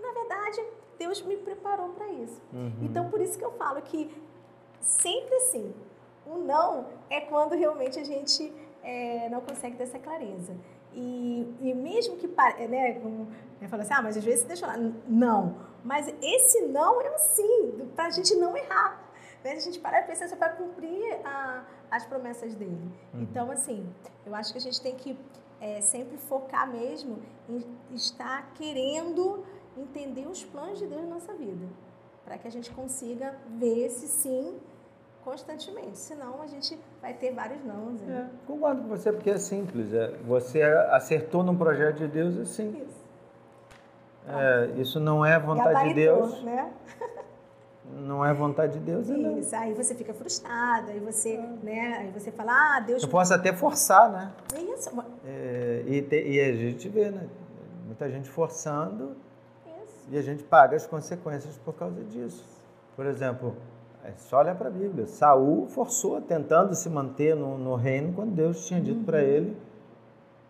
Na 0.00 0.12
verdade, 0.12 0.64
Deus 1.02 1.22
me 1.22 1.36
preparou 1.36 1.88
para 1.90 2.08
isso. 2.08 2.40
Uhum. 2.52 2.72
Então, 2.82 3.10
por 3.10 3.20
isso 3.20 3.38
que 3.38 3.44
eu 3.44 3.52
falo 3.52 3.80
que 3.82 4.00
sempre 4.80 5.34
assim, 5.36 5.74
o 6.26 6.36
não 6.38 6.86
é 7.10 7.20
quando 7.20 7.54
realmente 7.54 7.98
a 7.98 8.04
gente 8.04 8.52
é, 8.82 9.28
não 9.28 9.40
consegue 9.40 9.76
ter 9.76 9.84
essa 9.84 9.98
clareza. 9.98 10.54
E, 10.94 11.54
e 11.60 11.74
mesmo 11.74 12.16
que, 12.16 12.28
né, 12.68 12.94
como 13.00 13.28
eu 13.60 13.68
falo 13.68 13.82
assim, 13.82 13.94
ah, 13.94 14.02
mas 14.02 14.16
às 14.16 14.24
vezes 14.24 14.44
deixa 14.44 14.66
lá, 14.66 14.76
não. 15.08 15.56
Mas 15.82 16.12
esse 16.22 16.62
não 16.62 17.00
é 17.00 17.10
um 17.14 17.18
sim, 17.18 17.90
para 17.96 18.06
a 18.06 18.10
gente 18.10 18.34
não 18.36 18.56
errar. 18.56 19.02
Né? 19.42 19.52
A 19.52 19.58
gente 19.58 19.78
parar 19.80 20.02
e 20.02 20.06
pensar 20.06 20.36
para 20.36 20.50
cumprir 20.50 21.18
a, 21.24 21.64
as 21.90 22.04
promessas 22.04 22.54
dele. 22.54 22.90
Uhum. 23.14 23.22
Então, 23.22 23.50
assim, 23.50 23.88
eu 24.24 24.34
acho 24.34 24.52
que 24.52 24.58
a 24.58 24.60
gente 24.60 24.80
tem 24.80 24.94
que 24.94 25.18
é, 25.60 25.80
sempre 25.80 26.16
focar 26.16 26.70
mesmo 26.70 27.20
em 27.48 27.64
estar 27.94 28.52
querendo 28.54 29.44
entender 29.76 30.26
os 30.26 30.44
planos 30.44 30.78
de 30.78 30.86
Deus 30.86 31.02
na 31.02 31.14
nossa 31.14 31.32
vida. 31.34 31.66
Para 32.24 32.38
que 32.38 32.46
a 32.46 32.50
gente 32.50 32.70
consiga 32.70 33.34
ver 33.58 33.86
esse 33.86 34.06
sim 34.06 34.58
constantemente. 35.24 35.98
Senão 35.98 36.42
a 36.42 36.46
gente 36.46 36.78
vai 37.00 37.14
ter 37.14 37.32
vários 37.32 37.64
não. 37.64 37.96
É, 38.08 38.26
concordo 38.46 38.82
com 38.82 38.88
você, 38.88 39.12
porque 39.12 39.30
é 39.30 39.38
simples. 39.38 39.92
É, 39.92 40.08
você 40.24 40.62
acertou 40.62 41.42
num 41.42 41.56
projeto 41.56 41.98
de 41.98 42.08
Deus 42.08 42.36
assim. 42.38 42.70
Isso. 42.86 43.02
É, 44.28 44.80
isso 44.80 45.00
não 45.00 45.24
é 45.24 45.38
vontade 45.38 45.88
de 45.88 45.94
Deus. 45.94 46.42
Né? 46.42 46.72
Não 47.94 48.24
é 48.24 48.32
vontade 48.32 48.74
de 48.74 48.78
Deus, 48.78 49.10
é 49.10 49.16
Isso, 49.38 49.54
aí 49.54 49.74
você 49.74 49.94
fica 49.94 50.14
frustrado, 50.14 50.90
aí 50.90 50.98
você, 51.00 51.34
é. 51.34 51.46
né, 51.62 51.96
aí 51.98 52.10
você 52.10 52.30
fala, 52.30 52.52
ah, 52.52 52.80
Deus... 52.80 53.02
Eu 53.02 53.08
posso 53.08 53.34
até 53.34 53.52
forçar, 53.52 54.10
né? 54.10 54.32
Isso. 54.74 54.90
É, 55.26 55.82
e, 55.86 56.00
te, 56.00 56.22
e 56.22 56.40
a 56.40 56.52
gente 56.54 56.88
vê, 56.88 57.10
né? 57.10 57.28
Muita 57.84 58.08
gente 58.08 58.30
forçando. 58.30 59.14
E 60.12 60.18
a 60.18 60.22
gente 60.22 60.44
paga 60.44 60.76
as 60.76 60.86
consequências 60.86 61.56
por 61.56 61.74
causa 61.74 62.04
disso. 62.04 62.44
Por 62.94 63.06
exemplo, 63.06 63.56
é 64.04 64.12
só 64.12 64.40
olhar 64.40 64.54
para 64.54 64.68
a 64.68 64.70
Bíblia. 64.70 65.06
Saul 65.06 65.66
forçou, 65.68 66.20
tentando 66.20 66.74
se 66.74 66.90
manter 66.90 67.34
no, 67.34 67.56
no 67.56 67.74
reino, 67.76 68.12
quando 68.12 68.32
Deus 68.32 68.66
tinha 68.66 68.78
dito 68.78 68.98
uhum. 68.98 69.04
para 69.04 69.22
ele 69.22 69.56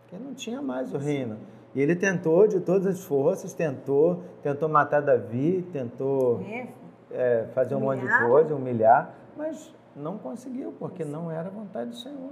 que 0.09 0.17
não 0.17 0.33
tinha 0.33 0.61
mais 0.61 0.93
o 0.93 0.97
reino. 0.97 1.37
E 1.73 1.81
ele 1.81 1.95
tentou 1.95 2.45
de 2.45 2.59
todas 2.59 2.85
as 2.85 3.05
forças, 3.05 3.53
tentou, 3.53 4.21
tentou 4.43 4.67
matar 4.67 5.01
Davi, 5.01 5.65
tentou 5.71 6.41
é. 6.41 6.67
É, 7.09 7.47
fazer 7.53 7.75
humilhar. 7.75 7.97
um 7.97 8.01
monte 8.01 8.11
de 8.11 8.29
coisa, 8.29 8.55
humilhar, 8.55 9.15
mas 9.37 9.73
não 9.95 10.17
conseguiu, 10.17 10.73
porque 10.77 11.05
não 11.05 11.31
era 11.31 11.49
vontade 11.49 11.91
do 11.91 11.95
Senhor. 11.95 12.31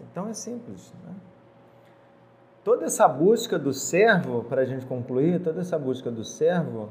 Então 0.00 0.28
é 0.28 0.34
simples. 0.34 0.92
Né? 1.06 1.14
Toda 2.68 2.84
essa 2.84 3.08
busca 3.08 3.58
do 3.58 3.72
servo, 3.72 4.44
para 4.44 4.60
a 4.60 4.64
gente 4.66 4.84
concluir, 4.84 5.40
toda 5.40 5.62
essa 5.62 5.78
busca 5.78 6.10
do 6.10 6.22
servo 6.22 6.90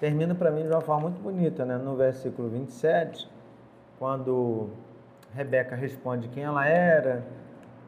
termina 0.00 0.34
para 0.34 0.50
mim 0.50 0.62
de 0.62 0.70
uma 0.70 0.80
forma 0.80 1.10
muito 1.10 1.20
bonita, 1.20 1.66
né? 1.66 1.76
no 1.76 1.94
versículo 1.96 2.48
27, 2.48 3.30
quando 3.98 4.70
Rebeca 5.34 5.76
responde 5.76 6.28
quem 6.28 6.44
ela 6.44 6.66
era 6.66 7.26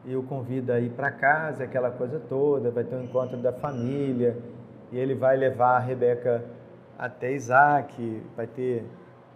e 0.05 0.15
o 0.15 0.21
convida 0.21 0.75
a 0.75 0.79
ir 0.79 0.91
para 0.91 1.09
casa, 1.09 1.63
aquela 1.63 1.89
coisa 1.89 2.19
toda, 2.19 2.69
vai 2.69 2.83
ter 2.83 2.93
um 2.93 3.05
encontro 3.05 3.37
da 3.37 3.51
família 3.51 4.37
e 4.91 4.99
ele 4.99 5.15
vai 5.15 5.35
levar 5.35 5.77
a 5.77 5.79
Rebeca 5.79 6.45
até 6.95 7.31
Isaac, 7.31 8.21
vai 8.37 8.45
ter 8.45 8.85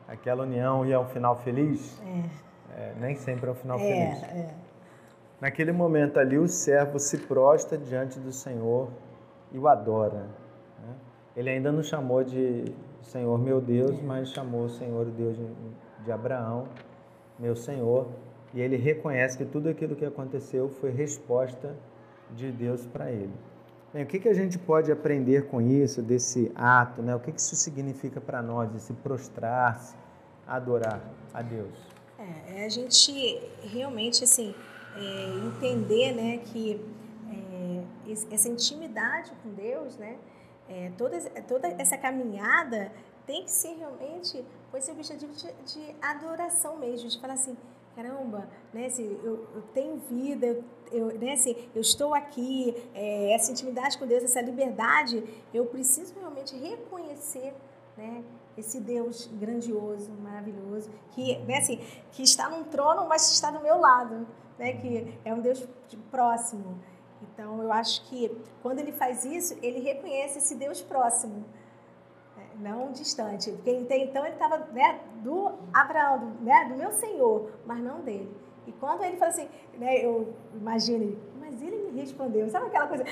aquela 0.07 0.43
união 0.43 0.85
e 0.85 0.93
é 0.93 0.99
um 0.99 1.05
final 1.05 1.37
feliz. 1.37 1.99
É. 2.05 2.45
É, 2.77 2.93
nem 2.99 3.15
sempre 3.15 3.49
é 3.49 3.51
um 3.51 3.55
final 3.55 3.79
é, 3.79 3.81
feliz. 3.81 4.23
É. 4.25 4.64
Naquele 5.39 5.71
momento 5.71 6.19
ali, 6.19 6.37
o 6.37 6.47
servo 6.47 6.97
se 6.99 7.17
prostra 7.17 7.77
diante 7.77 8.19
do 8.19 8.31
Senhor 8.31 8.89
e 9.51 9.59
o 9.59 9.67
adora. 9.67 10.25
Ele 11.35 11.49
ainda 11.49 11.71
não 11.71 11.83
chamou 11.83 12.23
de 12.23 12.63
Senhor 13.01 13.37
meu 13.37 13.59
Deus, 13.59 14.01
mas 14.01 14.29
chamou 14.29 14.65
o 14.65 14.69
Senhor 14.69 15.05
Deus 15.05 15.37
de 16.03 16.11
Abraão, 16.11 16.67
meu 17.37 17.55
Senhor, 17.55 18.07
e 18.53 18.61
ele 18.61 18.77
reconhece 18.77 19.37
que 19.37 19.45
tudo 19.45 19.67
aquilo 19.67 19.95
que 19.95 20.05
aconteceu 20.05 20.69
foi 20.69 20.91
resposta 20.91 21.75
de 22.31 22.51
Deus 22.51 22.85
para 22.85 23.11
ele. 23.11 23.33
Bem, 23.93 24.03
o 24.03 24.05
que, 24.05 24.19
que 24.19 24.29
a 24.29 24.33
gente 24.33 24.57
pode 24.57 24.91
aprender 24.91 25.47
com 25.47 25.61
isso, 25.61 26.01
desse 26.01 26.51
ato, 26.55 27.01
né? 27.01 27.15
O 27.15 27.19
que, 27.19 27.31
que 27.31 27.39
isso 27.39 27.55
significa 27.55 28.19
para 28.19 28.41
nós, 28.41 28.73
esse 28.75 28.93
prostrar-se, 28.93 29.95
adorar 30.47 31.01
a 31.33 31.41
Deus? 31.41 31.73
É, 32.17 32.61
é 32.61 32.65
a 32.65 32.69
gente 32.69 33.41
realmente, 33.61 34.23
assim, 34.23 34.55
é, 34.95 35.47
entender, 35.47 36.13
né, 36.13 36.38
que 36.38 36.81
é, 37.31 38.34
essa 38.34 38.49
intimidade 38.49 39.31
com 39.43 39.49
Deus, 39.53 39.97
né, 39.97 40.17
é, 40.67 40.91
toda, 40.97 41.19
toda 41.47 41.67
essa 41.67 41.97
caminhada 41.97 42.91
tem 43.25 43.43
que 43.43 43.51
ser 43.51 43.75
realmente 43.77 44.43
com 44.71 44.77
esse 44.77 44.91
objetivo 44.91 45.34
de, 45.34 45.51
de 45.73 45.95
adoração 46.01 46.77
mesmo, 46.77 47.10
de 47.10 47.19
falar 47.19 47.34
assim, 47.34 47.58
caramba, 47.95 48.47
né, 48.73 48.88
assim, 48.88 49.19
eu, 49.23 49.47
eu 49.55 49.62
tenho 49.73 49.97
vida, 49.97 50.45
eu, 50.45 50.63
eu, 50.91 51.19
né, 51.19 51.34
assim, 51.34 51.55
eu 51.73 51.81
estou 51.81 52.13
aqui, 52.13 52.75
é, 52.93 53.34
essa 53.34 53.51
intimidade 53.51 53.97
com 53.97 54.05
Deus, 54.05 54.23
essa 54.23 54.41
liberdade, 54.41 55.23
eu 55.53 55.65
preciso 55.65 56.13
realmente 56.19 56.55
reconhecer 56.55 57.53
né, 57.97 58.23
esse 58.58 58.79
Deus 58.79 59.29
grandioso, 59.34 60.12
maravilhoso, 60.12 60.89
que, 61.12 61.38
né, 61.39 61.58
assim, 61.58 61.79
que 62.12 62.23
está 62.23 62.49
num 62.49 62.63
trono, 62.65 63.08
mas 63.08 63.31
está 63.31 63.49
do 63.49 63.62
meu 63.62 63.79
lado, 63.79 64.27
né, 64.57 64.73
que 64.73 65.17
é 65.23 65.33
um 65.33 65.41
Deus 65.41 65.67
próximo. 66.11 66.79
Então, 67.21 67.61
eu 67.61 67.71
acho 67.71 68.07
que 68.07 68.31
quando 68.61 68.79
ele 68.79 68.91
faz 68.91 69.25
isso, 69.25 69.57
ele 69.61 69.79
reconhece 69.79 70.39
esse 70.39 70.55
Deus 70.55 70.81
próximo, 70.81 71.45
né? 72.35 72.47
não 72.59 72.91
distante. 72.91 73.51
Porque 73.51 73.71
então 73.71 74.25
ele 74.25 74.33
estava 74.33 74.57
né, 74.71 74.99
do 75.23 75.51
Abraão, 75.73 76.19
do, 76.19 76.43
né, 76.43 76.65
do 76.65 76.75
meu 76.75 76.91
Senhor, 76.91 77.51
mas 77.65 77.79
não 77.79 78.01
dele. 78.01 78.35
E 78.67 78.71
quando 78.73 79.03
ele 79.03 79.17
fala 79.17 79.31
assim, 79.31 79.47
né, 79.77 80.03
eu 80.03 80.33
imagino, 80.53 81.17
mas 81.39 81.61
ele 81.61 81.91
me 81.91 81.99
respondeu. 81.99 82.49
Sabe 82.49 82.67
aquela 82.67 82.88
coisa? 82.88 83.05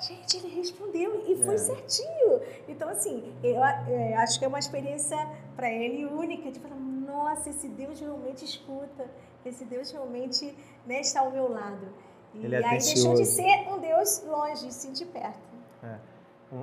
Gente, 0.00 0.36
ele 0.36 0.54
respondeu 0.54 1.24
e 1.26 1.36
foi 1.36 1.54
é. 1.54 1.58
certinho. 1.58 2.40
Então, 2.68 2.88
assim, 2.88 3.34
eu, 3.42 3.54
eu, 3.54 3.62
é, 3.62 4.14
acho 4.16 4.38
que 4.38 4.44
é 4.44 4.48
uma 4.48 4.58
experiência 4.58 5.16
para 5.54 5.70
ele 5.70 6.04
única 6.04 6.50
de 6.50 6.60
falar: 6.60 6.76
nossa, 6.76 7.48
esse 7.48 7.68
Deus 7.68 7.98
realmente 7.98 8.44
escuta, 8.44 9.10
esse 9.48 9.64
Deus 9.64 9.90
realmente 9.90 10.56
né, 10.86 11.00
está 11.00 11.20
ao 11.20 11.30
meu 11.30 11.50
lado. 11.50 11.86
Ele 12.34 12.54
é 12.54 12.60
e 12.60 12.64
aí 12.64 12.78
deixou 12.78 13.14
de 13.14 13.24
ser 13.24 13.66
um 13.72 13.78
Deus 13.78 14.24
longe, 14.26 14.72
sim 14.72 14.92
de 14.92 15.04
perto. 15.04 15.40
É. 15.82 15.96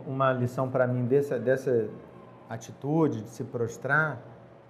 Uma 0.08 0.32
lição 0.32 0.70
para 0.70 0.88
mim 0.88 1.06
dessa, 1.06 1.40
dessa 1.40 1.90
atitude 2.50 3.22
de 3.22 3.30
se 3.30 3.44
prostrar 3.44 4.22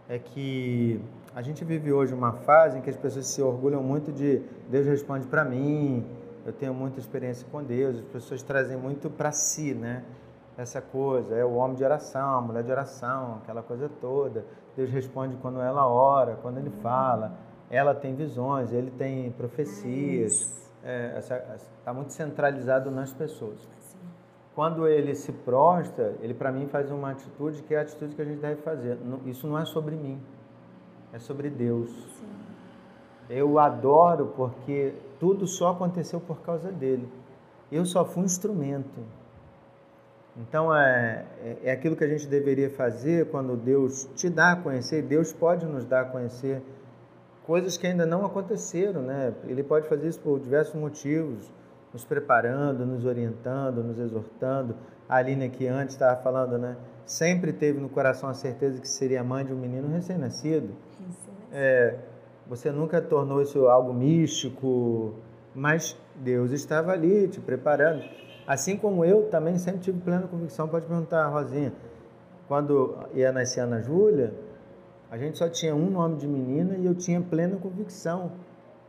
é 0.07 0.17
que 0.17 0.99
a 1.35 1.41
gente 1.41 1.63
vive 1.63 1.91
hoje 1.91 2.13
uma 2.13 2.33
fase 2.33 2.77
em 2.77 2.81
que 2.81 2.89
as 2.89 2.95
pessoas 2.95 3.27
se 3.27 3.41
orgulham 3.41 3.81
muito 3.81 4.11
de 4.11 4.41
Deus 4.69 4.85
responde 4.85 5.27
para 5.27 5.43
mim, 5.43 6.05
eu 6.45 6.53
tenho 6.53 6.73
muita 6.73 6.99
experiência 6.99 7.47
com 7.51 7.63
Deus, 7.63 7.97
as 7.97 8.05
pessoas 8.05 8.41
trazem 8.43 8.77
muito 8.77 9.09
para 9.09 9.31
si, 9.31 9.73
né? 9.73 10.03
Essa 10.57 10.81
coisa, 10.81 11.35
é 11.35 11.43
o 11.43 11.55
homem 11.55 11.75
de 11.75 11.83
oração, 11.83 12.37
a 12.37 12.41
mulher 12.41 12.63
de 12.63 12.71
oração, 12.71 13.39
aquela 13.41 13.63
coisa 13.63 13.89
toda. 13.89 14.45
Deus 14.75 14.89
responde 14.89 15.35
quando 15.37 15.59
ela 15.59 15.87
ora, 15.87 16.37
quando 16.41 16.59
ele 16.59 16.69
fala. 16.69 17.35
Ela 17.73 17.95
tem 17.95 18.13
visões, 18.13 18.71
ele 18.71 18.91
tem 18.91 19.31
profecias 19.31 20.63
é, 20.83 21.17
está 21.17 21.93
muito 21.93 22.13
centralizado 22.13 22.91
nas 22.91 23.11
pessoas. 23.13 23.57
Sim. 23.79 23.97
Quando 24.53 24.87
ele 24.87 25.15
se 25.15 25.31
prostra, 25.31 26.13
ele 26.21 26.33
para 26.35 26.51
mim 26.51 26.67
faz 26.67 26.91
uma 26.91 27.11
atitude 27.11 27.63
que 27.63 27.73
é 27.73 27.79
a 27.79 27.81
atitude 27.81 28.15
que 28.15 28.21
a 28.21 28.25
gente 28.25 28.39
deve 28.39 28.61
fazer. 28.61 28.97
Isso 29.25 29.47
não 29.47 29.57
é 29.57 29.65
sobre 29.65 29.95
mim. 29.95 30.21
é 31.11 31.19
sobre 31.19 31.49
Deus. 31.49 31.89
Sim. 31.89 32.27
Eu 33.29 33.57
adoro 33.57 34.33
porque 34.35 34.93
tudo 35.19 35.47
só 35.47 35.71
aconteceu 35.71 36.19
por 36.19 36.41
causa 36.41 36.71
dele. 36.71 37.07
Eu 37.71 37.85
só 37.85 38.05
fui 38.05 38.21
um 38.21 38.25
instrumento. 38.25 38.99
Então 40.35 40.75
é, 40.75 41.25
é, 41.41 41.57
é 41.63 41.71
aquilo 41.71 41.95
que 41.95 42.03
a 42.03 42.07
gente 42.07 42.27
deveria 42.27 42.69
fazer 42.69 43.29
quando 43.31 43.55
Deus 43.55 44.05
te 44.15 44.29
dá 44.29 44.51
a 44.51 44.55
conhecer. 44.55 45.01
Deus 45.01 45.31
pode 45.31 45.65
nos 45.65 45.85
dar 45.85 46.01
a 46.01 46.05
conhecer 46.05 46.61
coisas 47.45 47.77
que 47.77 47.85
ainda 47.85 48.05
não 48.05 48.25
aconteceram, 48.25 49.01
né? 49.01 49.33
Ele 49.45 49.63
pode 49.63 49.87
fazer 49.87 50.07
isso 50.07 50.19
por 50.19 50.39
diversos 50.39 50.75
motivos, 50.75 51.51
nos 51.93 52.03
preparando, 52.03 52.85
nos 52.85 53.05
orientando, 53.05 53.83
nos 53.83 53.99
exortando. 53.99 54.75
A 55.07 55.17
Aline 55.17 55.45
aqui 55.45 55.67
antes 55.67 55.95
estava 55.95 56.19
falando, 56.21 56.57
né? 56.57 56.75
Sempre 57.05 57.51
teve 57.53 57.79
no 57.79 57.89
coração 57.89 58.29
a 58.29 58.33
certeza 58.33 58.79
que 58.79 58.87
seria 58.87 59.23
mãe 59.23 59.45
de 59.45 59.53
um 59.53 59.57
menino 59.57 59.89
recém-nascido. 59.89 60.69
É, 61.51 61.95
você 62.47 62.71
nunca 62.71 63.01
tornou 63.01 63.41
isso 63.41 63.67
algo 63.67 63.93
místico, 63.93 65.13
mas 65.53 65.97
Deus 66.15 66.51
estava 66.51 66.91
ali 66.91 67.27
te 67.27 67.39
preparando. 67.39 68.03
Assim 68.47 68.75
como 68.77 69.05
eu 69.05 69.29
também 69.29 69.57
sempre 69.57 69.81
tive 69.81 69.99
plena 69.99 70.27
convicção. 70.27 70.67
Pode 70.67 70.85
perguntar, 70.85 71.27
Rosinha, 71.27 71.73
quando 72.47 72.97
ia 73.13 73.31
nascer 73.31 73.61
a 73.61 73.63
Ana 73.63 73.81
Júlia, 73.81 74.33
a 75.13 75.17
gente 75.19 75.37
só 75.37 75.47
tinha 75.47 75.75
um 75.75 75.91
nome 75.91 76.17
de 76.17 76.27
menina 76.27 76.75
e 76.75 76.87
eu 76.87 76.95
tinha 76.95 77.21
plena 77.21 77.55
convicção. 77.57 78.31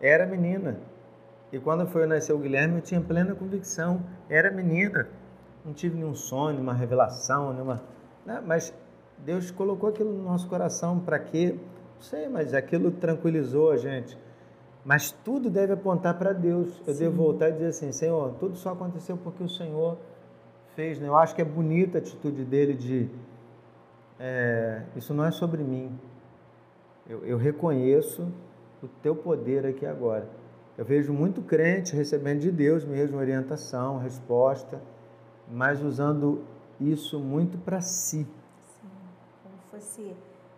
Era 0.01 0.25
menina. 0.25 0.79
E 1.53 1.59
quando 1.59 1.87
foi 1.87 2.07
nascer 2.07 2.33
o 2.33 2.39
Guilherme, 2.39 2.77
eu 2.77 2.81
tinha 2.81 2.99
plena 2.99 3.35
convicção. 3.35 4.01
Era 4.27 4.51
menina. 4.51 5.07
Não 5.63 5.75
tive 5.75 5.97
nenhum 5.97 6.15
sonho, 6.15 6.55
nenhuma 6.55 6.73
revelação, 6.73 7.53
nenhuma. 7.53 7.83
Né? 8.25 8.43
Mas 8.43 8.73
Deus 9.19 9.51
colocou 9.51 9.91
aquilo 9.91 10.15
no 10.15 10.25
nosso 10.25 10.49
coração 10.49 10.99
para 10.99 11.19
quê? 11.19 11.59
Não 11.97 12.01
sei, 12.01 12.27
mas 12.27 12.55
aquilo 12.55 12.91
tranquilizou 12.91 13.71
a 13.71 13.77
gente. 13.77 14.17
Mas 14.83 15.13
tudo 15.13 15.51
deve 15.51 15.75
apontar 15.75 16.19
para 16.19 16.33
Deus. 16.33 16.81
Eu 16.87 16.95
Sim. 16.95 17.01
devo 17.01 17.17
voltar 17.19 17.51
e 17.51 17.53
dizer 17.53 17.67
assim: 17.67 17.93
Senhor, 17.93 18.33
tudo 18.41 18.57
só 18.57 18.71
aconteceu 18.71 19.19
porque 19.19 19.45
o 19.45 19.49
Senhor 19.51 19.99
fez. 20.75 20.99
Né? 20.99 21.07
Eu 21.07 21.19
acho 21.19 21.35
que 21.35 21.43
é 21.43 21.45
bonita 21.45 21.99
a 21.99 22.01
atitude 22.01 22.47
dele 22.47 22.73
de. 22.73 23.11
É, 24.19 24.85
isso 24.97 25.13
não 25.13 25.27
é 25.27 25.31
sobre 25.31 25.63
mim, 25.63 25.99
eu, 27.09 27.25
eu 27.25 27.37
reconheço 27.37 28.27
o 28.83 28.89
teu 29.03 29.15
poder 29.15 29.67
aqui 29.67 29.87
agora. 29.87 30.29
Eu 30.77 30.85
vejo 30.85 31.13
muito 31.13 31.41
crente 31.43 31.95
recebendo 31.95 32.41
de 32.41 32.51
Deus 32.51 32.85
mesmo 32.85 33.17
orientação, 33.17 33.99
resposta, 33.99 34.81
mas 35.49 35.83
usando 35.83 36.43
isso 36.81 37.21
muito 37.21 37.59
para 37.59 37.81
si. 37.81 38.27
Sim, 38.81 38.89
como 39.43 39.55
fosse 39.71 40.17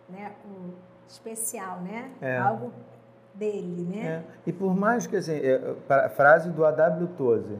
né, 0.09 0.33
um 0.45 0.71
especial, 1.07 1.81
né? 1.81 2.11
É. 2.21 2.37
Algo 2.37 2.71
dele, 3.33 3.83
né? 3.83 4.05
É. 4.05 4.23
E 4.47 4.51
por 4.51 4.75
mais 4.75 5.05
que, 5.05 5.15
assim, 5.15 5.33
é, 5.33 5.75
a 5.87 6.09
frase 6.09 6.49
do 6.49 6.65
A.W. 6.65 7.07
Tozer, 7.17 7.59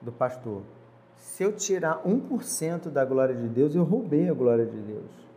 do 0.00 0.10
pastor, 0.10 0.62
se 1.16 1.42
eu 1.42 1.52
tirar 1.52 2.02
1% 2.02 2.88
da 2.88 3.04
glória 3.04 3.34
de 3.34 3.46
Deus, 3.46 3.74
eu 3.74 3.84
roubei 3.84 4.28
a 4.28 4.32
glória 4.32 4.64
de 4.64 4.78
Deus. 4.78 5.29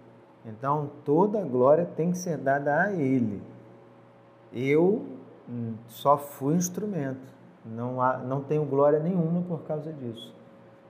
Então, 0.46 0.90
toda 1.06 1.42
a 1.42 1.46
glória 1.46 1.86
tem 1.96 2.12
que 2.12 2.18
ser 2.18 2.38
dada 2.38 2.82
a 2.82 2.92
Ele. 2.92 3.42
Eu 4.52 5.06
hum, 5.50 5.74
só 5.88 6.18
fui 6.18 6.56
instrumento. 6.56 7.34
Não, 7.66 8.02
há, 8.02 8.18
não 8.18 8.42
tenho 8.42 8.66
glória 8.66 9.00
nenhuma 9.00 9.42
por 9.42 9.64
causa 9.64 9.92
disso. 9.94 10.34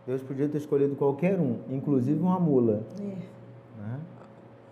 Deus 0.07 0.21
podia 0.23 0.49
ter 0.49 0.57
escolhido 0.57 0.95
qualquer 0.95 1.39
um, 1.39 1.59
inclusive 1.69 2.19
uma 2.19 2.39
mula. 2.39 2.81
É. 2.99 3.03
Né? 3.03 3.99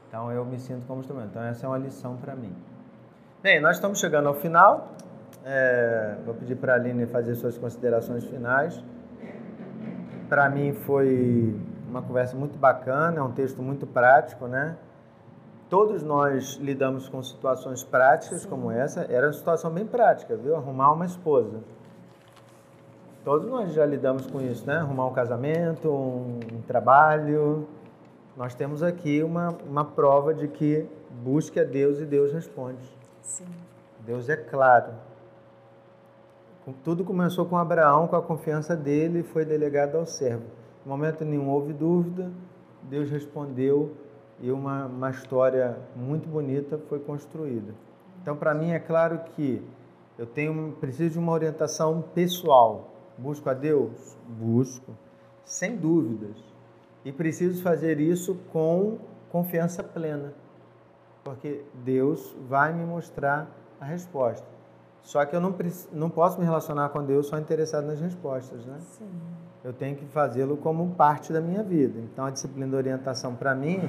Então, 0.07 0.31
eu 0.31 0.43
me 0.43 0.59
sinto 0.59 0.85
como 0.87 0.99
instrumento. 1.01 1.29
Então, 1.29 1.43
essa 1.43 1.65
é 1.65 1.69
uma 1.69 1.77
lição 1.77 2.17
para 2.17 2.35
mim. 2.35 2.53
Bem, 3.41 3.61
nós 3.61 3.77
estamos 3.77 3.99
chegando 3.99 4.27
ao 4.27 4.35
final. 4.35 4.89
É, 5.45 6.17
vou 6.25 6.35
pedir 6.35 6.55
para 6.55 6.73
a 6.73 6.75
Aline 6.75 7.05
fazer 7.05 7.35
suas 7.35 7.57
considerações 7.57 8.25
finais. 8.25 8.83
Para 10.27 10.49
mim 10.49 10.73
foi 10.73 11.55
uma 11.91 12.01
conversa 12.01 12.35
muito 12.37 12.57
bacana, 12.57 13.19
é 13.19 13.21
um 13.21 13.31
texto 13.31 13.61
muito 13.61 13.85
prático, 13.85 14.47
né? 14.47 14.77
Todos 15.69 16.01
nós 16.01 16.55
lidamos 16.55 17.07
com 17.07 17.21
situações 17.21 17.83
práticas 17.83 18.41
Sim. 18.41 18.49
como 18.49 18.71
essa. 18.71 19.01
Era 19.09 19.27
uma 19.27 19.33
situação 19.33 19.69
bem 19.69 19.85
prática, 19.85 20.35
viu? 20.35 20.55
Arrumar 20.55 20.93
uma 20.93 21.05
esposa. 21.05 21.59
Todos 23.23 23.47
nós 23.47 23.73
já 23.73 23.85
lidamos 23.85 24.25
com 24.25 24.41
isso, 24.41 24.65
né? 24.65 24.77
Arrumar 24.77 25.07
um 25.07 25.13
casamento, 25.13 25.89
um, 25.89 26.39
um 26.53 26.61
trabalho. 26.61 27.67
Nós 28.35 28.55
temos 28.55 28.81
aqui 28.81 29.21
uma, 29.21 29.49
uma 29.69 29.85
prova 29.85 30.33
de 30.33 30.47
que 30.47 30.89
busque 31.23 31.59
a 31.59 31.63
Deus 31.63 31.99
e 31.99 32.05
Deus 32.05 32.31
responde. 32.31 32.83
Sim. 33.21 33.45
Deus 33.99 34.29
é 34.29 34.37
claro. 34.37 34.93
Tudo 36.83 37.03
começou 37.03 37.45
com 37.45 37.57
Abraão, 37.57 38.07
com 38.07 38.15
a 38.15 38.21
confiança 38.21 38.75
dele, 38.75 39.19
e 39.19 39.23
foi 39.23 39.43
delegado 39.43 39.97
ao 39.97 40.05
servo. 40.05 40.60
No 40.85 40.91
momento 40.91 41.23
nenhum 41.23 41.49
houve 41.49 41.73
dúvida, 41.73 42.31
Deus 42.83 43.09
respondeu 43.09 43.95
e 44.39 44.51
uma, 44.51 44.87
uma 44.87 45.11
história 45.11 45.77
muito 45.95 46.27
bonita 46.27 46.79
foi 46.89 46.99
construída. 46.99 47.73
Então, 48.21 48.35
para 48.35 48.53
mim, 48.53 48.71
é 48.71 48.79
claro 48.79 49.19
que 49.35 49.63
eu 50.17 50.25
tenho, 50.25 50.75
preciso 50.79 51.13
de 51.13 51.19
uma 51.19 51.31
orientação 51.31 52.03
pessoal. 52.13 52.89
Busco 53.17 53.49
a 53.49 53.53
Deus? 53.53 54.17
Busco, 54.27 54.91
sem 55.45 55.75
dúvidas. 55.77 56.35
E 57.05 57.11
preciso 57.11 57.61
fazer 57.61 57.99
isso 57.99 58.35
com 58.51 58.97
confiança 59.31 59.83
plena, 59.83 60.33
porque 61.23 61.63
Deus 61.73 62.35
vai 62.47 62.73
me 62.73 62.85
mostrar 62.85 63.49
a 63.79 63.85
resposta. 63.85 64.45
Só 65.01 65.25
que 65.25 65.35
eu 65.35 65.41
não, 65.41 65.55
não 65.91 66.09
posso 66.09 66.39
me 66.39 66.45
relacionar 66.45 66.89
com 66.89 67.03
Deus 67.03 67.27
só 67.27 67.39
interessado 67.39 67.85
nas 67.85 67.99
respostas, 67.99 68.63
né? 68.65 68.77
Sim 68.79 69.09
eu 69.63 69.71
tenho 69.71 69.95
que 69.95 70.05
fazê-lo 70.05 70.57
como 70.57 70.95
parte 70.95 71.31
da 71.31 71.39
minha 71.39 71.61
vida. 71.61 71.99
Então, 71.99 72.25
a 72.25 72.31
disciplina 72.31 72.67
de 72.67 72.75
orientação, 72.75 73.35
para 73.35 73.53
mim, 73.53 73.79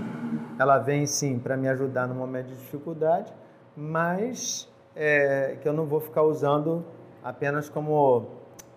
ela 0.59 0.79
vem 0.79 1.07
sim 1.07 1.39
para 1.39 1.57
me 1.57 1.69
ajudar 1.69 2.07
no 2.07 2.15
momento 2.15 2.49
de 2.49 2.57
dificuldade, 2.57 3.33
mas 3.75 4.71
é, 4.95 5.57
que 5.63 5.69
eu 5.69 5.73
não 5.73 5.87
vou 5.87 6.01
ficar 6.01 6.23
usando 6.23 6.85
apenas 7.25 7.71
como 7.71 8.27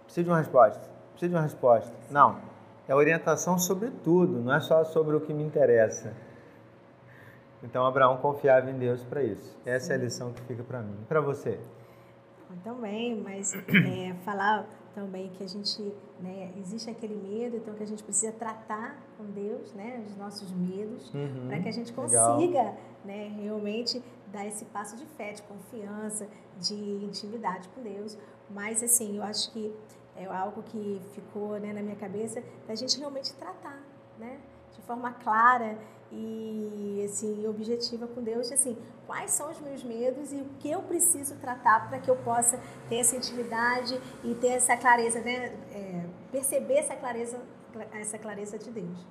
preciso 0.06 0.26
de 0.26 0.30
uma 0.30 0.38
resposta, 0.38 0.89
preciso 1.12 1.32
de 1.32 1.36
uma 1.36 1.41
resposta. 1.41 1.93
Não, 2.10 2.38
é 2.88 2.96
orientação 2.96 3.58
sobre 3.58 3.91
tudo, 4.04 4.39
não 4.39 4.54
é 4.54 4.62
só 4.62 4.84
sobre 4.86 5.16
o 5.18 5.22
que 5.22 5.34
me 5.34 5.43
interessa. 5.43 6.14
Então, 7.62 7.86
Abraão 7.86 8.18
confiava 8.18 8.70
em 8.70 8.78
Deus 8.78 9.04
para 9.04 9.24
isso. 9.24 9.58
Essa 9.66 9.88
sim. 9.88 9.91
é 9.93 9.96
a 9.96 10.00
lição 10.00 10.32
que 10.32 10.41
fica 10.43 10.64
para 10.64 10.82
mim. 10.82 10.96
Para 11.10 11.20
você? 11.20 11.60
Também, 12.64 13.20
mas 13.22 13.54
é, 13.54 14.14
falar 14.24 14.66
também 14.96 15.30
que 15.30 15.43
a 15.43 15.48
gente, 15.48 15.93
né, 16.20 16.54
existe 16.58 16.89
aquele 16.89 17.16
medo, 17.16 17.58
então 17.58 17.74
que 17.76 17.84
a 17.84 17.86
gente 17.86 18.02
precisa 18.02 18.32
tratar 18.32 18.98
com 19.18 19.26
Deus, 19.26 19.74
né, 19.74 20.02
os 20.08 20.16
nossos 20.16 20.50
medos, 20.52 21.14
uhum, 21.14 21.48
para 21.50 21.60
que 21.60 21.68
a 21.68 21.72
gente 21.72 21.91
consiga, 21.91 22.76
né, 23.04 23.28
realmente 23.39 24.02
dar 24.32 24.48
esse 24.48 24.64
passo 24.66 24.96
de 24.96 25.06
fé, 25.06 25.34
de 25.34 25.43
confiança, 25.43 26.28
de 26.58 26.74
intimidade 27.04 27.68
com 27.70 27.84
Deus. 27.84 28.18
Mas 28.50 28.82
assim, 28.82 29.18
eu 29.18 29.24
acho 29.24 29.52
que 29.52 29.76
é 30.16 30.26
algo 30.26 30.64
que 30.64 31.02
ficou, 31.14 31.60
né, 31.60 31.74
na 31.74 31.84
minha 31.84 31.98
cabeça 31.98 32.41
da 32.66 32.74
gente 32.74 32.98
realmente 32.98 33.34
tratar, 33.34 33.84
né, 34.18 34.39
de 34.76 34.82
forma 34.82 35.12
clara 35.12 35.78
e 36.12 37.04
assim, 37.04 37.48
objetiva 37.48 38.08
com 38.08 38.22
Deus, 38.22 38.52
assim, 38.52 38.78
quais 39.06 39.32
são 39.32 39.52
os 39.52 39.60
meus 39.60 39.84
medos 39.84 40.32
e 40.32 40.38
o 40.38 40.46
que 40.60 40.72
eu 40.72 40.82
preciso 40.82 41.36
tratar 41.36 41.90
para 41.90 42.00
que 42.00 42.10
eu 42.10 42.16
possa 42.18 42.60
ter 42.88 42.98
essa 42.98 43.16
intimidade 43.16 44.00
e 44.24 44.34
ter 44.36 44.50
essa 44.50 44.78
clareza, 44.78 45.20
né? 45.22 45.54
É, 45.74 46.06
perceber 46.32 46.76
essa 46.76 46.96
clareza, 46.96 47.40
essa 47.94 48.18
clareza 48.18 48.58
de 48.58 48.72
Deus. 48.72 49.06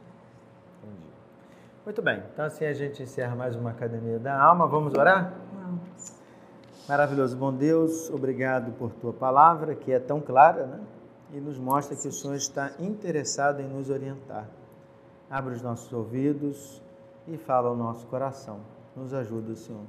Entendi. 0.82 1.08
Muito 1.84 2.02
bem, 2.02 2.22
então 2.32 2.44
assim 2.44 2.64
a 2.64 2.72
gente 2.72 3.02
encerra 3.02 3.34
mais 3.34 3.54
uma 3.54 3.70
Academia 3.70 4.18
da 4.18 4.40
Alma. 4.40 4.66
Vamos 4.66 4.94
orar? 4.94 5.34
Vamos. 5.52 6.14
Maravilhoso, 6.88 7.36
bom 7.36 7.52
Deus, 7.52 8.10
obrigado 8.10 8.72
por 8.72 8.92
tua 8.92 9.12
palavra 9.12 9.74
que 9.74 9.92
é 9.92 9.98
tão 9.98 10.20
clara, 10.20 10.66
né? 10.66 10.80
E 11.32 11.40
nos 11.40 11.58
mostra 11.58 11.96
que 11.96 12.06
o 12.06 12.12
Senhor 12.12 12.36
está 12.36 12.72
interessado 12.78 13.60
em 13.60 13.66
nos 13.66 13.90
orientar. 13.90 14.46
Abre 15.34 15.52
os 15.52 15.62
nossos 15.62 15.92
ouvidos 15.92 16.80
e 17.26 17.36
fala 17.36 17.68
ao 17.68 17.74
nosso 17.74 18.06
coração. 18.06 18.60
Nos 18.94 19.12
ajuda, 19.12 19.56
Senhor. 19.56 19.82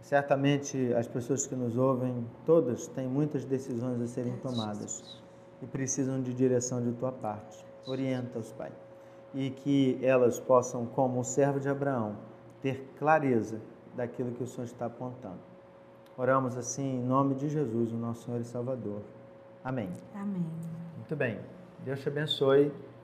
Certamente 0.00 0.90
as 0.94 1.06
pessoas 1.06 1.46
que 1.46 1.54
nos 1.54 1.76
ouvem, 1.76 2.26
todas 2.46 2.86
têm 2.86 3.06
muitas 3.06 3.44
decisões 3.44 4.00
a 4.00 4.06
serem 4.06 4.34
tomadas 4.38 5.20
e 5.60 5.66
precisam 5.66 6.22
de 6.22 6.32
direção 6.32 6.82
de 6.82 6.92
tua 6.92 7.12
parte. 7.12 7.62
Orienta-os, 7.86 8.52
Pai. 8.52 8.72
E 9.34 9.50
que 9.50 9.98
elas 10.00 10.40
possam, 10.40 10.86
como 10.86 11.20
o 11.20 11.24
servo 11.24 11.60
de 11.60 11.68
Abraão, 11.68 12.16
ter 12.62 12.88
clareza 12.98 13.60
daquilo 13.94 14.32
que 14.32 14.44
o 14.44 14.46
Senhor 14.46 14.64
está 14.64 14.86
apontando. 14.86 15.40
Oramos 16.16 16.56
assim 16.56 17.00
em 17.00 17.04
nome 17.04 17.34
de 17.34 17.50
Jesus, 17.50 17.92
o 17.92 17.96
nosso 17.96 18.24
Senhor 18.24 18.40
e 18.40 18.44
Salvador. 18.44 19.02
Amém. 19.62 19.90
Amém. 20.14 20.46
Muito 20.96 21.14
bem. 21.14 21.38
Deus 21.84 22.00
te 22.00 22.08
abençoe 22.08 22.72